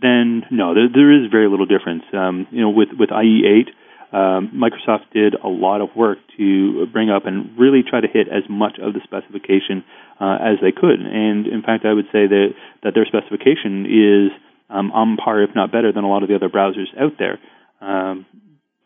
then 0.00 0.42
no, 0.50 0.74
there, 0.74 0.88
there 0.92 1.12
is 1.12 1.30
very 1.30 1.48
little 1.48 1.66
difference. 1.66 2.04
Um, 2.12 2.46
you 2.50 2.60
know, 2.60 2.70
with 2.70 2.88
with 2.98 3.10
IE8, 3.10 3.68
um, 4.12 4.52
Microsoft 4.54 5.10
did 5.12 5.34
a 5.34 5.48
lot 5.48 5.80
of 5.80 5.88
work 5.96 6.18
to 6.36 6.86
bring 6.92 7.10
up 7.10 7.26
and 7.26 7.58
really 7.58 7.82
try 7.82 8.00
to 8.00 8.08
hit 8.08 8.28
as 8.28 8.42
much 8.48 8.78
of 8.80 8.94
the 8.94 9.00
specification 9.02 9.84
uh, 10.20 10.38
as 10.40 10.56
they 10.62 10.72
could. 10.72 11.00
And 11.00 11.46
in 11.46 11.62
fact, 11.62 11.84
I 11.84 11.92
would 11.92 12.06
say 12.06 12.26
that 12.26 12.48
that 12.82 12.94
their 12.94 13.06
specification 13.06 13.86
is 13.86 14.30
um, 14.70 14.92
on 14.92 15.16
par, 15.16 15.42
if 15.42 15.50
not 15.54 15.72
better, 15.72 15.92
than 15.92 16.04
a 16.04 16.08
lot 16.08 16.22
of 16.22 16.28
the 16.28 16.36
other 16.36 16.48
browsers 16.48 16.88
out 16.98 17.18
there. 17.18 17.38
Um, 17.80 18.26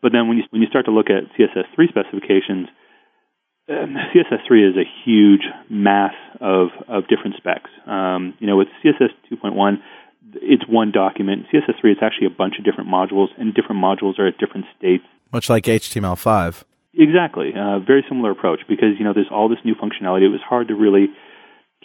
but 0.01 0.11
then 0.11 0.27
when 0.27 0.37
you 0.37 0.43
when 0.49 0.61
you 0.61 0.67
start 0.67 0.85
to 0.85 0.91
look 0.91 1.07
at 1.09 1.29
CSS3 1.35 1.89
specifications, 1.89 2.67
um, 3.69 3.95
CSS3 4.13 4.69
is 4.69 4.75
a 4.77 4.87
huge 5.05 5.43
mass 5.69 6.13
of 6.41 6.69
of 6.87 7.07
different 7.07 7.35
specs. 7.37 7.69
Um, 7.85 8.33
you 8.39 8.47
know, 8.47 8.57
with 8.57 8.67
CSS 8.83 9.11
2.1, 9.31 9.77
it's 10.35 10.63
one 10.67 10.91
document. 10.91 11.45
CSS3 11.53 11.91
is 11.91 11.97
actually 12.01 12.27
a 12.27 12.35
bunch 12.35 12.55
of 12.57 12.65
different 12.65 12.89
modules, 12.89 13.27
and 13.37 13.53
different 13.53 13.81
modules 13.81 14.19
are 14.19 14.27
at 14.27 14.37
different 14.37 14.65
states. 14.77 15.03
Much 15.31 15.49
like 15.49 15.65
HTML5. 15.65 16.63
Exactly. 16.93 17.53
Uh, 17.55 17.79
very 17.79 18.03
similar 18.09 18.31
approach 18.31 18.61
because 18.67 18.97
you 18.97 19.05
know 19.05 19.13
there's 19.13 19.31
all 19.31 19.47
this 19.47 19.59
new 19.63 19.75
functionality. 19.75 20.25
It 20.25 20.33
was 20.33 20.41
hard 20.41 20.67
to 20.69 20.75
really 20.75 21.07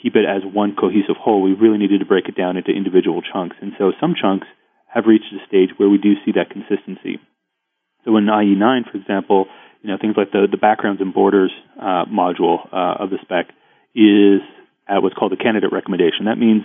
keep 0.02 0.16
it 0.16 0.24
as 0.24 0.42
one 0.44 0.74
cohesive 0.74 1.16
whole. 1.20 1.42
We 1.42 1.52
really 1.52 1.78
needed 1.78 2.00
to 2.00 2.06
break 2.06 2.28
it 2.28 2.36
down 2.36 2.56
into 2.56 2.70
individual 2.70 3.20
chunks, 3.20 3.56
and 3.60 3.72
so 3.78 3.92
some 4.00 4.14
chunks 4.20 4.46
have 4.88 5.04
reached 5.06 5.32
a 5.32 5.44
stage 5.46 5.70
where 5.76 5.88
we 5.88 5.98
do 5.98 6.14
see 6.24 6.32
that 6.32 6.50
consistency. 6.50 7.20
So 8.04 8.16
in 8.16 8.26
IE9, 8.26 8.90
for 8.90 8.96
example, 8.96 9.46
you 9.84 9.90
know 9.90 9.98
things 10.00 10.14
like 10.16 10.32
the 10.32 10.48
the 10.50 10.56
backgrounds 10.56 11.02
and 11.02 11.12
borders 11.12 11.52
uh, 11.78 12.06
module 12.06 12.66
uh, 12.72 13.04
of 13.04 13.10
the 13.10 13.18
spec 13.20 13.52
is 13.94 14.40
at 14.88 15.02
what's 15.02 15.14
called 15.14 15.30
the 15.30 15.36
candidate 15.36 15.72
recommendation. 15.72 16.24
That 16.24 16.38
means 16.38 16.62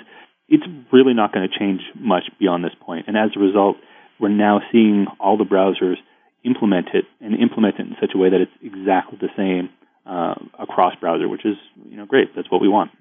it's 0.48 0.64
really 0.92 1.14
not 1.14 1.34
going 1.34 1.48
to 1.48 1.60
change 1.60 1.82
much 1.96 2.24
beyond 2.40 2.64
this 2.64 2.72
point. 2.80 3.06
And 3.08 3.18
as 3.18 3.32
a 3.36 3.40
result, 3.40 3.76
we're 4.20 4.30
now 4.30 4.62
seeing 4.72 5.06
all 5.20 5.38
the 5.38 5.44
browsers 5.44 5.96
implement 6.44 6.88
it 6.94 7.06
and 7.20 7.38
implement 7.38 7.76
it 7.76 7.88
in 7.88 7.96
such 8.00 8.12
a 8.16 8.18
way 8.18 8.30
that 8.30 8.40
it's 8.40 8.52
exactly 8.64 9.20
the 9.20 9.30
same 9.36 9.70
uh, 10.06 10.36
across 10.58 10.96
browser, 10.96 11.28
which 11.28 11.46
is 11.46 11.58
you 11.90 11.98
know 11.98 12.06
great. 12.06 12.34
That's 12.36 12.50
what 12.50 12.62
we 12.62 12.70
want. 12.70 12.92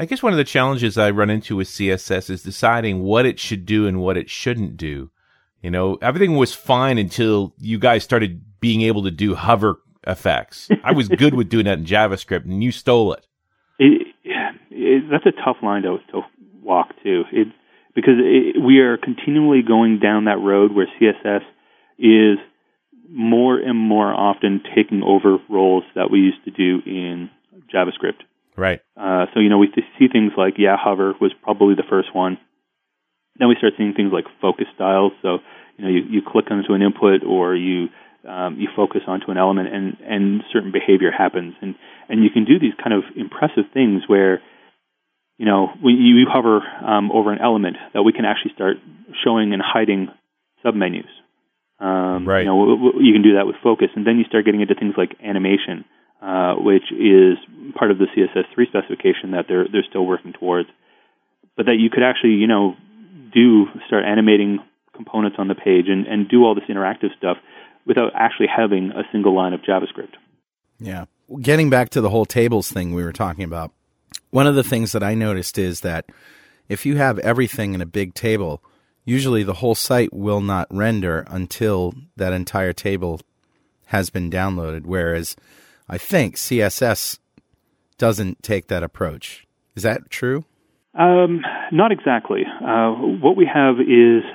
I 0.00 0.06
guess 0.06 0.22
one 0.22 0.32
of 0.32 0.38
the 0.38 0.44
challenges 0.44 0.96
I 0.96 1.10
run 1.10 1.28
into 1.28 1.56
with 1.56 1.68
CSS 1.68 2.30
is 2.30 2.42
deciding 2.42 3.02
what 3.02 3.26
it 3.26 3.38
should 3.38 3.66
do 3.66 3.86
and 3.86 4.00
what 4.00 4.16
it 4.16 4.30
shouldn't 4.30 4.78
do. 4.78 5.10
You 5.62 5.70
know, 5.70 5.98
everything 6.00 6.36
was 6.36 6.54
fine 6.54 6.98
until 6.98 7.52
you 7.58 7.78
guys 7.78 8.04
started 8.04 8.42
being 8.60 8.82
able 8.82 9.02
to 9.04 9.10
do 9.10 9.34
hover 9.34 9.80
effects. 10.06 10.68
I 10.84 10.92
was 10.92 11.08
good 11.08 11.34
with 11.34 11.48
doing 11.48 11.64
that 11.64 11.78
in 11.78 11.84
JavaScript, 11.84 12.44
and 12.44 12.62
you 12.62 12.70
stole 12.72 13.12
it. 13.12 13.26
it 13.78 14.14
it, 14.70 15.04
that's 15.10 15.26
a 15.26 15.32
tough 15.44 15.56
line 15.62 15.82
to, 15.82 15.98
to 16.12 16.22
walk 16.62 16.90
to. 17.02 17.24
It 17.32 17.48
because 17.94 18.14
we 18.64 18.78
are 18.78 18.96
continually 18.96 19.62
going 19.66 19.98
down 19.98 20.26
that 20.26 20.38
road 20.38 20.72
where 20.72 20.86
CSS 21.00 21.42
is 21.98 22.38
more 23.10 23.58
and 23.58 23.76
more 23.76 24.12
often 24.12 24.62
taking 24.76 25.02
over 25.02 25.38
roles 25.48 25.82
that 25.96 26.10
we 26.10 26.20
used 26.20 26.44
to 26.44 26.50
do 26.50 26.80
in 26.86 27.30
JavaScript. 27.74 28.22
Right. 28.56 28.80
Uh, 28.96 29.26
so 29.34 29.40
you 29.40 29.48
know 29.48 29.58
we 29.58 29.68
see 29.98 30.08
things 30.08 30.32
like 30.36 30.54
yeah, 30.58 30.76
hover 30.78 31.14
was 31.20 31.32
probably 31.42 31.74
the 31.74 31.84
first 31.88 32.14
one. 32.14 32.38
Then 33.38 33.48
we 33.48 33.56
start 33.56 33.74
seeing 33.76 33.94
things 33.94 34.12
like 34.12 34.24
focus 34.40 34.66
styles. 34.74 35.12
So 35.22 35.38
you 35.76 35.84
know 35.84 35.90
you, 35.90 36.02
you 36.08 36.20
click 36.26 36.50
onto 36.50 36.74
an 36.74 36.82
input 36.82 37.22
or 37.24 37.54
you 37.54 37.88
um, 38.28 38.56
you 38.58 38.68
focus 38.74 39.02
onto 39.06 39.30
an 39.30 39.38
element 39.38 39.72
and 39.72 39.96
and 40.04 40.42
certain 40.52 40.72
behavior 40.72 41.10
happens 41.10 41.54
and 41.62 41.74
and 42.08 42.24
you 42.24 42.30
can 42.30 42.44
do 42.44 42.58
these 42.58 42.74
kind 42.82 42.92
of 42.92 43.04
impressive 43.16 43.64
things 43.72 44.02
where 44.06 44.40
you 45.38 45.46
know, 45.46 45.68
when 45.80 45.94
you 45.96 46.26
hover 46.28 46.60
um, 46.84 47.10
over 47.12 47.32
an 47.32 47.38
element, 47.40 47.76
that 47.94 48.02
we 48.02 48.12
can 48.12 48.24
actually 48.24 48.52
start 48.54 48.76
showing 49.24 49.52
and 49.52 49.62
hiding 49.64 50.08
submenus. 50.64 51.06
Um, 51.78 52.26
right. 52.26 52.40
You 52.40 52.46
know, 52.46 52.92
you 52.98 53.12
can 53.12 53.22
do 53.22 53.36
that 53.36 53.46
with 53.46 53.54
focus, 53.62 53.88
and 53.94 54.04
then 54.04 54.18
you 54.18 54.24
start 54.24 54.44
getting 54.44 54.60
into 54.60 54.74
things 54.74 54.94
like 54.98 55.14
animation, 55.22 55.84
uh, 56.20 56.54
which 56.58 56.90
is 56.90 57.38
part 57.78 57.92
of 57.92 57.98
the 57.98 58.06
CSS3 58.10 58.66
specification 58.66 59.30
that 59.30 59.46
they're 59.46 59.66
they're 59.70 59.86
still 59.88 60.04
working 60.04 60.32
towards. 60.32 60.68
But 61.56 61.66
that 61.66 61.78
you 61.78 61.88
could 61.88 62.02
actually, 62.02 62.34
you 62.34 62.48
know, 62.48 62.74
do 63.32 63.66
start 63.86 64.04
animating 64.04 64.58
components 64.94 65.36
on 65.38 65.48
the 65.48 65.54
page 65.54 65.86
and, 65.88 66.06
and 66.06 66.28
do 66.28 66.44
all 66.44 66.54
this 66.54 66.64
interactive 66.68 67.16
stuff 67.16 67.36
without 67.86 68.12
actually 68.14 68.48
having 68.54 68.90
a 68.90 69.02
single 69.12 69.34
line 69.34 69.52
of 69.52 69.60
JavaScript. 69.62 70.14
Yeah. 70.78 71.06
Getting 71.40 71.70
back 71.70 71.90
to 71.90 72.00
the 72.00 72.10
whole 72.10 72.26
tables 72.26 72.70
thing 72.70 72.94
we 72.94 73.04
were 73.04 73.12
talking 73.12 73.44
about, 73.44 73.72
one 74.30 74.46
of 74.46 74.54
the 74.54 74.62
things 74.62 74.92
that 74.92 75.02
I 75.02 75.14
noticed 75.14 75.58
is 75.58 75.80
that 75.80 76.06
if 76.68 76.84
you 76.84 76.96
have 76.96 77.18
everything 77.20 77.74
in 77.74 77.80
a 77.80 77.86
big 77.86 78.14
table, 78.14 78.62
usually 79.04 79.42
the 79.42 79.54
whole 79.54 79.74
site 79.74 80.12
will 80.12 80.40
not 80.40 80.68
render 80.70 81.24
until 81.28 81.94
that 82.16 82.32
entire 82.32 82.72
table 82.72 83.20
has 83.86 84.10
been 84.10 84.30
downloaded. 84.30 84.84
Whereas 84.84 85.34
I 85.88 85.96
think 85.96 86.36
CSS 86.36 87.18
doesn't 87.96 88.42
take 88.42 88.68
that 88.68 88.82
approach. 88.82 89.46
Is 89.74 89.82
that 89.82 90.10
true? 90.10 90.44
Um, 90.98 91.42
not 91.70 91.92
exactly. 91.92 92.42
Uh, 92.44 92.90
what 93.22 93.36
we 93.36 93.46
have 93.46 93.76
is 93.78 94.26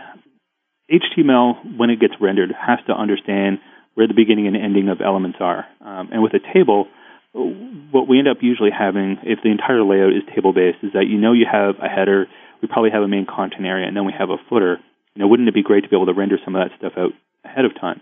HTML, 0.89 1.77
when 1.77 1.89
it 1.89 1.99
gets 1.99 2.13
rendered, 2.21 2.51
has 2.55 2.79
to 2.87 2.93
understand 2.93 3.59
where 3.95 4.07
the 4.07 4.13
beginning 4.13 4.47
and 4.47 4.55
ending 4.55 4.89
of 4.89 5.01
elements 5.01 5.37
are. 5.41 5.65
Um, 5.81 6.09
and 6.11 6.23
with 6.23 6.33
a 6.33 6.39
table, 6.53 6.87
what 7.33 8.07
we 8.07 8.17
end 8.17 8.27
up 8.27 8.37
usually 8.41 8.71
having, 8.71 9.17
if 9.23 9.39
the 9.43 9.51
entire 9.51 9.83
layout 9.83 10.13
is 10.13 10.23
table 10.33 10.53
based, 10.53 10.79
is 10.83 10.93
that 10.93 11.05
you 11.07 11.17
know 11.17 11.33
you 11.33 11.45
have 11.51 11.75
a 11.83 11.89
header, 11.89 12.27
we 12.61 12.67
probably 12.67 12.91
have 12.91 13.03
a 13.03 13.07
main 13.07 13.25
content 13.25 13.65
area, 13.65 13.87
and 13.87 13.95
then 13.95 14.05
we 14.05 14.13
have 14.17 14.29
a 14.29 14.37
footer. 14.49 14.77
You 15.15 15.21
know, 15.21 15.27
wouldn't 15.27 15.49
it 15.49 15.53
be 15.53 15.63
great 15.63 15.83
to 15.83 15.89
be 15.89 15.95
able 15.95 16.07
to 16.07 16.13
render 16.13 16.37
some 16.43 16.55
of 16.55 16.63
that 16.63 16.77
stuff 16.77 16.93
out 16.97 17.11
ahead 17.43 17.65
of 17.65 17.79
time? 17.79 18.01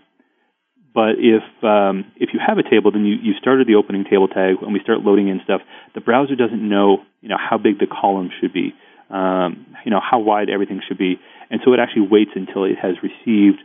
But 0.94 1.16
if 1.18 1.42
um, 1.64 2.04
if 2.16 2.30
you 2.34 2.40
have 2.44 2.58
a 2.58 2.62
table, 2.62 2.92
then 2.92 3.04
you 3.04 3.16
you 3.16 3.32
started 3.40 3.66
the 3.66 3.76
opening 3.76 4.04
table 4.04 4.28
tag, 4.28 4.56
and 4.60 4.72
we 4.72 4.80
start 4.80 5.00
loading 5.00 5.28
in 5.28 5.40
stuff. 5.44 5.62
The 5.94 6.00
browser 6.00 6.36
doesn't 6.36 6.60
know 6.60 6.98
you 7.20 7.28
know 7.28 7.38
how 7.38 7.56
big 7.56 7.78
the 7.78 7.86
column 7.86 8.30
should 8.40 8.52
be, 8.52 8.74
um, 9.08 9.66
you 9.84 9.90
know 9.90 10.00
how 10.00 10.18
wide 10.20 10.50
everything 10.50 10.80
should 10.86 10.98
be, 10.98 11.18
and 11.50 11.60
so 11.64 11.72
it 11.72 11.80
actually 11.80 12.08
waits 12.10 12.32
until 12.34 12.64
it 12.64 12.76
has 12.76 12.96
received 13.02 13.58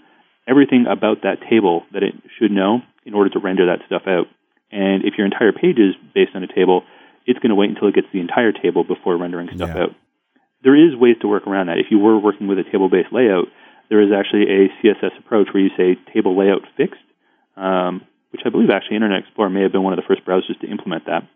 everything 0.47 0.85
about 0.89 1.23
that 1.23 1.43
table 1.49 1.83
that 1.91 2.03
it 2.03 2.15
should 2.39 2.51
know 2.51 2.79
in 3.05 3.13
order 3.13 3.29
to 3.29 3.39
render 3.39 3.67
that 3.67 3.85
stuff 3.85 4.03
out. 4.07 4.27
And 4.71 5.03
if 5.03 5.15
your 5.17 5.25
entire 5.25 5.51
page 5.51 5.79
is 5.79 5.95
based 6.15 6.31
on 6.35 6.43
a 6.43 6.47
table, 6.47 6.83
it's 7.25 7.39
going 7.39 7.49
to 7.49 7.55
wait 7.55 7.69
until 7.69 7.87
it 7.87 7.95
gets 7.95 8.07
the 8.11 8.19
entire 8.19 8.51
table 8.51 8.83
before 8.83 9.17
rendering 9.17 9.49
stuff 9.55 9.71
yeah. 9.75 9.83
out. 9.83 9.91
There 10.63 10.75
is 10.75 10.95
ways 10.95 11.15
to 11.21 11.27
work 11.27 11.45
around 11.45 11.67
that. 11.67 11.77
If 11.77 11.87
you 11.91 11.99
were 11.99 12.17
working 12.17 12.47
with 12.47 12.57
a 12.57 12.63
table-based 12.63 13.11
layout, 13.11 13.47
there 13.89 14.01
is 14.01 14.09
actually 14.11 14.47
a 14.47 14.67
CSS 14.79 15.19
approach 15.19 15.47
where 15.53 15.63
you 15.63 15.69
say 15.77 15.95
table 16.13 16.37
layout 16.37 16.63
fixed, 16.75 16.99
um, 17.57 18.05
which 18.31 18.41
I 18.45 18.49
believe 18.49 18.69
actually 18.69 18.95
Internet 18.95 19.25
Explorer 19.25 19.49
may 19.49 19.63
have 19.63 19.71
been 19.71 19.83
one 19.83 19.93
of 19.93 19.97
the 19.97 20.07
first 20.07 20.25
browsers 20.25 20.59
to 20.61 20.67
implement 20.69 21.05
that. 21.05 21.27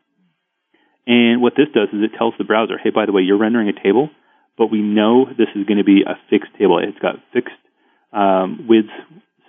And 1.08 1.42
what 1.42 1.54
this 1.58 1.68
does 1.74 1.90
is 1.90 2.06
it 2.06 2.16
tells 2.18 2.36
the 2.38 2.44
browser, 2.44 2.78
hey, 2.78 2.92
by 2.92 3.06
the 3.06 3.12
way, 3.12 3.24
you're 3.24 3.40
rendering 3.40 3.68
a 3.68 3.74
table, 3.74 4.10
but 4.58 4.68
we 4.68 4.82
know 4.82 5.26
this 5.26 5.50
is 5.56 5.66
going 5.66 5.80
to 5.80 5.84
be 5.84 6.04
a 6.06 6.16
fixed 6.30 6.54
table. 6.60 6.78
It's 6.78 7.00
got 7.00 7.16
fixed 7.34 7.58
um, 8.14 8.68
widths 8.70 8.94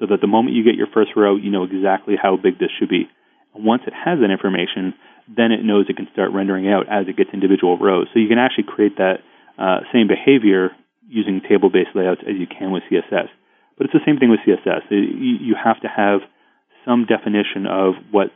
so 0.00 0.06
that 0.08 0.20
the 0.20 0.26
moment 0.26 0.56
you 0.56 0.64
get 0.64 0.74
your 0.74 0.88
first 0.88 1.12
row, 1.14 1.36
you 1.36 1.50
know 1.50 1.64
exactly 1.64 2.14
how 2.20 2.36
big 2.36 2.58
this 2.58 2.70
should 2.78 2.88
be. 2.88 3.06
And 3.54 3.64
once 3.64 3.82
it 3.86 3.92
has 3.92 4.18
that 4.20 4.32
information, 4.32 4.94
then 5.28 5.52
it 5.52 5.62
knows 5.62 5.86
it 5.88 5.96
can 5.96 6.08
start 6.12 6.32
rendering 6.32 6.66
out 6.72 6.88
as 6.88 7.06
it 7.06 7.16
gets 7.16 7.30
individual 7.32 7.78
rows. 7.78 8.08
So 8.12 8.18
you 8.18 8.28
can 8.28 8.38
actually 8.38 8.64
create 8.66 8.96
that 8.96 9.20
uh, 9.58 9.84
same 9.92 10.08
behavior 10.08 10.70
using 11.06 11.42
table-based 11.46 11.94
layouts 11.94 12.22
as 12.26 12.34
you 12.40 12.46
can 12.46 12.72
with 12.72 12.82
CSS. 12.90 13.28
But 13.76 13.84
it's 13.86 13.92
the 13.92 14.04
same 14.06 14.18
thing 14.18 14.30
with 14.30 14.40
CSS. 14.40 14.88
you 14.90 15.54
have 15.54 15.80
to 15.82 15.88
have 15.88 16.20
some 16.84 17.06
definition 17.06 17.66
of 17.66 17.94
what 18.10 18.28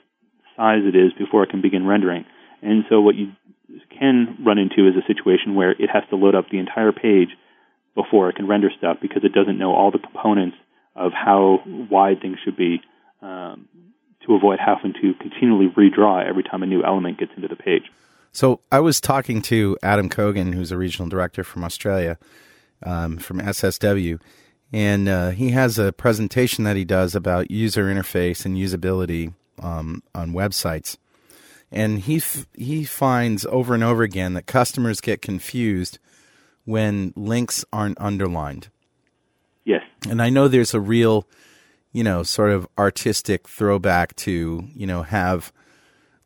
size 0.57 0.83
it 0.85 0.97
is 0.97 1.13
before 1.19 1.43
it 1.43 1.51
can 1.51 1.61
begin 1.61 1.87
rendering. 1.87 2.25
And 2.63 2.85
so 2.89 3.01
what 3.01 3.15
you 3.15 3.33
can 3.99 4.39
run 4.45 4.59
into 4.59 4.89
is 4.89 4.95
a 4.97 5.07
situation 5.07 5.55
where 5.55 5.73
it 5.73 5.91
has 5.93 6.03
to 6.11 6.17
load 6.17 6.35
up 6.35 6.47
the 6.51 6.59
entire 6.59 6.93
page 6.93 7.31
before 7.95 8.29
it 8.29 8.37
can 8.37 8.47
render 8.47 8.71
stuff 8.77 8.99
because 9.01 9.25
it 9.25 9.33
doesn't 9.33 9.59
know 9.59 9.73
all 9.73 9.91
the 9.91 9.99
components 9.99 10.57
of 10.95 11.13
how 11.13 11.63
wide 11.91 12.21
things 12.21 12.39
should 12.45 12.57
be 12.57 12.81
um, 13.23 13.69
to 14.27 14.35
avoid 14.35 14.59
having 14.59 14.93
to 14.95 15.15
continually 15.21 15.69
redraw 15.77 16.27
every 16.27 16.43
time 16.43 16.63
a 16.63 16.67
new 16.67 16.83
element 16.85 17.19
gets 17.19 17.33
into 17.37 17.49
the 17.49 17.57
page. 17.57 17.85
So 18.33 18.61
I 18.71 18.81
was 18.81 19.01
talking 19.01 19.41
to 19.43 19.79
Adam 19.83 20.09
Cogan, 20.09 20.53
who's 20.53 20.71
a 20.71 20.77
regional 20.77 21.09
director 21.09 21.43
from 21.43 21.65
Australia, 21.65 22.19
um, 22.83 23.17
from 23.17 23.41
SSW, 23.41 24.21
and 24.77 25.09
uh, 25.09 25.31
he 25.31 25.53
has 25.53 25.79
a 25.79 25.91
presentation 25.91 26.65
that 26.65 26.77
he 26.77 26.85
does 26.85 27.15
about 27.15 27.51
user 27.51 27.87
interface 27.87 28.45
and 28.45 28.59
usability 28.59 29.33
um, 29.62 30.03
on 30.15 30.35
websites. 30.35 30.99
And 31.73 32.01
he 32.01 32.17
f- 32.19 32.47
he 32.53 32.85
finds 32.85 33.47
over 33.47 33.73
and 33.73 33.83
over 33.83 34.03
again 34.03 34.35
that 34.35 34.45
customers 34.45 35.01
get 35.01 35.23
confused 35.23 35.99
when 36.67 37.15
links 37.17 37.65
aren't 37.73 37.99
underlined. 37.99 38.69
Yes. 39.65 39.83
And 40.11 40.21
I 40.21 40.29
know 40.29 40.47
there's 40.47 40.75
a 40.75 40.81
real, 40.81 41.27
you 41.93 42.05
know, 42.05 42.23
sort 42.23 42.51
of 42.51 42.69
artistic 42.77 43.49
throwback 43.49 44.15
to, 44.17 44.69
you 44.75 44.87
know, 44.87 45.05
have 45.05 45.55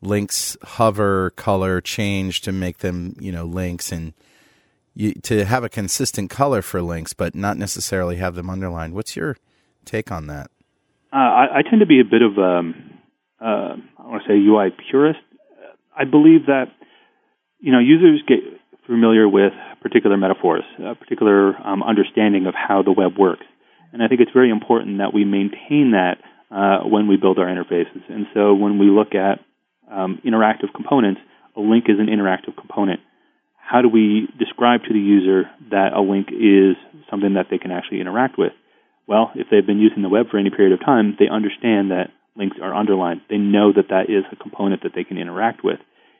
links 0.01 0.57
hover 0.61 1.29
color 1.37 1.79
change 1.79 2.41
to 2.41 2.51
make 2.51 2.79
them, 2.79 3.15
you 3.17 3.31
know, 3.31 3.45
links 3.45 3.93
and 3.93 4.11
you, 5.01 5.13
to 5.13 5.45
have 5.45 5.63
a 5.63 5.69
consistent 5.69 6.29
color 6.29 6.61
for 6.61 6.81
links, 6.81 7.13
but 7.13 7.33
not 7.33 7.57
necessarily 7.57 8.17
have 8.17 8.35
them 8.35 8.49
underlined. 8.49 8.93
What's 8.93 9.15
your 9.15 9.37
take 9.85 10.11
on 10.11 10.27
that? 10.27 10.51
Uh, 11.11 11.17
I, 11.17 11.57
I, 11.57 11.61
tend 11.63 11.81
to 11.81 11.85
be 11.85 11.99
a 11.99 12.05
bit 12.05 12.21
of, 12.21 12.37
um, 12.37 12.99
uh, 13.41 13.75
I 13.97 14.07
want 14.07 14.23
to 14.23 14.29
say 14.29 14.37
UI 14.37 14.69
purist. 14.89 15.19
I 15.97 16.05
believe 16.05 16.45
that, 16.45 16.65
you 17.59 17.71
know, 17.71 17.79
users 17.79 18.21
get 18.27 18.39
familiar 18.85 19.27
with 19.27 19.51
particular 19.81 20.15
metaphors, 20.17 20.63
a 20.79 20.95
particular 20.95 21.55
um, 21.65 21.83
understanding 21.83 22.45
of 22.45 22.53
how 22.55 22.81
the 22.81 22.91
web 22.91 23.17
works. 23.17 23.45
And 23.91 24.01
I 24.01 24.07
think 24.07 24.21
it's 24.21 24.31
very 24.31 24.49
important 24.49 24.99
that 24.99 25.13
we 25.13 25.25
maintain 25.25 25.91
that 25.91 26.17
uh, 26.49 26.87
when 26.87 27.07
we 27.07 27.17
build 27.17 27.39
our 27.39 27.47
interfaces. 27.47 28.01
And 28.07 28.27
so 28.33 28.53
when 28.53 28.79
we 28.79 28.85
look 28.85 29.15
at 29.15 29.39
um, 29.91 30.21
interactive 30.25 30.73
components, 30.73 31.19
a 31.57 31.59
link 31.59 31.85
is 31.89 31.99
an 31.99 32.07
interactive 32.07 32.55
component. 32.55 33.01
How 33.71 33.81
do 33.81 33.87
we 33.87 34.27
describe 34.37 34.81
to 34.83 34.93
the 34.93 34.99
user 34.99 35.43
that 35.69 35.93
a 35.95 36.01
link 36.01 36.27
is 36.27 36.75
something 37.09 37.35
that 37.35 37.45
they 37.49 37.57
can 37.57 37.71
actually 37.71 38.01
interact 38.01 38.37
with? 38.37 38.51
Well, 39.07 39.31
if 39.33 39.47
they've 39.49 39.65
been 39.65 39.79
using 39.79 40.01
the 40.01 40.09
web 40.09 40.25
for 40.29 40.37
any 40.37 40.49
period 40.49 40.73
of 40.73 40.85
time, 40.85 41.15
they 41.17 41.29
understand 41.31 41.91
that 41.91 42.07
links 42.35 42.57
are 42.61 42.75
underlined. 42.75 43.21
They 43.29 43.37
know 43.37 43.71
that 43.71 43.87
that 43.87 44.09
is 44.09 44.25
a 44.29 44.35
component 44.35 44.83
that 44.83 44.91
they 44.93 45.05
can 45.05 45.17
interact 45.17 45.63
with. 45.63 45.79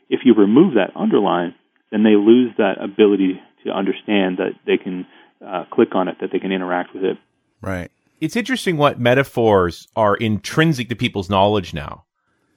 If 0.09 0.21
you 0.23 0.33
remove 0.33 0.75
that 0.75 0.95
underline, 0.95 1.53
then 1.91 2.03
they 2.03 2.15
lose 2.15 2.51
that 2.57 2.81
ability 2.81 3.41
to 3.65 3.71
understand 3.71 4.37
that 4.37 4.51
they 4.65 4.77
can 4.77 5.05
uh, 5.45 5.65
click 5.73 5.93
on 5.93 6.07
it, 6.07 6.15
that 6.21 6.29
they 6.31 6.39
can 6.39 6.53
interact 6.53 6.93
with 6.93 7.03
it. 7.03 7.17
Right. 7.59 7.91
It's 8.21 8.37
interesting 8.37 8.77
what 8.77 8.97
metaphors 8.97 9.89
are 9.97 10.15
intrinsic 10.15 10.87
to 10.87 10.95
people's 10.95 11.29
knowledge 11.29 11.73
now. 11.73 12.05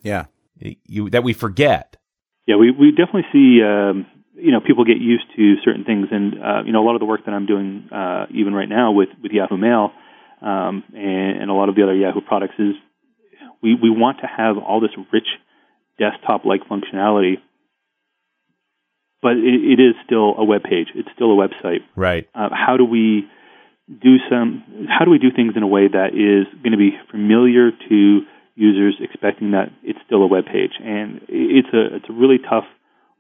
Yeah. 0.03 0.27
You, 0.61 1.11
that 1.11 1.25
we 1.25 1.33
forget. 1.33 1.97
Yeah, 2.47 2.57
we, 2.57 2.71
we 2.71 2.91
definitely 2.91 3.27
see, 3.33 3.61
um, 3.63 4.07
you 4.45 4.53
know, 4.53 4.61
people 4.61 4.85
get 4.85 4.99
used 4.99 5.25
to 5.37 5.57
certain 5.65 5.85
things. 5.85 6.09
And, 6.11 6.35
uh, 6.35 6.63
you 6.65 6.73
know, 6.73 6.83
a 6.83 6.87
lot 6.87 6.95
of 6.95 7.01
the 7.01 7.07
work 7.07 7.25
that 7.25 7.33
I'm 7.33 7.47
doing, 7.47 7.89
uh, 7.91 8.27
even 8.31 8.53
right 8.53 8.69
now 8.69 8.93
with, 8.93 9.09
with 9.23 9.33
Yahoo 9.33 9.57
Mail, 9.57 9.93
um, 10.43 10.85
and, 10.93 11.43
and 11.43 11.51
a 11.51 11.55
lot 11.55 11.69
of 11.69 11.75
the 11.75 11.83
other 11.83 11.95
Yahoo 11.95 12.21
products 12.21 12.55
is 12.59 12.75
we, 13.63 13.75
we 13.75 13.89
want 13.89 14.19
to 14.21 14.27
have 14.27 14.59
all 14.59 14.81
this 14.81 14.91
rich 15.13 15.29
desktop 15.99 16.45
like 16.45 16.61
functionality 16.69 17.37
but 19.25 19.41
it, 19.41 19.57
it 19.57 19.81
is 19.81 19.97
still 20.05 20.37
a 20.37 20.45
web 20.45 20.63
page. 20.63 20.89
It's 20.95 21.09
still 21.15 21.33
a 21.33 21.49
website. 21.49 21.81
Right. 21.97 22.29
Uh, 22.35 22.51
how 22.53 22.77
do 22.77 22.85
we 22.85 23.25
do 23.89 24.17
some? 24.29 24.87
How 24.87 25.07
do 25.07 25.11
we 25.11 25.19
do 25.19 25.33
things 25.35 25.55
in 25.57 25.63
a 25.63 25.67
way 25.67 25.89
that 25.89 26.13
is 26.13 26.45
going 26.63 26.73
to 26.73 26.79
be 26.79 26.93
familiar 27.11 27.71
to 27.73 28.21
users, 28.55 28.97
expecting 29.01 29.53
that 29.53 29.73
it's 29.83 29.99
still 30.05 30.23
a 30.23 30.27
web 30.27 30.45
page? 30.45 30.73
And 30.79 31.23
it's 31.27 31.73
a 31.73 31.97
it's 31.97 32.05
a 32.11 32.13
really 32.13 32.37
tough 32.39 32.69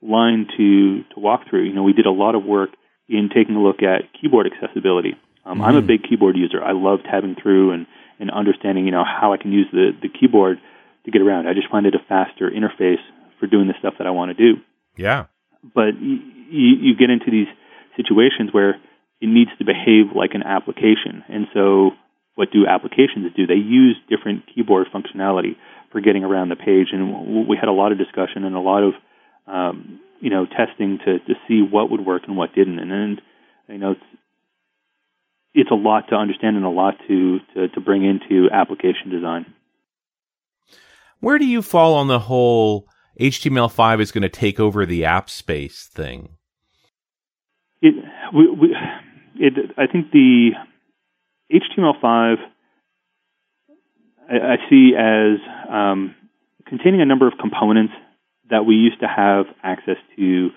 line 0.04 0.46
to 0.56 1.02
to 1.14 1.20
walk 1.20 1.48
through. 1.48 1.64
You 1.64 1.72
know, 1.72 1.82
we 1.82 1.92
did 1.92 2.06
a 2.06 2.12
lot 2.12 2.34
of 2.34 2.44
work 2.44 2.70
in 3.08 3.30
taking 3.34 3.56
a 3.56 3.62
look 3.62 3.82
at 3.82 4.12
keyboard 4.20 4.46
accessibility. 4.46 5.14
Um, 5.44 5.58
mm-hmm. 5.58 5.64
I'm 5.64 5.76
a 5.76 5.78
mm-hmm. 5.78 5.86
big 5.86 6.02
keyboard 6.08 6.36
user. 6.36 6.62
I 6.62 6.72
love 6.72 7.00
tabbing 7.04 7.36
through 7.40 7.72
and 7.72 7.86
and 8.20 8.30
understanding, 8.30 8.84
you 8.84 8.92
know, 8.92 9.04
how 9.04 9.32
I 9.32 9.38
can 9.38 9.52
use 9.52 9.66
the 9.72 9.90
the 10.00 10.08
keyboard 10.08 10.58
to 11.04 11.10
get 11.10 11.22
around. 11.22 11.48
I 11.48 11.54
just 11.54 11.70
find 11.70 11.86
it 11.86 11.94
a 11.94 12.04
faster 12.08 12.50
interface 12.50 13.02
for 13.40 13.46
doing 13.46 13.66
the 13.66 13.74
stuff 13.78 13.94
that 13.98 14.06
I 14.06 14.10
want 14.10 14.36
to 14.36 14.54
do. 14.54 14.60
Yeah 14.96 15.26
but 15.72 15.96
you, 16.00 16.18
you 16.50 16.96
get 16.96 17.08
into 17.08 17.30
these 17.30 17.48
situations 17.96 18.52
where 18.52 18.76
it 19.20 19.28
needs 19.28 19.50
to 19.58 19.64
behave 19.64 20.12
like 20.14 20.34
an 20.34 20.42
application. 20.42 21.24
And 21.28 21.46
so, 21.54 21.92
what 22.34 22.50
do 22.50 22.66
applications 22.66 23.32
do? 23.36 23.46
They 23.46 23.54
use 23.54 23.96
different 24.10 24.42
keyboard 24.52 24.88
functionality 24.92 25.54
for 25.92 26.00
getting 26.00 26.24
around 26.24 26.48
the 26.48 26.56
page. 26.56 26.88
And 26.92 27.46
we 27.48 27.56
had 27.56 27.68
a 27.68 27.72
lot 27.72 27.92
of 27.92 27.98
discussion 27.98 28.44
and 28.44 28.56
a 28.56 28.60
lot 28.60 28.82
of 28.82 28.94
um, 29.46 30.00
you 30.20 30.30
know 30.30 30.46
testing 30.46 30.98
to 31.04 31.18
to 31.18 31.34
see 31.46 31.62
what 31.62 31.90
would 31.90 32.04
work 32.04 32.22
and 32.26 32.36
what 32.36 32.54
didn't. 32.54 32.78
And 32.78 32.90
then 32.90 33.18
you 33.68 33.78
know 33.78 33.92
it's 33.92 34.20
it's 35.54 35.70
a 35.70 35.74
lot 35.74 36.08
to 36.08 36.16
understand 36.16 36.56
and 36.56 36.64
a 36.64 36.70
lot 36.70 36.94
to 37.08 37.38
to, 37.54 37.68
to 37.68 37.80
bring 37.80 38.04
into 38.04 38.50
application 38.50 39.10
design. 39.10 39.46
Where 41.20 41.38
do 41.38 41.46
you 41.46 41.62
fall 41.62 41.94
on 41.94 42.08
the 42.08 42.18
whole 42.18 42.86
HTML5 43.20 44.00
is 44.00 44.12
going 44.12 44.22
to 44.22 44.28
take 44.28 44.60
over 44.60 44.84
the 44.84 45.04
app 45.04 45.30
space 45.30 45.86
thing? 45.86 46.36
It, 47.80 47.94
we, 48.34 48.50
we, 48.50 48.76
it, 49.36 49.70
I 49.78 49.86
think 49.86 50.10
the 50.10 50.50
HTML5 51.52 52.36
I, 54.28 54.34
I 54.34 54.56
see 54.68 54.92
as 54.98 55.38
um, 55.70 56.14
containing 56.66 57.00
a 57.00 57.06
number 57.06 57.26
of 57.26 57.34
components 57.40 57.92
that 58.54 58.62
we 58.64 58.76
used 58.76 59.00
to 59.00 59.10
have 59.10 59.46
access 59.62 59.98
to 60.14 60.50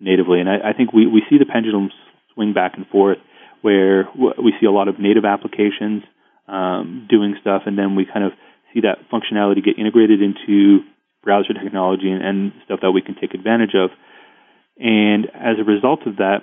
natively, 0.00 0.40
and 0.40 0.48
I, 0.50 0.70
I 0.70 0.72
think 0.76 0.92
we, 0.92 1.06
we 1.06 1.22
see 1.30 1.38
the 1.38 1.46
pendulum 1.46 1.90
swing 2.34 2.52
back 2.52 2.72
and 2.76 2.86
forth 2.88 3.18
where 3.62 4.08
we 4.14 4.52
see 4.60 4.66
a 4.66 4.70
lot 4.70 4.88
of 4.88 4.98
native 4.98 5.24
applications 5.24 6.02
um, 6.48 7.06
doing 7.08 7.34
stuff, 7.40 7.62
and 7.64 7.78
then 7.78 7.94
we 7.96 8.04
kind 8.04 8.26
of 8.26 8.32
see 8.72 8.80
that 8.80 8.98
functionality 9.08 9.64
get 9.64 9.78
integrated 9.78 10.20
into 10.20 10.80
browser 11.22 11.54
technology 11.54 12.10
and, 12.10 12.22
and 12.22 12.52
stuff 12.66 12.80
that 12.82 12.90
we 12.90 13.00
can 13.00 13.14
take 13.14 13.32
advantage 13.32 13.74
of. 13.74 13.90
And 14.76 15.26
as 15.32 15.56
a 15.58 15.64
result 15.64 16.00
of 16.06 16.16
that, 16.16 16.40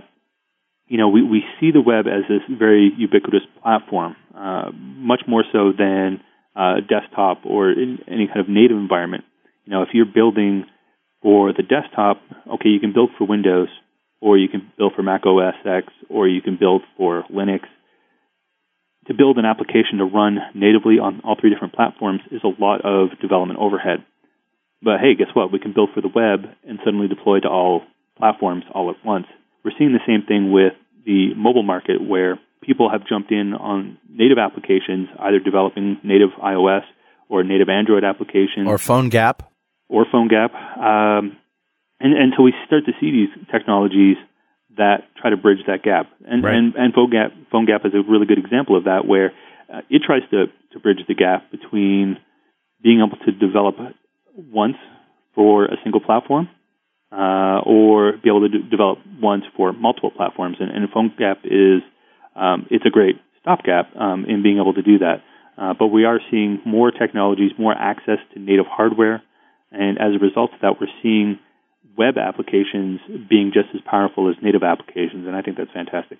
you 0.87 0.97
know, 0.97 1.09
we, 1.09 1.21
we 1.21 1.43
see 1.59 1.69
the 1.71 1.81
web 1.81 2.05
as 2.07 2.23
this 2.27 2.41
very 2.49 2.91
ubiquitous 2.97 3.45
platform, 3.61 4.15
uh, 4.35 4.71
much 4.73 5.21
more 5.27 5.43
so 5.51 5.71
than 5.77 6.21
uh, 6.55 6.81
desktop 6.81 7.45
or 7.45 7.69
any 7.71 8.27
kind 8.27 8.39
of 8.39 8.49
native 8.49 8.77
environment. 8.77 9.23
You 9.65 9.73
know, 9.73 9.83
if 9.83 9.89
you're 9.93 10.09
building 10.09 10.65
for 11.21 11.53
the 11.53 11.63
desktop, 11.63 12.21
okay, 12.55 12.69
you 12.69 12.79
can 12.79 12.93
build 12.93 13.11
for 13.17 13.25
Windows, 13.27 13.69
or 14.21 14.37
you 14.37 14.47
can 14.49 14.71
build 14.77 14.93
for 14.95 15.03
Mac 15.03 15.25
OS 15.25 15.55
X, 15.65 15.87
or 16.09 16.27
you 16.27 16.41
can 16.41 16.57
build 16.59 16.81
for 16.97 17.23
Linux. 17.31 17.61
To 19.07 19.13
build 19.13 19.37
an 19.37 19.45
application 19.45 19.97
to 19.97 20.05
run 20.05 20.37
natively 20.53 20.99
on 20.99 21.21
all 21.23 21.35
three 21.39 21.49
different 21.49 21.73
platforms 21.73 22.21
is 22.31 22.41
a 22.43 22.61
lot 22.61 22.81
of 22.85 23.19
development 23.19 23.59
overhead. 23.59 24.05
But 24.83 24.99
hey, 24.99 25.15
guess 25.15 25.33
what? 25.33 25.51
We 25.51 25.59
can 25.59 25.73
build 25.73 25.89
for 25.93 26.01
the 26.01 26.07
web 26.13 26.45
and 26.67 26.79
suddenly 26.83 27.07
deploy 27.07 27.39
to 27.39 27.47
all 27.47 27.81
platforms 28.17 28.63
all 28.73 28.89
at 28.89 29.03
once. 29.05 29.25
We're 29.63 29.71
seeing 29.77 29.93
the 29.93 30.05
same 30.07 30.25
thing 30.27 30.51
with 30.51 30.73
the 31.05 31.33
mobile 31.35 31.63
market 31.63 32.01
where 32.01 32.39
people 32.61 32.89
have 32.89 33.07
jumped 33.07 33.31
in 33.31 33.53
on 33.53 33.97
native 34.09 34.37
applications, 34.37 35.09
either 35.19 35.39
developing 35.39 35.97
native 36.03 36.29
iOS 36.43 36.83
or 37.29 37.43
native 37.43 37.69
Android 37.69 38.03
applications. 38.03 38.67
Or 38.67 38.77
PhoneGap. 38.77 39.41
Or 39.91 40.05
PhoneGap. 40.05 40.55
Um, 40.79 41.35
and, 41.99 42.13
and 42.15 42.33
so 42.35 42.43
we 42.43 42.53
start 42.65 42.85
to 42.85 42.93
see 42.99 43.11
these 43.11 43.33
technologies 43.51 44.15
that 44.77 45.03
try 45.19 45.29
to 45.29 45.37
bridge 45.37 45.59
that 45.67 45.83
gap. 45.83 46.07
And, 46.25 46.43
right. 46.43 46.55
and, 46.55 46.73
and 46.75 46.93
PhoneGap, 46.93 47.29
PhoneGap 47.53 47.85
is 47.85 47.93
a 47.93 48.09
really 48.09 48.25
good 48.25 48.39
example 48.39 48.77
of 48.77 48.85
that 48.85 49.05
where 49.05 49.33
uh, 49.71 49.81
it 49.89 50.01
tries 50.05 50.23
to, 50.31 50.45
to 50.71 50.79
bridge 50.79 51.03
the 51.07 51.13
gap 51.13 51.51
between 51.51 52.17
being 52.81 53.03
able 53.05 53.17
to 53.25 53.31
develop 53.31 53.75
once 54.35 54.77
for 55.35 55.65
a 55.65 55.75
single 55.83 55.99
platform 55.99 56.47
uh, 57.11 57.59
or 57.65 58.13
be 58.23 58.29
able 58.29 58.47
to 58.47 58.49
do, 58.49 58.63
develop 58.69 58.99
once 59.21 59.43
for 59.55 59.73
multiple 59.73 60.11
platforms. 60.11 60.57
And, 60.59 60.71
and 60.71 60.89
PhoneGap 60.89 61.43
is 61.43 61.83
um, 62.35 62.65
it's 62.71 62.85
a 62.85 62.89
great 62.89 63.15
stopgap 63.41 63.95
um, 63.95 64.25
in 64.27 64.41
being 64.41 64.57
able 64.57 64.73
to 64.73 64.81
do 64.81 64.99
that. 64.99 65.23
Uh, 65.57 65.73
but 65.77 65.87
we 65.87 66.05
are 66.05 66.19
seeing 66.31 66.59
more 66.65 66.91
technologies, 66.91 67.51
more 67.59 67.73
access 67.73 68.17
to 68.33 68.39
native 68.39 68.65
hardware, 68.67 69.21
and 69.71 69.97
as 69.97 70.13
a 70.15 70.19
result 70.19 70.53
of 70.53 70.59
that, 70.61 70.79
we're 70.79 70.87
seeing 71.01 71.39
web 71.97 72.17
applications 72.17 72.99
being 73.29 73.51
just 73.53 73.69
as 73.73 73.81
powerful 73.89 74.29
as 74.29 74.35
native 74.41 74.63
applications, 74.63 75.27
and 75.27 75.35
I 75.35 75.41
think 75.41 75.57
that's 75.57 75.71
fantastic. 75.71 76.17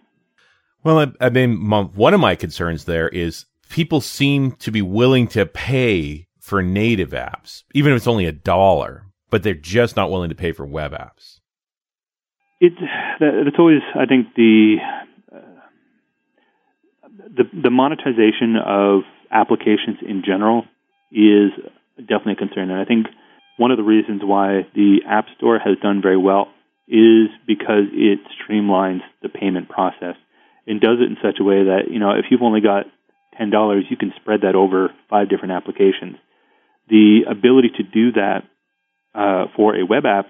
Well, 0.83 0.99
I, 0.99 1.25
I 1.25 1.29
mean, 1.29 1.69
one 1.69 2.13
of 2.13 2.19
my 2.19 2.35
concerns 2.35 2.85
there 2.85 3.07
is 3.07 3.45
people 3.69 4.01
seem 4.01 4.53
to 4.53 4.71
be 4.71 4.81
willing 4.81 5.27
to 5.29 5.45
pay 5.45 6.27
for 6.39 6.61
native 6.61 7.11
apps, 7.11 7.63
even 7.73 7.93
if 7.93 7.97
it's 7.97 8.07
only 8.07 8.25
a 8.25 8.31
dollar, 8.31 9.05
but 9.29 9.43
they're 9.43 9.53
just 9.53 9.95
not 9.95 10.11
willing 10.11 10.29
to 10.29 10.35
pay 10.35 10.51
for 10.51 10.65
web 10.65 10.91
apps. 10.91 11.39
It, 12.59 12.73
that's 13.19 13.57
always, 13.57 13.81
I 13.95 14.05
think, 14.05 14.27
the, 14.35 14.77
uh, 15.33 15.39
the 17.35 17.43
the 17.63 17.69
monetization 17.71 18.55
of 18.63 19.01
applications 19.31 19.97
in 20.07 20.21
general 20.25 20.65
is 21.11 21.51
definitely 21.97 22.33
a 22.33 22.35
concern, 22.35 22.69
and 22.69 22.79
I 22.79 22.85
think 22.85 23.07
one 23.57 23.71
of 23.71 23.77
the 23.77 23.83
reasons 23.83 24.21
why 24.23 24.65
the 24.73 24.99
App 25.07 25.25
Store 25.37 25.59
has 25.59 25.77
done 25.81 26.01
very 26.01 26.17
well 26.17 26.47
is 26.87 27.29
because 27.47 27.87
it 27.93 28.19
streamlines 28.35 29.01
the 29.21 29.29
payment 29.29 29.69
process 29.69 30.15
and 30.67 30.81
does 30.81 30.97
it 30.99 31.09
in 31.09 31.17
such 31.21 31.39
a 31.39 31.43
way 31.43 31.63
that, 31.63 31.89
you 31.89 31.99
know, 31.99 32.11
if 32.11 32.25
you've 32.29 32.41
only 32.41 32.61
got 32.61 32.85
$10, 33.39 33.81
you 33.89 33.97
can 33.97 34.13
spread 34.19 34.41
that 34.41 34.55
over 34.55 34.91
five 35.09 35.29
different 35.29 35.53
applications. 35.53 36.17
The 36.89 37.21
ability 37.29 37.69
to 37.77 37.83
do 37.83 38.11
that 38.13 38.43
uh, 39.15 39.45
for 39.55 39.75
a 39.75 39.85
web 39.85 40.05
app 40.05 40.25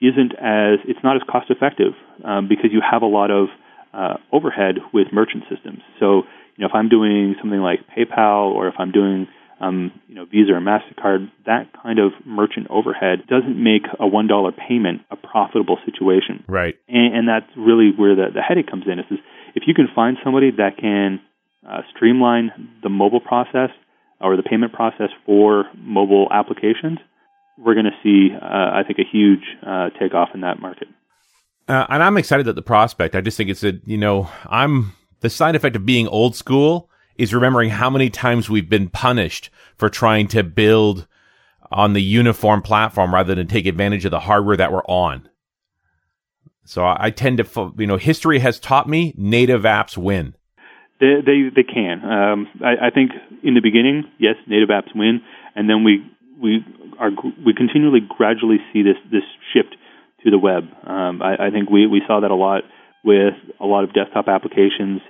isn't 0.00 0.32
as, 0.32 0.78
it's 0.86 1.02
not 1.02 1.16
as 1.16 1.22
cost 1.28 1.50
effective 1.50 1.92
um, 2.24 2.48
because 2.48 2.70
you 2.72 2.80
have 2.80 3.02
a 3.02 3.06
lot 3.06 3.30
of 3.30 3.48
uh, 3.92 4.14
overhead 4.32 4.76
with 4.92 5.08
merchant 5.12 5.44
systems. 5.50 5.80
So, 5.98 6.22
you 6.56 6.62
know, 6.62 6.66
if 6.66 6.74
I'm 6.74 6.88
doing 6.88 7.34
something 7.40 7.60
like 7.60 7.80
PayPal 7.96 8.52
or 8.52 8.68
if 8.68 8.74
I'm 8.78 8.92
doing 8.92 9.26
um, 9.64 9.92
you 10.08 10.14
know, 10.14 10.24
Visa 10.24 10.52
or 10.52 10.60
Mastercard, 10.60 11.30
that 11.46 11.70
kind 11.82 11.98
of 11.98 12.12
merchant 12.24 12.66
overhead 12.70 13.26
doesn't 13.28 13.62
make 13.62 13.82
a 13.98 14.06
one 14.06 14.26
dollar 14.26 14.52
payment 14.52 15.02
a 15.10 15.16
profitable 15.16 15.78
situation. 15.84 16.44
Right. 16.48 16.76
And, 16.88 17.16
and 17.16 17.28
that's 17.28 17.50
really 17.56 17.90
where 17.96 18.14
the, 18.14 18.26
the 18.34 18.42
headache 18.42 18.70
comes 18.70 18.84
in. 18.86 18.98
Is 18.98 19.06
if 19.54 19.64
you 19.66 19.74
can 19.74 19.88
find 19.94 20.16
somebody 20.22 20.50
that 20.52 20.76
can 20.78 21.20
uh, 21.68 21.82
streamline 21.94 22.50
the 22.82 22.88
mobile 22.88 23.20
process 23.20 23.70
or 24.20 24.36
the 24.36 24.42
payment 24.42 24.72
process 24.72 25.10
for 25.26 25.64
mobile 25.76 26.28
applications, 26.30 26.98
we're 27.58 27.74
going 27.74 27.86
to 27.86 27.98
see, 28.02 28.34
uh, 28.34 28.46
I 28.46 28.82
think, 28.86 28.98
a 28.98 29.08
huge 29.10 29.44
uh, 29.66 29.90
takeoff 29.98 30.30
in 30.34 30.40
that 30.40 30.60
market. 30.60 30.88
Uh, 31.68 31.86
and 31.88 32.02
I'm 32.02 32.16
excited 32.18 32.46
at 32.48 32.56
the 32.56 32.62
prospect. 32.62 33.14
I 33.14 33.20
just 33.20 33.36
think 33.36 33.48
it's 33.48 33.64
a, 33.64 33.72
you 33.86 33.96
know, 33.96 34.28
I'm 34.46 34.92
the 35.20 35.30
side 35.30 35.56
effect 35.56 35.76
of 35.76 35.86
being 35.86 36.06
old 36.08 36.36
school 36.36 36.90
is 37.16 37.34
remembering 37.34 37.70
how 37.70 37.90
many 37.90 38.10
times 38.10 38.50
we've 38.50 38.68
been 38.68 38.88
punished 38.88 39.50
for 39.76 39.88
trying 39.88 40.28
to 40.28 40.42
build 40.42 41.06
on 41.70 41.92
the 41.92 42.02
uniform 42.02 42.62
platform 42.62 43.12
rather 43.12 43.34
than 43.34 43.46
take 43.46 43.66
advantage 43.66 44.04
of 44.04 44.10
the 44.10 44.20
hardware 44.20 44.56
that 44.56 44.72
we're 44.72 44.84
on. 44.84 45.28
So 46.64 46.84
I, 46.84 47.10
tend 47.10 47.38
to, 47.38 47.74
you 47.76 47.86
know, 47.86 47.96
history 47.96 48.38
has 48.38 48.58
taught 48.58 48.88
me 48.88 49.12
native 49.16 49.62
apps 49.62 49.98
win. 49.98 50.34
They 51.00 51.16
they, 51.24 51.50
they 51.54 51.62
can. 51.62 52.00
Um, 52.04 52.48
I, 52.64 52.86
I 52.86 52.90
think 52.90 53.10
in 53.42 53.54
the 53.54 53.60
beginning, 53.60 54.04
yes, 54.18 54.36
native 54.46 54.68
apps 54.70 54.94
win, 54.94 55.20
and 55.54 55.68
then 55.68 55.84
we 55.84 56.02
we 56.40 56.64
are 56.98 57.10
we 57.44 57.52
continually 57.52 58.00
gradually 58.00 58.58
see 58.72 58.82
this 58.82 58.96
this 59.10 59.24
shift 59.52 59.76
to 60.24 60.30
the 60.30 60.38
web. 60.38 60.64
Um, 60.86 61.20
I, 61.20 61.48
I 61.48 61.50
think 61.50 61.68
we 61.68 61.86
we 61.86 62.00
saw 62.06 62.20
that 62.20 62.30
a 62.30 62.34
lot 62.34 62.62
with 63.04 63.34
a 63.60 63.66
lot 63.66 63.84
of 63.84 63.92
desktop 63.92 64.28
applications 64.28 65.02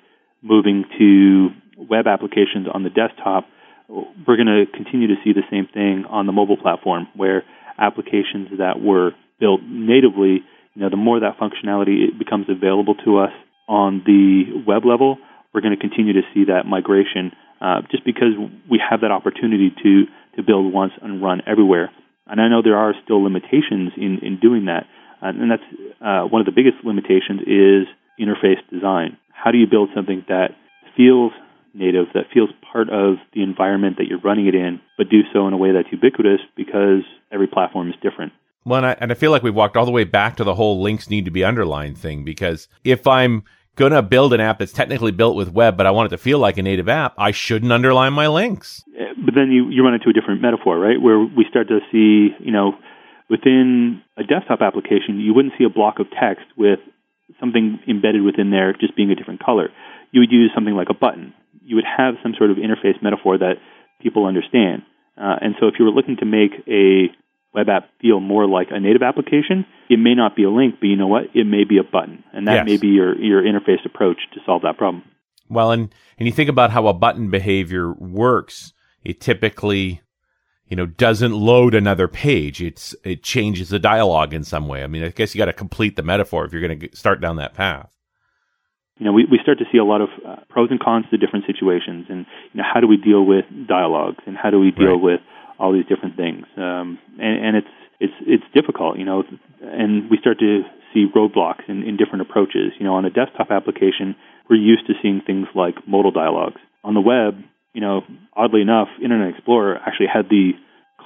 moving 0.43 0.85
to 0.99 1.49
web 1.77 2.07
applications 2.07 2.67
on 2.73 2.83
the 2.83 2.91
desktop, 2.91 3.45
we're 3.89 4.37
going 4.37 4.47
to 4.47 4.65
continue 4.73 5.09
to 5.09 5.17
see 5.23 5.33
the 5.33 5.45
same 5.51 5.67
thing 5.73 6.05
on 6.09 6.27
the 6.27 6.33
mobile 6.33 6.57
platform 6.57 7.09
where 7.15 7.45
applications 7.79 8.49
that 8.59 8.81
were 8.81 9.13
built 9.41 9.61
natively, 9.63 10.41
you 10.75 10.83
know, 10.83 10.89
the 10.89 10.97
more 10.97 11.21
that 11.21 11.37
functionality 11.39 12.17
becomes 12.19 12.47
available 12.49 12.95
to 13.05 13.19
us 13.19 13.33
on 13.69 14.03
the 14.07 14.63
web 14.67 14.85
level, 14.85 15.19
we're 15.53 15.61
going 15.61 15.75
to 15.75 15.81
continue 15.81 16.13
to 16.13 16.23
see 16.33 16.45
that 16.45 16.67
migration 16.67 17.33
uh, 17.61 17.83
just 17.91 18.05
because 18.05 18.35
we 18.71 18.81
have 18.81 19.01
that 19.03 19.11
opportunity 19.11 19.71
to, 19.83 20.05
to 20.37 20.43
build 20.43 20.73
once 20.73 20.93
and 21.03 21.23
run 21.23 21.43
everywhere. 21.47 21.91
And 22.27 22.41
I 22.41 22.49
know 22.49 22.63
there 22.63 22.77
are 22.77 22.95
still 23.05 23.23
limitations 23.23 23.93
in, 23.97 24.19
in 24.23 24.39
doing 24.41 24.67
that. 24.67 24.87
And 25.21 25.51
that's 25.51 25.63
uh, 26.05 26.29
one 26.29 26.41
of 26.41 26.47
the 26.47 26.53
biggest 26.53 26.85
limitations 26.85 27.41
is 27.47 27.89
interface 28.21 28.61
design. 28.71 29.17
How 29.33 29.51
do 29.53 29.59
you 29.59 29.67
build 29.67 29.89
something 29.95 30.25
that 30.29 30.51
feels 30.97 31.33
native 31.75 32.07
that 32.15 32.25
feels 32.33 32.51
part 32.73 32.89
of 32.89 33.17
the 33.33 33.43
environment 33.43 33.97
that 33.99 34.07
you're 34.07 34.21
running 34.21 34.47
it 34.47 34.55
in, 34.55 34.81
but 34.97 35.09
do 35.09 35.21
so 35.33 35.47
in 35.47 35.53
a 35.53 35.57
way 35.57 35.73
that's 35.73 35.89
ubiquitous 35.91 36.41
because 36.57 37.03
every 37.33 37.47
platform 37.47 37.89
is 37.89 37.95
different. 38.03 38.33
Well, 38.65 38.79
and 38.79 38.87
I, 38.87 38.97
and 39.01 39.13
I 39.13 39.15
feel 39.15 39.31
like 39.31 39.43
we've 39.43 39.55
walked 39.55 39.77
all 39.77 39.85
the 39.85 39.91
way 39.91 40.05
back 40.05 40.37
to 40.37 40.45
the 40.45 40.55
whole 40.55 40.83
links 40.83 41.11
need 41.11 41.27
to 41.27 41.31
be 41.31 41.45
underlined 41.45 41.99
thing 41.99 42.25
because 42.25 42.69
if 42.83 43.07
I'm 43.07 43.45
going 43.77 43.93
to 43.93 44.03
build 44.03 44.33
an 44.33 44.41
app 44.41 44.59
that's 44.59 44.73
technically 44.73 45.11
built 45.11 45.37
with 45.37 45.51
web, 45.51 45.77
but 45.77 45.87
I 45.87 45.91
want 45.91 46.07
it 46.07 46.17
to 46.17 46.23
feel 46.23 46.39
like 46.39 46.57
a 46.57 46.63
native 46.63 46.89
app, 46.89 47.15
I 47.19 47.33
shouldn't 47.33 47.73
underline 47.73 48.13
my 48.13 48.29
links. 48.29 48.83
Eh, 48.99 49.13
but 49.25 49.35
then 49.35 49.51
you, 49.51 49.69
you 49.69 49.85
run 49.85 49.95
into 49.95 50.09
a 50.09 50.13
different 50.13 50.41
metaphor, 50.41 50.79
right? 50.79 51.01
Where 51.01 51.19
we 51.19 51.45
start 51.51 51.69
to 51.69 51.81
see, 51.91 52.35
you 52.41 52.53
know, 52.53 52.73
within 53.29 54.03
a 54.17 54.23
desktop 54.23 54.61
application, 54.63 55.19
you 55.19 55.35
wouldn't 55.35 55.55
see 55.59 55.65
a 55.65 55.71
block 55.71 55.99
of 55.99 56.07
text 56.11 56.47
with 56.57 56.79
something 57.41 57.81
embedded 57.89 58.23
within 58.23 58.51
there 58.51 58.73
just 58.73 58.97
being 58.97 59.11
a 59.11 59.15
different 59.15 59.43
color. 59.45 59.71
You 60.13 60.21
would 60.21 60.31
use 60.31 60.53
something 60.55 60.75
like 60.75 60.89
a 60.91 60.95
button 60.95 61.35
you 61.64 61.77
would 61.77 61.85
have 61.85 62.14
some 62.22 62.35
sort 62.37 62.50
of 62.50 62.59
interface 62.59 63.03
metaphor 63.03 63.38
that 63.38 63.55
people 64.03 64.27
understand. 64.27 64.83
Uh, 65.16 65.37
and 65.40 65.55
so 65.61 65.66
if 65.66 65.74
you 65.79 65.85
were 65.85 65.90
looking 65.90 66.16
to 66.16 66.27
make 66.27 66.53
a 66.68 67.09
web 67.55 67.68
app 67.68 67.88
feel 68.00 68.20
more 68.20 68.46
like 68.46 68.68
a 68.70 68.81
native 68.81 69.03
application, 69.03 69.64
it 69.88 69.98
may 69.98 70.14
not 70.14 70.35
be 70.35 70.44
a 70.44 70.50
link, 70.50 70.77
but 70.81 70.87
you 70.87 70.96
know 70.96 71.07
what? 71.07 71.24
It 71.35 71.46
may 71.46 71.64
be 71.64 71.79
a 71.79 71.85
button. 71.85 72.24
And 72.33 72.48
that 72.48 72.55
yes. 72.55 72.66
may 72.66 72.77
be 72.77 72.88
your, 72.88 73.16
your 73.20 73.42
interface 73.42 73.85
approach 73.85 74.18
to 74.35 74.40
solve 74.44 74.62
that 74.62 74.77
problem. 74.77 75.05
Well, 75.48 75.70
and, 75.70 75.94
and 76.18 76.27
you 76.27 76.33
think 76.33 76.50
about 76.50 76.70
how 76.70 76.87
a 76.88 76.94
button 76.94 77.31
behavior 77.31 77.92
works, 77.92 78.72
it 79.05 79.20
typically, 79.20 80.00
you 80.66 80.77
know, 80.77 80.87
doesn't 80.87 81.33
load 81.33 81.74
another 81.74 82.09
page. 82.09 82.61
It's, 82.61 82.94
it 83.05 83.22
changes 83.22 83.68
the 83.68 83.79
dialogue 83.79 84.35
in 84.35 84.42
some 84.42 84.66
way. 84.66 84.83
I 84.83 84.88
mean, 84.88 85.05
I 85.05 85.11
guess 85.11 85.35
you 85.35 85.38
got 85.38 85.44
to 85.46 85.53
complete 85.53 85.96
the 85.96 86.03
metaphor 86.03 86.44
if 86.44 86.53
you're 86.53 86.66
going 86.66 86.81
to 86.81 86.96
start 86.96 87.20
down 87.20 87.37
that 87.37 87.55
path 87.55 87.93
you 88.98 89.07
know, 89.07 89.12
we, 89.12 89.26
we 89.30 89.38
start 89.42 89.59
to 89.59 89.64
see 89.72 89.78
a 89.78 89.85
lot 89.85 90.00
of 90.00 90.09
uh, 90.26 90.37
pros 90.48 90.68
and 90.70 90.78
cons 90.78 91.07
to 91.11 91.18
different 91.18 91.46
situations, 91.46 92.07
and 92.09 92.26
you 92.52 92.59
know, 92.59 92.64
how 92.64 92.80
do 92.80 92.87
we 92.87 92.96
deal 92.96 93.24
with 93.24 93.44
dialogues, 93.66 94.22
and 94.26 94.37
how 94.37 94.50
do 94.50 94.61
we 94.61 94.70
deal 94.70 94.94
right. 94.94 95.02
with 95.02 95.20
all 95.59 95.72
these 95.72 95.87
different 95.87 96.16
things, 96.16 96.46
um, 96.57 96.98
and, 97.18 97.46
and 97.46 97.57
it's 97.57 97.74
it's 98.00 98.14
it's 98.26 98.44
difficult, 98.54 98.98
you 98.98 99.04
know, 99.04 99.24
and 99.61 100.11
we 100.11 100.18
start 100.18 100.38
to 100.38 100.62
see 100.92 101.07
roadblocks 101.14 101.68
in, 101.68 101.83
in 101.83 101.96
different 101.96 102.22
approaches. 102.22 102.72
You 102.78 102.87
know, 102.87 102.94
on 102.94 103.04
a 103.04 103.11
desktop 103.11 103.50
application, 103.50 104.14
we're 104.48 104.57
used 104.57 104.87
to 104.87 104.94
seeing 105.02 105.20
things 105.26 105.46
like 105.54 105.74
modal 105.87 106.11
dialogues. 106.11 106.61
On 106.85 106.94
the 106.94 107.00
web, 107.00 107.42
you 107.72 107.80
know, 107.80 108.02
oddly 108.37 108.61
enough, 108.61 108.88
Internet 109.02 109.35
Explorer 109.35 109.78
actually 109.85 110.09
had 110.12 110.28
the 110.28 110.52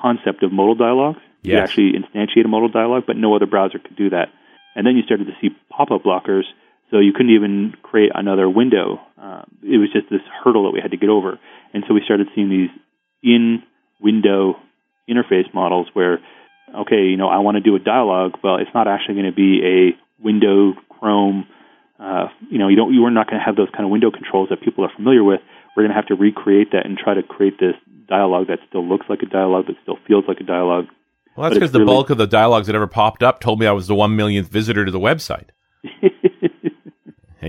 concept 0.01 0.43
of 0.43 0.53
modal 0.53 0.75
dialogues. 0.75 1.21
Yes. 1.43 1.53
You 1.53 1.59
actually 1.59 1.93
instantiate 1.93 2.45
a 2.45 2.49
modal 2.49 2.69
dialogue, 2.69 3.05
but 3.07 3.17
no 3.17 3.35
other 3.35 3.47
browser 3.47 3.79
could 3.79 3.97
do 3.97 4.11
that. 4.11 4.29
And 4.75 4.87
then 4.87 4.97
you 4.97 5.03
started 5.03 5.27
to 5.27 5.33
see 5.41 5.51
pop-up 5.71 6.03
blockers 6.03 6.45
so 6.91 6.99
you 6.99 7.13
couldn't 7.13 7.35
even 7.35 7.75
create 7.83 8.11
another 8.15 8.49
window. 8.49 9.01
Uh, 9.21 9.43
it 9.63 9.79
was 9.79 9.91
just 9.93 10.09
this 10.11 10.23
hurdle 10.43 10.65
that 10.65 10.71
we 10.71 10.81
had 10.81 10.93
to 10.93 10.97
get 10.97 11.09
over. 11.09 11.39
And 11.75 11.85
so 11.87 11.95
we 11.95 12.01
started 12.05 12.29
seeing 12.35 12.49
these 12.49 12.71
in 13.23 13.63
window 14.01 14.55
interface 15.09 15.53
models 15.53 15.89
where, 15.93 16.19
okay, 16.75 17.05
you 17.05 17.17
know, 17.17 17.29
I 17.29 17.39
want 17.39 17.57
to 17.57 17.61
do 17.61 17.77
a 17.77 17.79
dialogue. 17.79 18.39
Well, 18.43 18.57
it's 18.57 18.71
not 18.75 18.89
actually 18.89 19.15
going 19.15 19.27
to 19.27 19.37
be 19.37 19.61
a 19.65 20.23
window 20.23 20.75
Chrome. 20.99 21.47
Uh, 21.99 22.29
you 22.51 22.59
know, 22.59 22.69
you 22.69 22.77
don't, 22.77 22.95
you 22.95 23.05
are 23.05 23.11
not 23.11 23.27
going 23.29 23.39
to 23.39 23.45
have 23.45 23.57
those 23.57 23.69
kind 23.73 23.85
of 23.85 23.91
window 23.91 24.11
controls 24.11 24.49
that 24.51 24.63
people 24.63 24.85
are 24.85 24.93
familiar 24.95 25.25
with. 25.25 25.41
We're 25.77 25.83
going 25.83 25.91
to 25.91 25.97
have 25.97 26.07
to 26.07 26.15
recreate 26.15 26.73
that 26.73 26.87
and 26.87 26.97
try 26.97 27.15
to 27.15 27.23
create 27.23 27.59
this 27.61 27.75
dialogue 28.09 28.47
that 28.49 28.61
still 28.69 28.87
looks 28.87 29.07
like 29.09 29.21
a 29.23 29.27
dialogue, 29.27 29.67
that 29.67 29.77
still 29.83 29.99
feels 30.07 30.25
like 30.27 30.41
a 30.41 30.45
dialogue. 30.45 30.87
Well, 31.37 31.49
that's 31.49 31.55
because 31.55 31.73
the 31.73 31.81
really... 31.81 31.93
bulk 31.93 32.11
of 32.11 32.19
the 32.19 32.27
dialogues 32.27 32.67
that 32.67 32.75
ever 32.77 32.87
popped 32.87 33.23
up 33.23 33.41
told 33.41 33.61
me 33.61 33.67
I 33.67 33.73
was 33.73 33.87
the 33.87 33.95
one 33.95 34.17
millionth 34.17 34.49
visitor 34.49 34.85
to 34.85 34.91
the 34.91 34.99
website. 34.99 35.51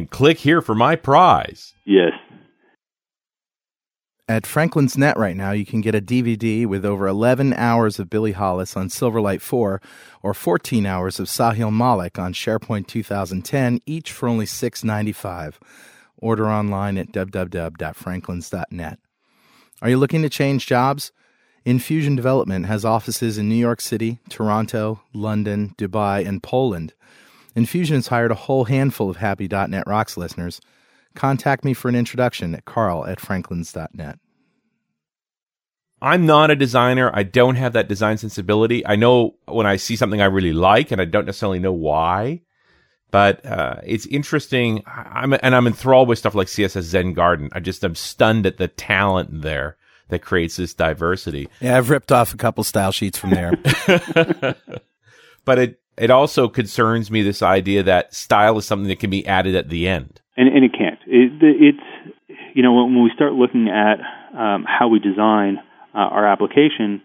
and 0.09 0.17
click 0.17 0.39
here 0.39 0.61
for 0.61 0.75
my 0.75 0.95
prize. 0.95 1.73
Yes. 1.85 2.13
At 4.27 4.45
Franklin's 4.45 4.95
Net 4.95 5.17
right 5.17 5.35
now, 5.35 5.51
you 5.51 5.65
can 5.65 5.81
get 5.81 5.95
a 5.95 6.01
DVD 6.01 6.67
with 6.67 6.85
over 6.85 7.07
11 7.07 7.53
hours 7.53 7.97
of 7.97 8.11
Billy 8.11 8.33
Hollis 8.33 8.77
on 8.77 8.89
Silverlight 8.89 9.41
4 9.41 9.81
or 10.21 10.33
14 10.35 10.85
hours 10.85 11.19
of 11.19 11.27
Sahil 11.27 11.73
Malik 11.73 12.19
on 12.19 12.33
SharePoint 12.33 12.85
2010, 12.85 13.81
each 13.87 14.11
for 14.11 14.29
only 14.29 14.45
$6.95. 14.45 15.55
Order 16.17 16.47
online 16.47 16.97
at 16.99 17.11
www.franklins.net. 17.11 18.99
Are 19.81 19.89
you 19.89 19.97
looking 19.97 20.21
to 20.21 20.29
change 20.29 20.67
jobs? 20.67 21.11
Infusion 21.65 22.15
Development 22.15 22.67
has 22.67 22.85
offices 22.85 23.37
in 23.39 23.49
New 23.49 23.55
York 23.55 23.81
City, 23.81 24.19
Toronto, 24.29 25.01
London, 25.11 25.73
Dubai, 25.77 26.27
and 26.27 26.43
Poland. 26.43 26.93
Infusion 27.55 27.95
has 27.95 28.07
hired 28.07 28.31
a 28.31 28.35
whole 28.35 28.65
handful 28.65 29.09
of 29.09 29.17
Happy.net 29.17 29.83
Rocks 29.87 30.17
listeners. 30.17 30.61
Contact 31.15 31.65
me 31.65 31.73
for 31.73 31.89
an 31.89 31.95
introduction 31.95 32.53
at 32.55 32.65
carl 32.65 33.05
at 33.05 33.19
franklins.net. 33.19 34.19
I'm 36.01 36.25
not 36.25 36.49
a 36.49 36.55
designer. 36.55 37.11
I 37.13 37.23
don't 37.23 37.55
have 37.55 37.73
that 37.73 37.89
design 37.89 38.17
sensibility. 38.17 38.85
I 38.85 38.95
know 38.95 39.35
when 39.45 39.65
I 39.65 39.75
see 39.75 39.95
something 39.95 40.21
I 40.21 40.25
really 40.25 40.53
like, 40.53 40.91
and 40.91 41.01
I 41.01 41.05
don't 41.05 41.25
necessarily 41.25 41.59
know 41.59 41.73
why. 41.73 42.41
But 43.11 43.45
uh, 43.45 43.77
it's 43.83 44.05
interesting. 44.05 44.83
I'm 44.85 45.33
and 45.33 45.55
I'm 45.55 45.67
enthralled 45.67 46.07
with 46.07 46.19
stuff 46.19 46.35
like 46.35 46.47
CSS 46.47 46.83
Zen 46.83 47.13
Garden. 47.13 47.49
I 47.51 47.59
just 47.59 47.83
am 47.83 47.95
stunned 47.95 48.45
at 48.45 48.57
the 48.57 48.67
talent 48.67 49.41
there 49.41 49.77
that 50.09 50.21
creates 50.21 50.57
this 50.57 50.73
diversity. 50.73 51.49
Yeah, 51.59 51.77
I've 51.77 51.89
ripped 51.89 52.11
off 52.11 52.33
a 52.33 52.37
couple 52.37 52.63
style 52.63 52.91
sheets 52.91 53.17
from 53.17 53.31
there. 53.31 53.51
but 55.45 55.59
it 55.59 55.79
it 55.99 56.09
also 56.09 56.47
concerns 56.47 57.11
me 57.11 57.21
this 57.21 57.41
idea 57.41 57.83
that 57.83 58.13
style 58.13 58.57
is 58.57 58.65
something 58.65 58.87
that 58.87 58.99
can 58.99 59.09
be 59.09 59.25
added 59.27 59.55
at 59.55 59.69
the 59.69 59.87
end. 59.87 60.21
And 60.37 60.47
and 60.47 60.63
it 60.63 60.71
can't. 60.71 60.99
It, 61.05 61.31
it's 61.41 62.25
you 62.53 62.63
know 62.63 62.73
when, 62.73 63.03
we 63.03 63.11
start 63.13 63.33
looking 63.33 63.67
at 63.69 63.99
um, 64.37 64.65
how 64.67 64.87
we 64.87 64.99
design 64.99 65.59
uh, 65.93 65.97
our 65.97 66.25
application, 66.25 67.01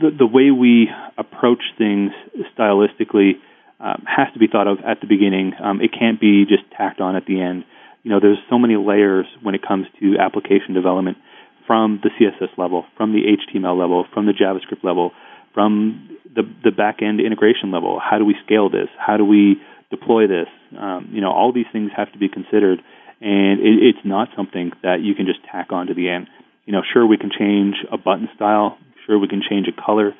the, 0.00 0.10
the 0.16 0.26
way 0.26 0.50
we 0.50 0.88
approach 1.18 1.62
things 1.78 2.12
stylistically 2.56 3.32
um, 3.80 4.04
has 4.06 4.32
to 4.32 4.38
be 4.38 4.46
thought 4.46 4.66
of 4.66 4.78
at 4.86 5.00
the 5.00 5.06
beginning. 5.06 5.52
Um, 5.62 5.80
it 5.80 5.90
can't 5.92 6.20
be 6.20 6.44
just 6.44 6.62
tacked 6.76 7.00
on 7.00 7.16
at 7.16 7.26
the 7.26 7.40
end. 7.40 7.64
You 8.02 8.10
know, 8.10 8.20
there's 8.20 8.38
so 8.48 8.58
many 8.58 8.76
layers 8.76 9.26
when 9.42 9.54
it 9.54 9.62
comes 9.66 9.86
to 10.00 10.16
application 10.18 10.74
development 10.74 11.18
from 11.66 12.00
the 12.02 12.10
CSS 12.10 12.56
level, 12.56 12.84
from 12.96 13.12
the 13.12 13.22
HTML 13.26 13.76
level, 13.76 14.06
from 14.14 14.26
the 14.26 14.32
JavaScript 14.32 14.84
level, 14.84 15.10
from 15.56 16.18
the 16.34 16.42
the 16.62 16.70
back 16.70 17.00
end 17.00 17.18
integration 17.18 17.72
level. 17.72 17.98
How 17.98 18.18
do 18.18 18.26
we 18.26 18.36
scale 18.44 18.68
this? 18.68 18.92
How 19.00 19.16
do 19.16 19.24
we 19.24 19.56
deploy 19.90 20.28
this? 20.28 20.52
Um, 20.78 21.08
you 21.10 21.22
know, 21.22 21.32
all 21.32 21.50
these 21.50 21.70
things 21.72 21.90
have 21.96 22.12
to 22.12 22.18
be 22.18 22.28
considered, 22.28 22.78
and 23.22 23.58
it, 23.58 23.80
it's 23.80 24.04
not 24.04 24.28
something 24.36 24.72
that 24.82 25.00
you 25.00 25.14
can 25.14 25.24
just 25.24 25.40
tack 25.50 25.72
on 25.72 25.86
to 25.86 25.94
the 25.94 26.10
end. 26.10 26.28
You 26.66 26.74
know, 26.74 26.82
sure 26.92 27.06
we 27.06 27.16
can 27.16 27.30
change 27.32 27.76
a 27.90 27.96
button 27.96 28.28
style, 28.36 28.76
sure 29.06 29.18
we 29.18 29.28
can 29.28 29.40
change 29.40 29.66
a 29.66 29.72
color, 29.72 30.12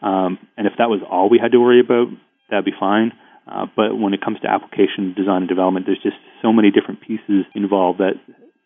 um, 0.00 0.38
and 0.56 0.68
if 0.68 0.74
that 0.78 0.88
was 0.88 1.00
all 1.10 1.28
we 1.28 1.40
had 1.42 1.50
to 1.50 1.58
worry 1.58 1.80
about, 1.80 2.06
that'd 2.48 2.64
be 2.64 2.78
fine. 2.78 3.10
Uh, 3.50 3.66
but 3.76 3.98
when 3.98 4.14
it 4.14 4.22
comes 4.22 4.38
to 4.40 4.48
application 4.48 5.12
design 5.16 5.42
and 5.42 5.48
development, 5.48 5.86
there's 5.86 6.02
just 6.02 6.16
so 6.40 6.52
many 6.52 6.70
different 6.70 7.00
pieces 7.00 7.44
involved 7.54 7.98
that 7.98 8.14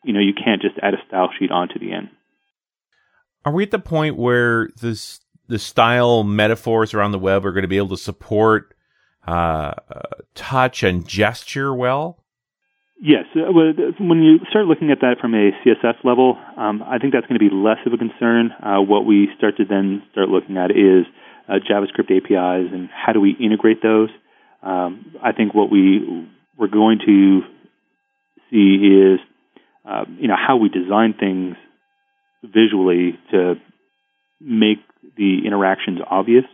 you 0.05 0.13
know 0.13 0.21
you 0.21 0.35
can't 0.35 0.61
just 0.61 0.77
add 0.83 0.95
a 0.95 0.99
style 1.09 1.31
sheet 1.39 1.51
onto 1.51 1.79
the 1.79 1.93
end. 1.93 2.11
Are 3.45 3.53
we 3.53 3.63
at 3.63 3.71
the 3.71 3.79
point 3.79 4.17
where 4.17 4.69
this 4.81 5.21
the 5.49 5.59
style 5.59 6.23
metaphors 6.23 6.95
around 6.95 7.13
the 7.13 7.19
web 7.19 7.45
are 7.45 7.53
going 7.53 7.63
to 7.63 7.69
be 7.69 7.79
able 7.79 7.89
to 7.89 7.97
support 7.97 8.75
uh, 9.27 9.73
touch 10.35 10.83
and 10.83 11.07
gesture 11.07 11.75
well? 11.75 12.23
Yes. 13.01 13.25
Uh, 13.35 13.53
when 14.01 14.23
you 14.23 14.39
start 14.51 14.67
looking 14.67 14.91
at 14.91 15.01
that 15.01 15.17
from 15.21 15.35
a 15.35 15.51
CSS 15.65 16.05
level, 16.05 16.37
um, 16.57 16.83
I 16.83 16.99
think 16.99 17.13
that's 17.13 17.27
going 17.27 17.39
to 17.39 17.49
be 17.49 17.55
less 17.55 17.79
of 17.87 17.93
a 17.93 17.97
concern. 17.97 18.51
Uh, 18.63 18.81
what 18.81 19.07
we 19.07 19.29
start 19.37 19.57
to 19.59 19.65
then 19.65 20.03
start 20.13 20.29
looking 20.29 20.57
at 20.57 20.71
is 20.71 21.07
uh, 21.49 21.55
JavaScript 21.63 22.11
APIs 22.11 22.73
and 22.73 22.89
how 22.91 23.13
do 23.13 23.21
we 23.21 23.37
integrate 23.39 23.83
those. 23.83 24.11
Um, 24.63 25.15
I 25.23 25.33
think 25.33 25.55
what 25.55 25.71
we 25.71 26.29
we're 26.59 26.67
going 26.67 26.99
to 27.07 27.43
see 28.51 28.75
is 28.77 29.21
uh, 29.89 30.05
you 30.19 30.27
know 30.27 30.37
how 30.37 30.57
we 30.57 30.69
design 30.69 31.15
things 31.19 31.55
visually 32.43 33.19
to 33.31 33.55
make 34.41 34.79
the 35.17 35.47
interactions 35.47 36.01
obvious. 36.09 36.45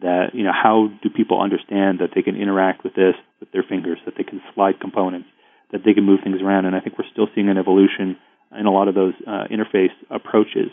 That 0.00 0.30
you 0.32 0.44
know 0.44 0.52
how 0.52 0.90
do 1.02 1.10
people 1.10 1.42
understand 1.42 1.98
that 1.98 2.10
they 2.14 2.22
can 2.22 2.36
interact 2.36 2.84
with 2.84 2.94
this 2.94 3.14
with 3.40 3.50
their 3.50 3.64
fingers, 3.68 3.98
that 4.04 4.14
they 4.16 4.22
can 4.22 4.40
slide 4.54 4.80
components, 4.80 5.28
that 5.72 5.80
they 5.84 5.92
can 5.92 6.04
move 6.04 6.20
things 6.22 6.40
around, 6.40 6.66
and 6.66 6.76
I 6.76 6.80
think 6.80 6.98
we're 6.98 7.10
still 7.10 7.26
seeing 7.34 7.48
an 7.48 7.58
evolution 7.58 8.16
in 8.56 8.66
a 8.66 8.70
lot 8.70 8.88
of 8.88 8.94
those 8.94 9.14
uh, 9.26 9.44
interface 9.50 9.92
approaches. 10.08 10.70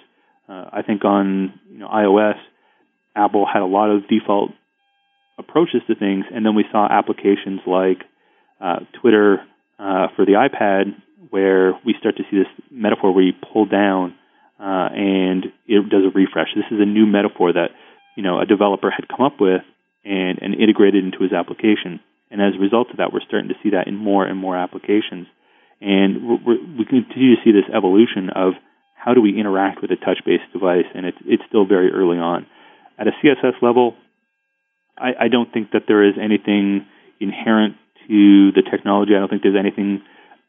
Uh, 0.48 0.70
I 0.72 0.82
think 0.84 1.04
on 1.04 1.60
you 1.72 1.80
know 1.80 1.88
iOS 1.88 2.38
Apple 3.16 3.48
had 3.52 3.62
a 3.62 3.66
lot 3.66 3.90
of 3.90 4.08
default 4.08 4.52
approaches 5.38 5.82
to 5.88 5.96
things, 5.96 6.26
and 6.34 6.46
then 6.46 6.56
we 6.56 6.66
saw 6.72 6.88
applications 6.90 7.62
like 7.66 8.04
uh, 8.62 8.80
Twitter 9.02 9.40
uh, 9.80 10.08
for 10.16 10.26
the 10.26 10.34
iPad, 10.34 10.96
where 11.30 11.74
we 11.86 11.96
start 12.00 12.18
to 12.18 12.24
see 12.30 12.38
this 12.38 12.68
metaphor 12.72 13.14
where 13.14 13.24
you 13.24 13.34
pull 13.54 13.66
down 13.66 14.16
uh, 14.60 14.90
and 14.92 15.46
it 15.68 15.90
does 15.90 16.04
a 16.06 16.16
refresh. 16.16 16.50
This 16.56 16.72
is 16.72 16.80
a 16.80 16.86
new 16.86 17.06
metaphor 17.06 17.54
that 17.54 17.70
you 18.16 18.24
know 18.24 18.40
a 18.40 18.46
developer 18.46 18.90
had 18.90 19.08
come 19.08 19.26
up 19.26 19.40
with 19.40 19.62
and, 20.04 20.40
and 20.42 20.56
integrated 20.56 21.04
into 21.04 21.24
his 21.24 21.34
application. 21.34 22.00
And 22.32 22.42
as 22.42 22.56
a 22.56 22.60
result 22.60 22.90
of 22.92 22.98
that, 22.98 23.14
we're 23.14 23.26
starting 23.26 23.50
to 23.50 23.56
see 23.62 23.72
that 23.72 23.88
in 23.88 23.96
more 23.96 24.26
and 24.26 24.38
more 24.38 24.58
applications. 24.58 25.28
And 25.82 26.40
we 26.46 26.86
continue 26.86 27.36
to 27.36 27.42
see 27.44 27.52
this 27.52 27.70
evolution 27.74 28.30
of 28.34 28.54
how 28.96 29.14
do 29.14 29.22
we 29.22 29.38
interact 29.38 29.82
with 29.82 29.92
a 29.92 29.98
touch-based 29.98 30.52
device, 30.52 30.90
and 30.96 31.06
it's 31.06 31.18
it's 31.26 31.44
still 31.48 31.66
very 31.66 31.92
early 31.92 32.18
on. 32.18 32.48
At 32.98 33.08
a 33.08 33.12
CSS 33.22 33.62
level, 33.62 33.94
I, 34.98 35.26
I 35.26 35.28
don't 35.28 35.52
think 35.52 35.72
that 35.72 35.84
there 35.88 36.04
is 36.04 36.16
anything 36.22 36.88
inherent 37.20 37.76
to 38.08 38.52
the 38.52 38.64
technology. 38.70 39.12
I 39.16 39.20
don't 39.20 39.30
think 39.30 39.44
there's 39.44 39.60
anything 39.60 40.02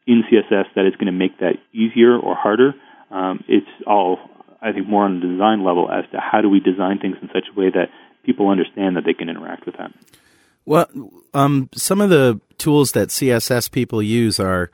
in 0.07 0.23
CSS 0.23 0.65
that 0.75 0.85
is 0.85 0.95
going 0.95 1.07
to 1.07 1.11
make 1.11 1.39
that 1.39 1.55
easier 1.73 2.17
or 2.17 2.35
harder. 2.35 2.73
Um, 3.11 3.43
it's 3.47 3.67
all, 3.85 4.19
I 4.61 4.71
think, 4.71 4.87
more 4.87 5.05
on 5.05 5.19
the 5.19 5.27
design 5.27 5.63
level 5.63 5.89
as 5.91 6.05
to 6.11 6.19
how 6.19 6.41
do 6.41 6.49
we 6.49 6.59
design 6.59 6.99
things 6.99 7.17
in 7.21 7.29
such 7.29 7.45
a 7.55 7.59
way 7.59 7.69
that 7.69 7.89
people 8.25 8.49
understand 8.49 8.95
that 8.97 9.05
they 9.05 9.13
can 9.13 9.29
interact 9.29 9.65
with 9.65 9.77
that. 9.77 9.91
Well, 10.65 10.87
um, 11.33 11.69
some 11.73 12.01
of 12.01 12.09
the 12.09 12.41
tools 12.57 12.91
that 12.91 13.09
CSS 13.09 13.71
people 13.71 14.03
use 14.03 14.39
are 14.39 14.69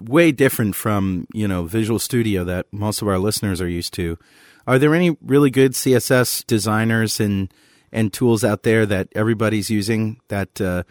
way 0.00 0.32
different 0.32 0.74
from 0.74 1.26
you 1.34 1.46
know 1.46 1.64
Visual 1.64 1.98
Studio 1.98 2.44
that 2.44 2.66
most 2.72 3.02
of 3.02 3.08
our 3.08 3.18
listeners 3.18 3.60
are 3.60 3.68
used 3.68 3.92
to. 3.94 4.18
Are 4.66 4.78
there 4.78 4.94
any 4.94 5.16
really 5.20 5.50
good 5.50 5.72
CSS 5.72 6.46
designers 6.46 7.20
and 7.20 7.52
and 7.92 8.12
tools 8.12 8.42
out 8.42 8.62
there 8.62 8.86
that 8.86 9.08
everybody's 9.14 9.70
using 9.70 10.18
that 10.28 10.60
uh, 10.60 10.84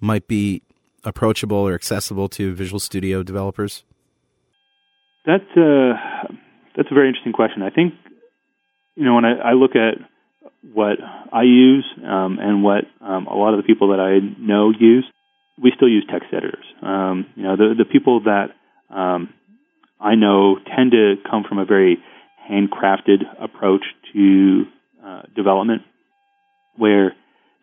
might 0.00 0.26
be 0.26 0.62
approachable 1.04 1.56
or 1.56 1.74
accessible 1.74 2.28
to 2.30 2.54
Visual 2.54 2.80
Studio 2.80 3.22
developers? 3.22 3.84
That's 5.28 5.56
a 5.58 5.92
that's 6.74 6.88
a 6.90 6.94
very 6.94 7.08
interesting 7.08 7.34
question. 7.34 7.60
I 7.60 7.68
think 7.68 7.92
you 8.96 9.04
know 9.04 9.14
when 9.14 9.26
I, 9.26 9.50
I 9.50 9.52
look 9.52 9.72
at 9.76 10.00
what 10.72 10.96
I 11.30 11.42
use 11.42 11.84
um, 12.02 12.38
and 12.40 12.64
what 12.64 12.84
um, 13.02 13.26
a 13.26 13.34
lot 13.34 13.52
of 13.52 13.58
the 13.58 13.66
people 13.66 13.88
that 13.88 14.00
I 14.00 14.24
know 14.40 14.70
use, 14.70 15.04
we 15.62 15.70
still 15.76 15.88
use 15.88 16.06
text 16.10 16.28
editors. 16.32 16.64
Um, 16.80 17.26
you 17.36 17.42
know 17.42 17.56
the 17.56 17.74
the 17.76 17.84
people 17.84 18.22
that 18.24 18.56
um, 18.88 19.34
I 20.00 20.14
know 20.14 20.56
tend 20.74 20.92
to 20.92 21.16
come 21.30 21.44
from 21.46 21.58
a 21.58 21.66
very 21.66 21.98
handcrafted 22.50 23.20
approach 23.38 23.84
to 24.14 24.64
uh, 25.04 25.22
development, 25.36 25.82
where 26.74 27.12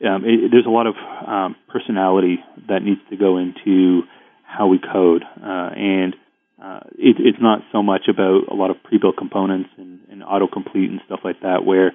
um, 0.05 0.23
it, 0.23 0.51
there's 0.51 0.67
a 0.67 0.69
lot 0.69 0.85
of 0.85 0.93
um, 1.27 1.55
personality 1.67 2.37
that 2.67 2.83
needs 2.83 3.01
to 3.09 3.17
go 3.17 3.39
into 3.39 4.03
how 4.43 4.67
we 4.67 4.77
code, 4.77 5.23
uh, 5.41 5.69
and 5.75 6.15
uh, 6.61 6.79
it, 6.97 7.17
it's 7.19 7.37
not 7.41 7.59
so 7.71 7.83
much 7.83 8.03
about 8.07 8.47
a 8.49 8.55
lot 8.55 8.71
of 8.71 8.81
pre-built 8.83 9.17
components 9.17 9.69
and, 9.77 9.99
and 10.09 10.21
autocomplete 10.21 10.89
and 10.89 11.01
stuff 11.05 11.19
like 11.23 11.41
that, 11.41 11.65
where 11.65 11.91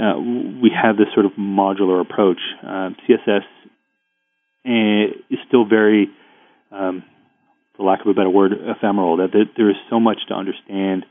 uh, 0.00 0.18
we 0.18 0.70
have 0.70 0.96
this 0.96 1.08
sort 1.12 1.26
of 1.26 1.32
modular 1.32 2.00
approach. 2.00 2.40
Um, 2.62 2.96
CSS 3.04 3.44
eh, 4.64 5.12
is 5.30 5.38
still 5.46 5.66
very, 5.66 6.08
um, 6.70 7.04
for 7.76 7.84
lack 7.84 8.00
of 8.00 8.06
a 8.06 8.14
better 8.14 8.30
word, 8.30 8.52
ephemeral. 8.52 9.18
That 9.18 9.32
there 9.56 9.70
is 9.70 9.76
so 9.90 10.00
much 10.00 10.18
to 10.28 10.34
understand 10.34 11.04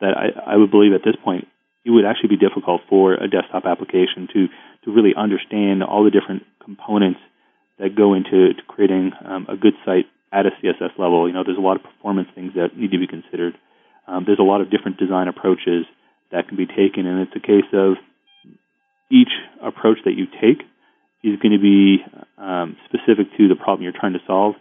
that 0.00 0.16
I, 0.16 0.54
I 0.54 0.56
would 0.56 0.72
believe 0.72 0.92
at 0.92 1.04
this 1.04 1.16
point 1.22 1.46
it 1.84 1.90
would 1.90 2.04
actually 2.04 2.30
be 2.30 2.36
difficult 2.36 2.80
for 2.88 3.14
a 3.14 3.28
desktop 3.28 3.64
application 3.66 4.26
to 4.32 4.48
to 4.84 4.90
really 4.90 5.14
understand 5.16 5.82
all 5.82 6.04
the 6.04 6.10
different 6.10 6.42
components 6.62 7.20
that 7.78 7.94
go 7.94 8.14
into 8.14 8.50
creating 8.68 9.12
um, 9.24 9.46
a 9.48 9.56
good 9.56 9.74
site 9.84 10.06
at 10.34 10.46
a 10.46 10.50
CSS 10.60 10.98
level. 10.98 11.28
You 11.28 11.34
know, 11.34 11.44
there's 11.44 11.58
a 11.58 11.62
lot 11.62 11.76
of 11.76 11.82
performance 11.82 12.28
things 12.34 12.52
that 12.56 12.76
need 12.76 12.90
to 12.90 12.98
be 12.98 13.06
considered. 13.06 13.54
Um, 14.06 14.24
there's 14.26 14.40
a 14.40 14.42
lot 14.42 14.60
of 14.60 14.70
different 14.70 14.98
design 14.98 15.28
approaches 15.28 15.86
that 16.32 16.48
can 16.48 16.56
be 16.56 16.66
taken, 16.66 17.06
and 17.06 17.20
it's 17.22 17.36
a 17.36 17.40
case 17.40 17.70
of 17.72 17.94
each 19.10 19.30
approach 19.62 19.98
that 20.04 20.14
you 20.18 20.26
take 20.26 20.66
is 21.22 21.38
going 21.40 21.52
to 21.52 21.62
be 21.62 22.04
um, 22.36 22.76
specific 22.84 23.28
to 23.38 23.48
the 23.48 23.54
problem 23.54 23.82
you're 23.82 23.98
trying 23.98 24.12
to 24.12 24.18
solve. 24.26 24.56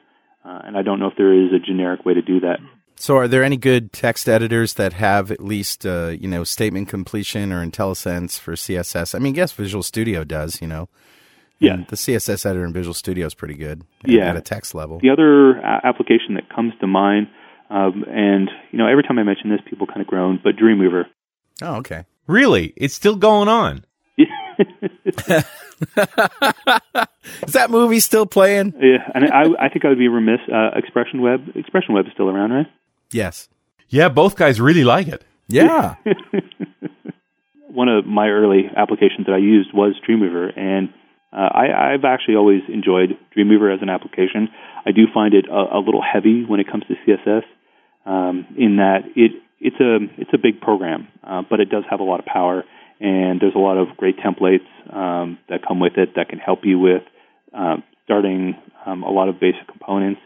Uh, 0.46 0.62
and 0.64 0.78
I 0.78 0.84
don't 0.84 1.00
know 1.00 1.08
if 1.08 1.18
there 1.18 1.34
is 1.34 1.52
a 1.52 1.60
generic 1.60 2.06
way 2.06 2.14
to 2.14 2.22
do 2.22 2.40
that. 2.42 2.60
So, 2.96 3.18
are 3.18 3.28
there 3.28 3.44
any 3.44 3.58
good 3.58 3.92
text 3.92 4.30
editors 4.30 4.76
that 4.76 4.94
have 4.94 5.32
at 5.32 5.44
least, 5.44 5.86
uh, 5.86 6.16
you 6.20 6.28
know, 6.28 6.44
statement 6.44 6.88
completion 6.90 7.52
or 7.52 7.66
IntelliSense 7.66 8.40
for 8.40 8.54
CSS? 8.54 9.16
I 9.16 9.20
mean, 9.20 9.34
guess 9.34 9.52
Visual 9.52 9.84
Studio 9.84 10.24
does, 10.24 10.62
you 10.62 10.68
know. 10.68 10.90
Yeah. 11.64 11.78
the 11.88 11.96
CSS 11.96 12.46
editor 12.46 12.66
in 12.66 12.74
Visual 12.74 12.94
Studio 12.94 13.26
is 13.26 13.34
pretty 13.34 13.56
good. 13.56 13.84
Yeah. 14.06 14.30
At 14.30 14.36
a 14.38 14.42
text 14.42 14.76
level. 14.76 15.00
The 15.00 15.10
other 15.10 15.58
a- 15.60 15.82
application 15.86 16.36
that 16.36 16.50
comes 16.54 16.74
to 16.82 16.88
mind, 16.88 17.28
um, 17.70 18.04
and 18.10 18.50
you 18.72 18.78
know, 18.78 18.88
every 18.88 19.04
time 19.04 19.18
I 19.20 19.24
mention 19.24 19.50
this, 19.50 19.60
people 19.70 19.88
kind 19.88 20.02
of 20.02 20.08
groan, 20.08 20.40
but 20.44 20.56
Dreamweaver. 20.56 21.06
Oh, 21.62 21.76
okay. 21.78 22.06
Really? 22.28 22.74
It's 22.78 22.94
still 22.96 23.16
going 23.16 23.48
on. 23.48 23.86
Is 27.48 27.54
that 27.54 27.70
movie 27.70 28.00
still 28.00 28.26
playing? 28.26 28.74
Yeah, 28.80 29.10
and 29.14 29.26
I, 29.26 29.66
I 29.66 29.70
think 29.70 29.86
I 29.86 29.90
would 29.90 29.98
be 29.98 30.08
remiss. 30.08 30.40
Uh, 30.52 30.70
Expression 30.78 31.22
Web, 31.22 31.42
Expression 31.56 31.94
Web 31.94 32.06
is 32.06 32.14
still 32.14 32.30
around, 32.30 32.52
right? 32.52 32.68
Yes. 33.12 33.50
Yeah, 33.90 34.10
both 34.10 34.36
guys 34.36 34.60
really 34.62 34.84
like 34.84 35.08
it. 35.08 35.24
Yeah. 35.48 35.96
One 37.68 37.90
of 37.90 38.06
my 38.06 38.28
early 38.30 38.70
applications 38.76 39.26
that 39.26 39.34
I 39.34 39.40
used 39.40 39.74
was 39.74 39.96
Dreamweaver, 40.08 40.58
and 40.58 40.90
uh, 41.34 41.50
I, 41.52 41.94
I've 41.94 42.06
actually 42.06 42.36
always 42.36 42.62
enjoyed 42.72 43.18
Dreamweaver 43.36 43.74
as 43.74 43.82
an 43.82 43.90
application. 43.90 44.50
I 44.86 44.92
do 44.92 45.08
find 45.12 45.34
it 45.34 45.46
a, 45.50 45.78
a 45.78 45.80
little 45.80 46.02
heavy 46.02 46.46
when 46.46 46.60
it 46.60 46.68
comes 46.70 46.84
to 46.88 46.94
CSS, 46.94 47.44
um, 48.06 48.46
in 48.58 48.78
that 48.78 49.00
it 49.16 49.32
it's 49.60 49.80
a 49.80 49.98
it's 50.22 50.32
a 50.34 50.38
big 50.38 50.62
program, 50.62 51.08
uh, 51.24 51.42
but 51.50 51.60
it 51.60 51.70
does 51.70 51.86
have 51.90 52.02
a 52.02 52.04
lot 52.04 52.20
of 52.20 52.26
power, 52.26 52.64
and 53.00 53.42
there's 53.42 53.56
a 53.56 53.60
lot 53.60 53.78
of 53.78 53.98
great 53.98 54.18
templates 54.18 54.68
um, 54.94 55.40
that 55.50 55.66
come 55.66 55.80
with 55.80 55.94
it 55.98 56.16
that 56.16 56.30
can 56.30 56.38
help 56.38 56.60
you 56.64 56.78
with 56.78 57.02
uh, 57.58 57.78
starting 58.04 58.56
um, 58.86 59.04
a 59.04 59.10
lot 59.10 59.30
of 59.30 59.40
basic 59.40 59.68
components. 59.68 60.22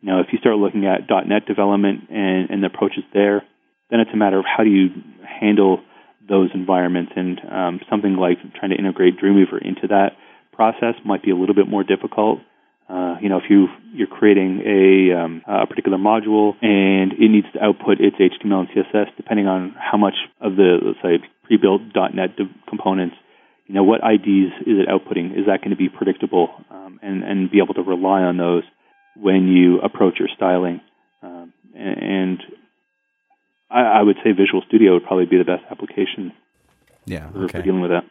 Know, 0.00 0.20
if 0.20 0.28
you 0.32 0.38
start 0.38 0.56
looking 0.56 0.86
at 0.86 1.10
.NET 1.10 1.46
development 1.46 2.08
and, 2.08 2.50
and 2.50 2.62
the 2.62 2.68
approaches 2.68 3.02
there, 3.12 3.42
then 3.90 3.98
it's 3.98 4.10
a 4.14 4.16
matter 4.16 4.38
of 4.38 4.44
how 4.44 4.62
do 4.62 4.70
you 4.70 4.90
handle 5.26 5.80
those 6.28 6.50
environments, 6.54 7.12
and 7.16 7.40
um, 7.50 7.80
something 7.90 8.16
like 8.16 8.38
trying 8.58 8.70
to 8.70 8.76
integrate 8.76 9.18
Dreamweaver 9.18 9.60
into 9.60 9.88
that 9.88 10.12
process 10.58 10.96
might 11.04 11.22
be 11.22 11.30
a 11.30 11.36
little 11.36 11.54
bit 11.54 11.68
more 11.68 11.84
difficult. 11.84 12.40
Uh, 12.88 13.14
you 13.22 13.28
know, 13.28 13.36
if 13.36 13.44
you 13.48 13.68
you're 13.94 14.08
creating 14.08 14.60
a 14.66 15.14
um, 15.14 15.42
a 15.46 15.66
particular 15.66 15.98
module 15.98 16.54
and 16.60 17.12
it 17.12 17.30
needs 17.30 17.46
to 17.52 17.62
output 17.62 18.00
its 18.00 18.16
HTML 18.16 18.66
and 18.66 18.68
CSS, 18.70 19.06
depending 19.16 19.46
on 19.46 19.76
how 19.78 19.96
much 19.96 20.14
of 20.40 20.56
the 20.56 20.78
let's 20.82 20.98
say 21.00 21.24
pre-built 21.44 21.82
.NET 21.94 22.30
components, 22.68 23.14
you 23.66 23.74
know, 23.74 23.84
what 23.84 24.00
IDs 24.02 24.52
is 24.66 24.76
it 24.82 24.88
outputting? 24.88 25.38
Is 25.38 25.46
that 25.46 25.58
going 25.60 25.70
to 25.70 25.76
be 25.76 25.88
predictable 25.88 26.48
um, 26.70 26.98
and 27.02 27.22
and 27.22 27.50
be 27.50 27.58
able 27.62 27.74
to 27.74 27.82
rely 27.82 28.22
on 28.22 28.36
those 28.36 28.64
when 29.14 29.46
you 29.46 29.80
approach 29.80 30.18
your 30.18 30.28
styling? 30.34 30.80
Um, 31.22 31.52
and 31.76 32.42
I, 33.70 33.80
I, 34.00 34.02
would 34.02 34.16
say 34.24 34.32
Visual 34.32 34.62
Studio 34.66 34.94
would 34.94 35.04
probably 35.04 35.26
be 35.26 35.36
the 35.38 35.44
best 35.44 35.64
application. 35.70 36.32
Yeah, 37.04 37.28
okay. 37.36 37.58
for 37.58 37.62
dealing 37.62 37.80
with 37.80 37.90
that. 37.90 38.04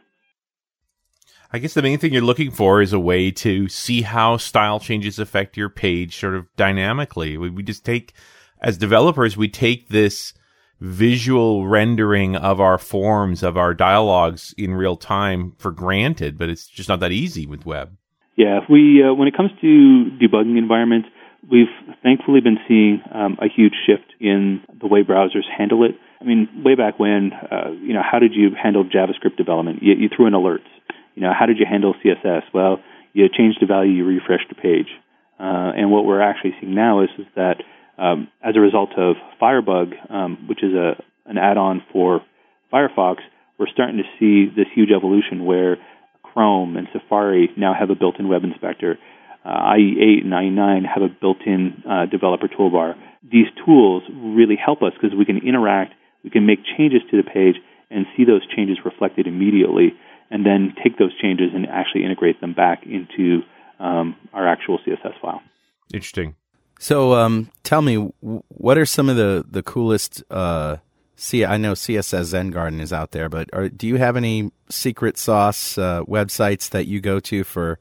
I 1.52 1.60
guess 1.60 1.74
the 1.74 1.82
main 1.82 1.98
thing 1.98 2.12
you're 2.12 2.22
looking 2.22 2.52
for 2.52 2.82
is 2.82 2.92
a 2.92 3.00
way 3.00 3.32
to 3.32 3.70
see 3.70 4.02
how 4.02 4.36
style 4.36 4.82
changes 4.82 5.18
affect 5.18 5.56
your 5.56 5.70
page 5.70 6.18
sort 6.20 6.36
of 6.36 6.54
dynamically. 6.58 7.38
We, 7.38 7.50
we 7.50 7.64
just 7.64 7.86
take, 7.86 8.14
as 8.62 8.78
developers, 8.78 9.38
we 9.38 9.48
take 9.48 9.88
this 9.88 10.34
visual 10.82 11.66
rendering 11.66 12.36
of 12.36 12.60
our 12.60 12.78
forms, 12.78 13.44
of 13.44 13.56
our 13.56 13.74
dialogues 13.74 14.54
in 14.58 14.74
real 14.74 14.98
time 14.98 15.54
for 15.58 15.72
granted, 15.72 16.38
but 16.38 16.50
it's 16.50 16.68
just 16.68 16.90
not 16.90 17.00
that 17.00 17.14
easy 17.14 17.46
with 17.46 17.66
web. 17.66 17.96
Yeah, 18.36 18.60
we 18.70 19.02
uh, 19.02 19.14
when 19.14 19.30
it 19.30 19.36
comes 19.36 19.52
to 19.62 20.12
debugging 20.22 20.58
environments, 20.58 21.08
we've 21.50 21.68
thankfully 22.04 22.42
been 22.42 22.58
seeing 22.68 23.02
um, 23.16 23.38
a 23.42 23.48
huge 23.48 23.74
shift 23.88 24.14
in 24.20 24.62
the 24.80 24.86
way 24.86 25.02
browsers 25.02 25.48
handle 25.58 25.86
it. 25.86 25.96
I 26.20 26.26
mean, 26.26 26.50
way 26.64 26.76
back 26.76 27.00
when, 27.00 27.32
uh, 27.34 27.72
you 27.82 27.94
know, 27.94 28.02
how 28.04 28.20
did 28.20 28.34
you 28.34 28.50
handle 28.62 28.84
JavaScript 28.84 29.38
development? 29.38 29.82
You, 29.82 29.94
you 29.94 30.10
threw 30.14 30.28
in 30.28 30.34
alerts 30.34 30.68
you 31.18 31.24
know, 31.24 31.34
how 31.34 31.48
did 31.48 31.58
you 31.58 31.66
handle 31.68 31.96
CSS? 32.06 32.44
Well, 32.54 32.78
you 33.12 33.28
changed 33.28 33.58
the 33.60 33.66
value, 33.66 33.92
you 33.92 34.06
refreshed 34.06 34.50
the 34.50 34.56
page. 34.56 34.86
Uh, 35.40 35.74
and 35.76 35.90
what 35.90 36.06
we're 36.06 36.22
actually 36.22 36.54
seeing 36.62 36.76
now 36.76 37.02
is, 37.02 37.10
is 37.18 37.26
that 37.36 37.56
um, 37.98 38.28
as 38.44 38.56
a 38.56 38.60
result 38.60 38.92
of 38.98 39.16
Firebug, 39.40 39.94
um, 40.12 40.46
which 40.48 40.64
is 40.64 40.74
a 40.74 40.94
an 41.26 41.40
add-on 41.40 41.84
for 41.92 42.22
Firefox, 42.72 43.18
we're 43.58 43.68
starting 43.74 43.98
to 43.98 44.04
see 44.20 44.46
this 44.56 44.68
huge 44.76 44.92
evolution 44.96 45.44
where 45.44 45.78
Chrome 46.22 46.78
and 46.78 46.88
Safari 46.94 47.50
now 47.58 47.74
have 47.74 47.90
a 47.90 47.96
built-in 47.96 48.30
web 48.30 48.44
inspector. 48.44 49.00
Uh, 49.44 49.74
IE8 49.74 50.24
and 50.24 50.32
IE9 50.32 50.86
have 50.86 51.02
a 51.02 51.10
built-in 51.10 51.84
uh, 51.90 52.06
developer 52.06 52.48
toolbar. 52.48 52.94
These 53.24 53.48
tools 53.66 54.04
really 54.14 54.56
help 54.56 54.84
us 54.84 54.94
because 54.94 55.18
we 55.18 55.26
can 55.26 55.40
interact, 55.40 55.96
we 56.24 56.30
can 56.30 56.46
make 56.46 56.60
changes 56.78 57.02
to 57.10 57.18
the 57.18 57.24
page, 57.24 57.56
and 57.90 58.06
see 58.16 58.24
those 58.24 58.46
changes 58.56 58.78
reflected 58.86 59.26
immediately 59.26 59.94
and 60.30 60.46
then 60.46 60.74
take 60.84 60.98
those 60.98 61.18
changes 61.20 61.52
and 61.54 61.68
actually 61.68 62.04
integrate 62.04 62.42
them 62.42 62.54
back 62.54 62.84
into 62.86 63.42
um, 63.80 64.16
our 64.34 64.48
actual 64.48 64.80
CSS 64.80 65.20
file. 65.22 65.42
Interesting. 65.94 66.36
So, 66.80 67.14
um, 67.14 67.50
tell 67.64 67.82
me, 67.82 67.96
what 68.22 68.78
are 68.78 68.86
some 68.86 69.10
of 69.10 69.16
the 69.16 69.44
the 69.50 69.64
coolest? 69.64 70.24
Uh, 70.30 70.78
see, 71.16 71.44
I 71.44 71.58
know 71.58 71.74
CSS 71.74 72.26
Zen 72.26 72.52
Garden 72.52 72.80
is 72.80 72.94
out 72.94 73.12
there, 73.12 73.30
but 73.30 73.50
are, 73.54 73.70
do 73.70 73.88
you 73.88 73.96
have 73.96 74.16
any 74.16 74.52
secret 74.70 75.18
sauce 75.18 75.78
uh, 75.78 76.04
websites 76.04 76.70
that 76.70 76.86
you 76.86 77.02
go 77.02 77.20
to 77.22 77.44
for 77.44 77.80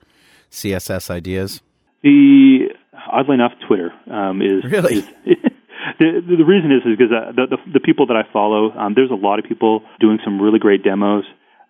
CSS 0.51 1.11
ideas? 1.11 1.61
The 2.03 2.69
oddly 3.11 3.35
enough, 3.35 3.53
Twitter 3.67 3.93
um, 4.11 4.41
is 4.41 4.65
really. 4.65 4.99
Is, 4.99 5.09
the, 5.99 6.37
the 6.39 6.45
reason 6.45 6.73
is, 6.73 6.83
is 6.85 6.97
because 6.97 7.13
uh, 7.13 7.33
the, 7.33 7.57
the, 7.57 7.73
the 7.75 7.81
people 7.81 8.07
that 8.07 8.17
I 8.17 8.23
follow, 8.33 8.73
um, 8.73 8.95
there's 8.95 9.11
a 9.11 9.15
lot 9.15 9.39
of 9.39 9.45
people 9.45 9.83
doing 10.01 10.19
some 10.25 10.41
really 10.41 10.59
great 10.59 10.83
demos. 10.83 11.25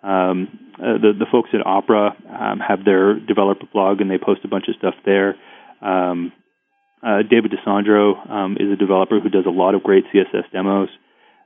Um, 0.07 0.71
uh, 0.79 0.99
the 1.03 1.13
the 1.19 1.27
folks 1.33 1.51
at 1.53 1.67
Opera 1.67 2.15
um, 2.31 2.61
have 2.61 2.85
their 2.85 3.19
developer 3.19 3.67
blog 3.73 4.01
and 4.01 4.11
they 4.11 4.19
post 4.19 4.43
a 4.45 4.49
bunch 4.49 4.67
of 4.69 4.77
stuff 4.77 4.95
there. 5.05 5.35
Um, 5.83 6.33
uh, 7.03 7.23
David 7.29 7.53
DeSandro 7.53 8.31
um, 8.31 8.57
is 8.59 8.71
a 8.73 8.77
developer 8.77 9.21
who 9.21 9.29
does 9.29 9.47
a 9.47 9.51
lot 9.51 9.75
of 9.75 9.83
great 9.83 10.05
CSS 10.15 10.51
demos, 10.53 10.89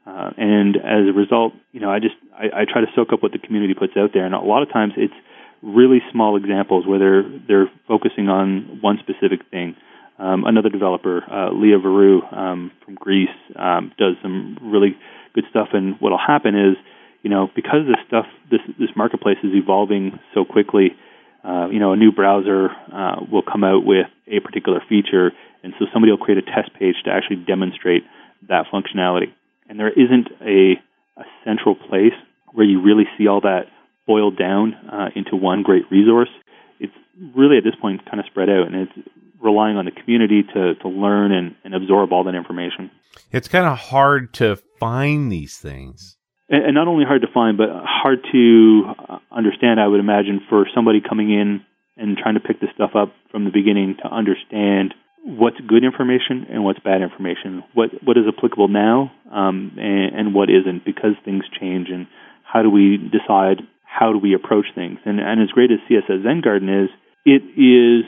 uh, 0.07 0.31
and 0.37 0.77
as 0.77 1.09
a 1.09 1.13
result, 1.13 1.55
you 1.73 1.81
know, 1.81 1.91
I 1.91 2.01
just 2.01 2.15
I, 2.37 2.63
I 2.63 2.65
try 2.71 2.83
to 2.83 2.87
soak 2.95 3.13
up 3.13 3.23
what 3.23 3.33
the 3.33 3.39
community 3.39 3.75
puts 3.75 3.95
out 3.97 4.11
there, 4.13 4.27
and 4.27 4.35
a 4.35 4.41
lot 4.41 4.63
of 4.63 4.73
times 4.73 4.93
it's 4.97 5.15
really 5.63 6.01
small 6.13 6.37
examples 6.37 6.87
where 6.87 6.99
they're 6.99 7.25
they're 7.49 7.71
focusing 7.89 8.29
on 8.29 8.79
one 8.81 8.99
specific 9.01 9.41
thing. 9.51 9.75
Um, 10.19 10.45
another 10.45 10.69
developer, 10.69 11.25
uh, 11.31 11.51
Lea 11.51 11.81
Verou 11.83 12.21
um, 12.37 12.73
from 12.85 12.95
Greece, 12.97 13.29
um, 13.57 13.93
does 13.97 14.17
some 14.21 14.59
really 14.61 14.97
good 15.35 15.45
stuff. 15.49 15.69
And 15.73 15.97
what'll 15.99 16.19
happen 16.19 16.55
is 16.55 16.77
you 17.23 17.31
know, 17.31 17.51
because 17.55 17.87
this 17.87 17.97
stuff, 18.07 18.27
this 18.51 18.61
this 18.79 18.91
marketplace 18.97 19.39
is 19.43 19.51
evolving 19.55 20.19
so 20.35 20.45
quickly, 20.45 20.97
uh, 21.45 21.69
you 21.71 21.79
know, 21.79 21.93
a 21.93 21.97
new 21.97 22.13
browser 22.13 22.71
uh, 22.93 23.17
will 23.31 23.43
come 23.43 23.65
out 23.65 23.85
with 23.85 24.07
a 24.27 24.41
particular 24.41 24.81
feature, 24.89 25.33
and 25.63 25.75
so 25.79 25.87
somebody 25.93 26.11
will 26.11 26.19
create 26.19 26.39
a 26.39 26.43
test 26.43 26.73
page 26.79 26.97
to 27.05 27.11
actually 27.11 27.37
demonstrate 27.37 28.03
that 28.49 28.67
functionality. 28.73 29.33
And 29.69 29.79
there 29.79 29.91
isn't 29.91 30.29
a, 30.41 30.81
a 31.21 31.25
central 31.45 31.75
place 31.75 32.17
where 32.53 32.67
you 32.67 32.81
really 32.83 33.05
see 33.17 33.27
all 33.27 33.41
that 33.43 33.67
boiled 34.07 34.39
down 34.39 34.75
uh, 34.91 35.09
into 35.15 35.37
one 35.37 35.63
great 35.63 35.85
resource. 35.91 36.31
It's 36.79 36.93
really 37.37 37.59
at 37.59 37.65
this 37.65 37.75
point 37.81 38.05
kind 38.07 38.19
of 38.19 38.27
spread 38.27 38.49
out, 38.49 38.67
and 38.67 38.75
it's 38.75 39.09
relying 39.41 39.77
on 39.77 39.85
the 39.85 39.91
community 39.91 40.43
to, 40.55 40.75
to 40.75 40.89
learn 40.89 41.33
and, 41.33 41.55
and 41.65 41.75
absorb 41.75 42.13
all 42.13 42.25
that 42.25 42.35
information. 42.35 42.91
It's 43.31 43.49
kind 43.49 43.67
of 43.67 43.79
hard 43.79 44.35
to 44.35 44.57
find 44.79 45.31
these 45.31 45.57
things 45.57 46.17
and, 46.51 46.75
not 46.75 46.89
only 46.89 47.05
hard 47.05 47.23
to 47.23 47.29
find, 47.33 47.57
but 47.57 47.69
hard 47.71 48.19
to 48.33 48.83
uh, 49.09 49.19
understand. 49.31 49.81
I 49.81 49.87
would 49.87 50.01
imagine 50.01 50.41
for 50.49 50.67
somebody 50.75 51.01
coming 51.01 51.31
in 51.31 51.65
and 51.97 52.17
trying 52.17 52.35
to 52.35 52.41
pick 52.41 52.61
this 52.61 52.71
stuff 52.75 52.91
up 52.95 53.13
from 53.31 53.45
the 53.45 53.51
beginning 53.51 53.97
to 54.03 54.09
understand 54.09 54.95
what's 55.25 55.61
good 55.67 55.85
information 55.85 56.47
and 56.51 56.65
what's 56.65 56.81
bad 56.81 57.03
information, 57.03 57.63
what 57.75 57.91
what 58.05 58.17
is 58.17 58.25
applicable 58.27 58.69
now 58.69 59.13
um, 59.31 59.73
and, 59.77 60.15
and 60.15 60.35
what 60.35 60.49
isn't, 60.51 60.85
because 60.85 61.15
things 61.25 61.45
change, 61.61 61.89
and 61.91 62.07
how 62.43 62.63
do 62.63 62.71
we 62.71 62.97
decide 62.97 63.63
how 63.85 64.13
do 64.13 64.19
we 64.19 64.35
approach 64.35 64.67
things? 64.75 64.99
And 65.05 65.21
and 65.21 65.41
as 65.43 65.49
great 65.51 65.71
as 65.71 65.79
CSS 65.89 66.23
Zen 66.23 66.41
Garden 66.43 66.69
is, 66.69 66.91
it 67.25 67.43
is 67.59 68.05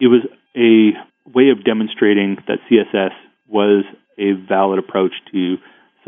it 0.00 0.06
was 0.06 0.22
a 0.56 0.96
way 1.28 1.50
of 1.50 1.64
demonstrating 1.64 2.38
that 2.46 2.58
CSS 2.70 3.12
was 3.48 3.84
a 4.18 4.32
valid 4.48 4.78
approach 4.78 5.12
to 5.32 5.56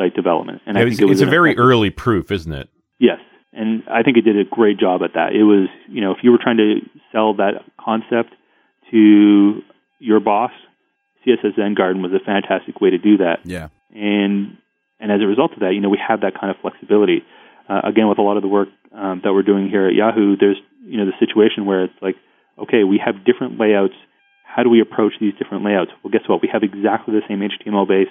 site 0.00 0.14
development. 0.14 0.62
And 0.66 0.76
yeah, 0.76 0.82
I 0.82 0.88
think 0.88 1.00
it 1.00 1.04
was 1.04 1.20
it's 1.20 1.28
a 1.28 1.30
very 1.30 1.56
early 1.58 1.90
proof, 1.90 2.30
isn't 2.32 2.52
it? 2.52 2.68
Yes, 2.98 3.20
and 3.52 3.82
I 3.88 4.02
think 4.02 4.16
it 4.16 4.22
did 4.22 4.38
a 4.38 4.44
great 4.44 4.78
job 4.78 5.02
at 5.02 5.12
that. 5.14 5.32
It 5.34 5.44
was, 5.44 5.68
you 5.88 6.00
know, 6.00 6.12
if 6.12 6.18
you 6.22 6.32
were 6.32 6.38
trying 6.42 6.56
to 6.56 6.80
sell 7.12 7.34
that 7.34 7.62
concept 7.78 8.30
to 8.90 9.60
your 9.98 10.20
boss, 10.20 10.52
CSS 11.26 11.56
Zen 11.56 11.74
Garden 11.74 12.02
was 12.02 12.12
a 12.12 12.24
fantastic 12.24 12.80
way 12.80 12.90
to 12.90 12.98
do 12.98 13.18
that. 13.18 13.40
Yeah, 13.44 13.68
and 13.94 14.56
and 14.98 15.12
as 15.12 15.20
a 15.20 15.26
result 15.26 15.52
of 15.52 15.60
that, 15.60 15.72
you 15.74 15.80
know, 15.80 15.90
we 15.90 16.00
have 16.00 16.22
that 16.22 16.38
kind 16.40 16.50
of 16.50 16.56
flexibility. 16.60 17.22
Uh, 17.68 17.82
again, 17.84 18.08
with 18.08 18.18
a 18.18 18.22
lot 18.22 18.36
of 18.36 18.42
the 18.42 18.48
work 18.48 18.68
um, 18.92 19.20
that 19.22 19.32
we're 19.32 19.44
doing 19.44 19.68
here 19.68 19.86
at 19.86 19.94
Yahoo, 19.94 20.36
there's 20.36 20.58
you 20.84 20.96
know 20.96 21.04
the 21.04 21.16
situation 21.20 21.66
where 21.66 21.84
it's 21.84 22.00
like, 22.00 22.16
okay, 22.58 22.84
we 22.84 23.00
have 23.04 23.24
different 23.24 23.60
layouts. 23.60 23.94
How 24.44 24.64
do 24.64 24.70
we 24.70 24.80
approach 24.80 25.12
these 25.20 25.34
different 25.38 25.64
layouts? 25.64 25.92
Well, 26.02 26.10
guess 26.10 26.26
what? 26.26 26.42
We 26.42 26.48
have 26.52 26.64
exactly 26.64 27.14
the 27.14 27.22
same 27.28 27.38
HTML 27.38 27.86
base 27.86 28.10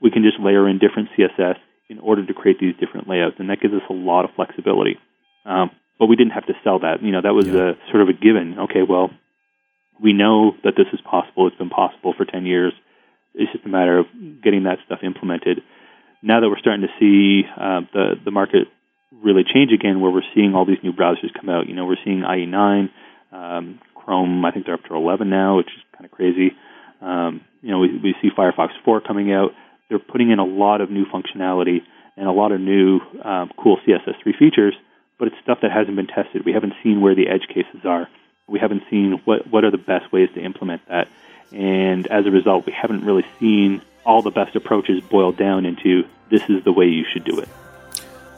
we 0.00 0.10
can 0.10 0.22
just 0.22 0.38
layer 0.40 0.68
in 0.68 0.78
different 0.78 1.08
CSS 1.16 1.56
in 1.88 1.98
order 1.98 2.24
to 2.24 2.34
create 2.34 2.58
these 2.60 2.74
different 2.78 3.08
layouts, 3.08 3.36
and 3.38 3.50
that 3.50 3.60
gives 3.60 3.74
us 3.74 3.82
a 3.88 3.92
lot 3.92 4.24
of 4.24 4.30
flexibility. 4.36 4.96
Um, 5.44 5.70
but 5.98 6.06
we 6.06 6.16
didn't 6.16 6.32
have 6.32 6.46
to 6.46 6.54
sell 6.62 6.80
that. 6.80 7.02
You 7.02 7.12
know, 7.12 7.22
that 7.22 7.34
was 7.34 7.48
yeah. 7.48 7.72
a 7.72 7.90
sort 7.90 8.02
of 8.02 8.08
a 8.08 8.12
given. 8.12 8.56
Okay, 8.58 8.82
well, 8.88 9.10
we 10.00 10.12
know 10.12 10.52
that 10.64 10.74
this 10.76 10.86
is 10.92 11.00
possible. 11.00 11.48
It's 11.48 11.56
been 11.56 11.70
possible 11.70 12.14
for 12.16 12.24
10 12.24 12.46
years. 12.46 12.72
It's 13.34 13.50
just 13.52 13.64
a 13.64 13.68
matter 13.68 13.98
of 13.98 14.06
getting 14.42 14.64
that 14.64 14.78
stuff 14.86 15.00
implemented. 15.02 15.62
Now 16.22 16.40
that 16.40 16.48
we're 16.48 16.58
starting 16.58 16.86
to 16.86 16.92
see 16.98 17.46
uh, 17.56 17.80
the 17.92 18.14
the 18.24 18.30
market 18.32 18.66
really 19.12 19.42
change 19.42 19.72
again, 19.72 20.00
where 20.00 20.10
we're 20.10 20.26
seeing 20.34 20.54
all 20.54 20.66
these 20.66 20.82
new 20.82 20.92
browsers 20.92 21.32
come 21.38 21.48
out. 21.48 21.68
You 21.68 21.74
know, 21.74 21.86
we're 21.86 22.02
seeing 22.04 22.22
IE9, 22.22 22.90
um, 23.32 23.80
Chrome. 23.94 24.44
I 24.44 24.50
think 24.50 24.66
they're 24.66 24.74
up 24.74 24.84
to 24.84 24.94
11 24.94 25.30
now, 25.30 25.56
which 25.56 25.68
is 25.68 25.82
kind 25.92 26.04
of 26.04 26.10
crazy. 26.10 26.52
Um, 27.00 27.42
you 27.62 27.70
know, 27.70 27.78
we, 27.78 27.96
we 27.98 28.14
see 28.20 28.28
Firefox 28.36 28.70
4 28.84 29.00
coming 29.00 29.32
out. 29.32 29.52
They're 29.88 29.98
putting 29.98 30.30
in 30.30 30.38
a 30.38 30.44
lot 30.44 30.80
of 30.80 30.90
new 30.90 31.06
functionality 31.06 31.82
and 32.16 32.26
a 32.26 32.32
lot 32.32 32.52
of 32.52 32.60
new 32.60 33.00
um, 33.22 33.50
cool 33.56 33.78
CSS3 33.86 34.36
features, 34.38 34.74
but 35.18 35.28
it's 35.28 35.36
stuff 35.42 35.58
that 35.62 35.70
hasn't 35.70 35.96
been 35.96 36.06
tested. 36.06 36.44
We 36.44 36.52
haven't 36.52 36.74
seen 36.82 37.00
where 37.00 37.14
the 37.14 37.28
edge 37.28 37.46
cases 37.48 37.84
are. 37.84 38.08
We 38.46 38.58
haven't 38.58 38.82
seen 38.90 39.20
what 39.24 39.46
what 39.46 39.64
are 39.64 39.70
the 39.70 39.78
best 39.78 40.10
ways 40.10 40.30
to 40.34 40.40
implement 40.40 40.86
that, 40.88 41.08
and 41.52 42.06
as 42.06 42.24
a 42.24 42.30
result, 42.30 42.64
we 42.64 42.72
haven't 42.72 43.04
really 43.04 43.26
seen 43.38 43.82
all 44.06 44.22
the 44.22 44.30
best 44.30 44.56
approaches 44.56 45.02
boiled 45.02 45.36
down 45.36 45.66
into 45.66 46.04
this 46.30 46.42
is 46.48 46.64
the 46.64 46.72
way 46.72 46.86
you 46.86 47.04
should 47.12 47.24
do 47.24 47.40
it. 47.40 47.48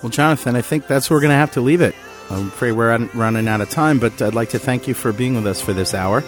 Well, 0.03 0.11
Jonathan, 0.11 0.57
I 0.57 0.63
think 0.63 0.87
that's 0.87 1.09
where 1.09 1.17
we're 1.17 1.23
going 1.23 1.31
to 1.31 1.37
have 1.37 1.53
to 1.53 1.61
leave 1.61 1.81
it. 1.81 1.95
I'm 2.31 2.49
afraid 2.49 2.73
we're 2.73 2.97
running 3.15 3.49
out 3.49 3.61
of 3.61 3.71
time, 3.71 3.99
but 3.99 4.21
I'd 4.23 4.35
like 4.35 4.51
to 4.51 4.59
thank 4.59 4.89
you 4.89 4.95
for 4.95 5.13
being 5.13 5.35
with 5.35 5.47
us 5.47 5.61
for 5.61 5.73
this 5.73 5.95
hour. 5.95 6.23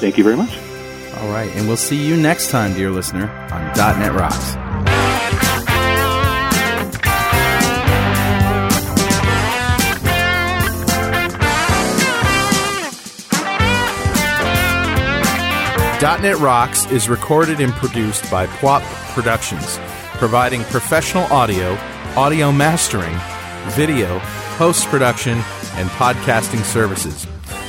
Thank 0.00 0.18
you 0.18 0.24
very 0.24 0.36
much. 0.36 0.67
All 1.16 1.30
right, 1.30 1.50
and 1.56 1.66
we'll 1.66 1.76
see 1.76 2.06
you 2.06 2.16
next 2.16 2.50
time, 2.50 2.74
dear 2.74 2.90
listener, 2.90 3.28
on 3.50 3.98
.NET 3.98 4.12
Rocks. 4.12 4.56
.NET 16.00 16.38
Rocks 16.38 16.86
is 16.92 17.08
recorded 17.08 17.60
and 17.60 17.72
produced 17.72 18.30
by 18.30 18.46
Pwop 18.46 18.82
Productions, 19.14 19.78
providing 20.18 20.62
professional 20.64 21.24
audio, 21.24 21.76
audio 22.16 22.52
mastering, 22.52 23.16
video, 23.72 24.20
post-production, 24.58 25.34
and 25.74 25.88
podcasting 25.90 26.62
services. 26.62 27.26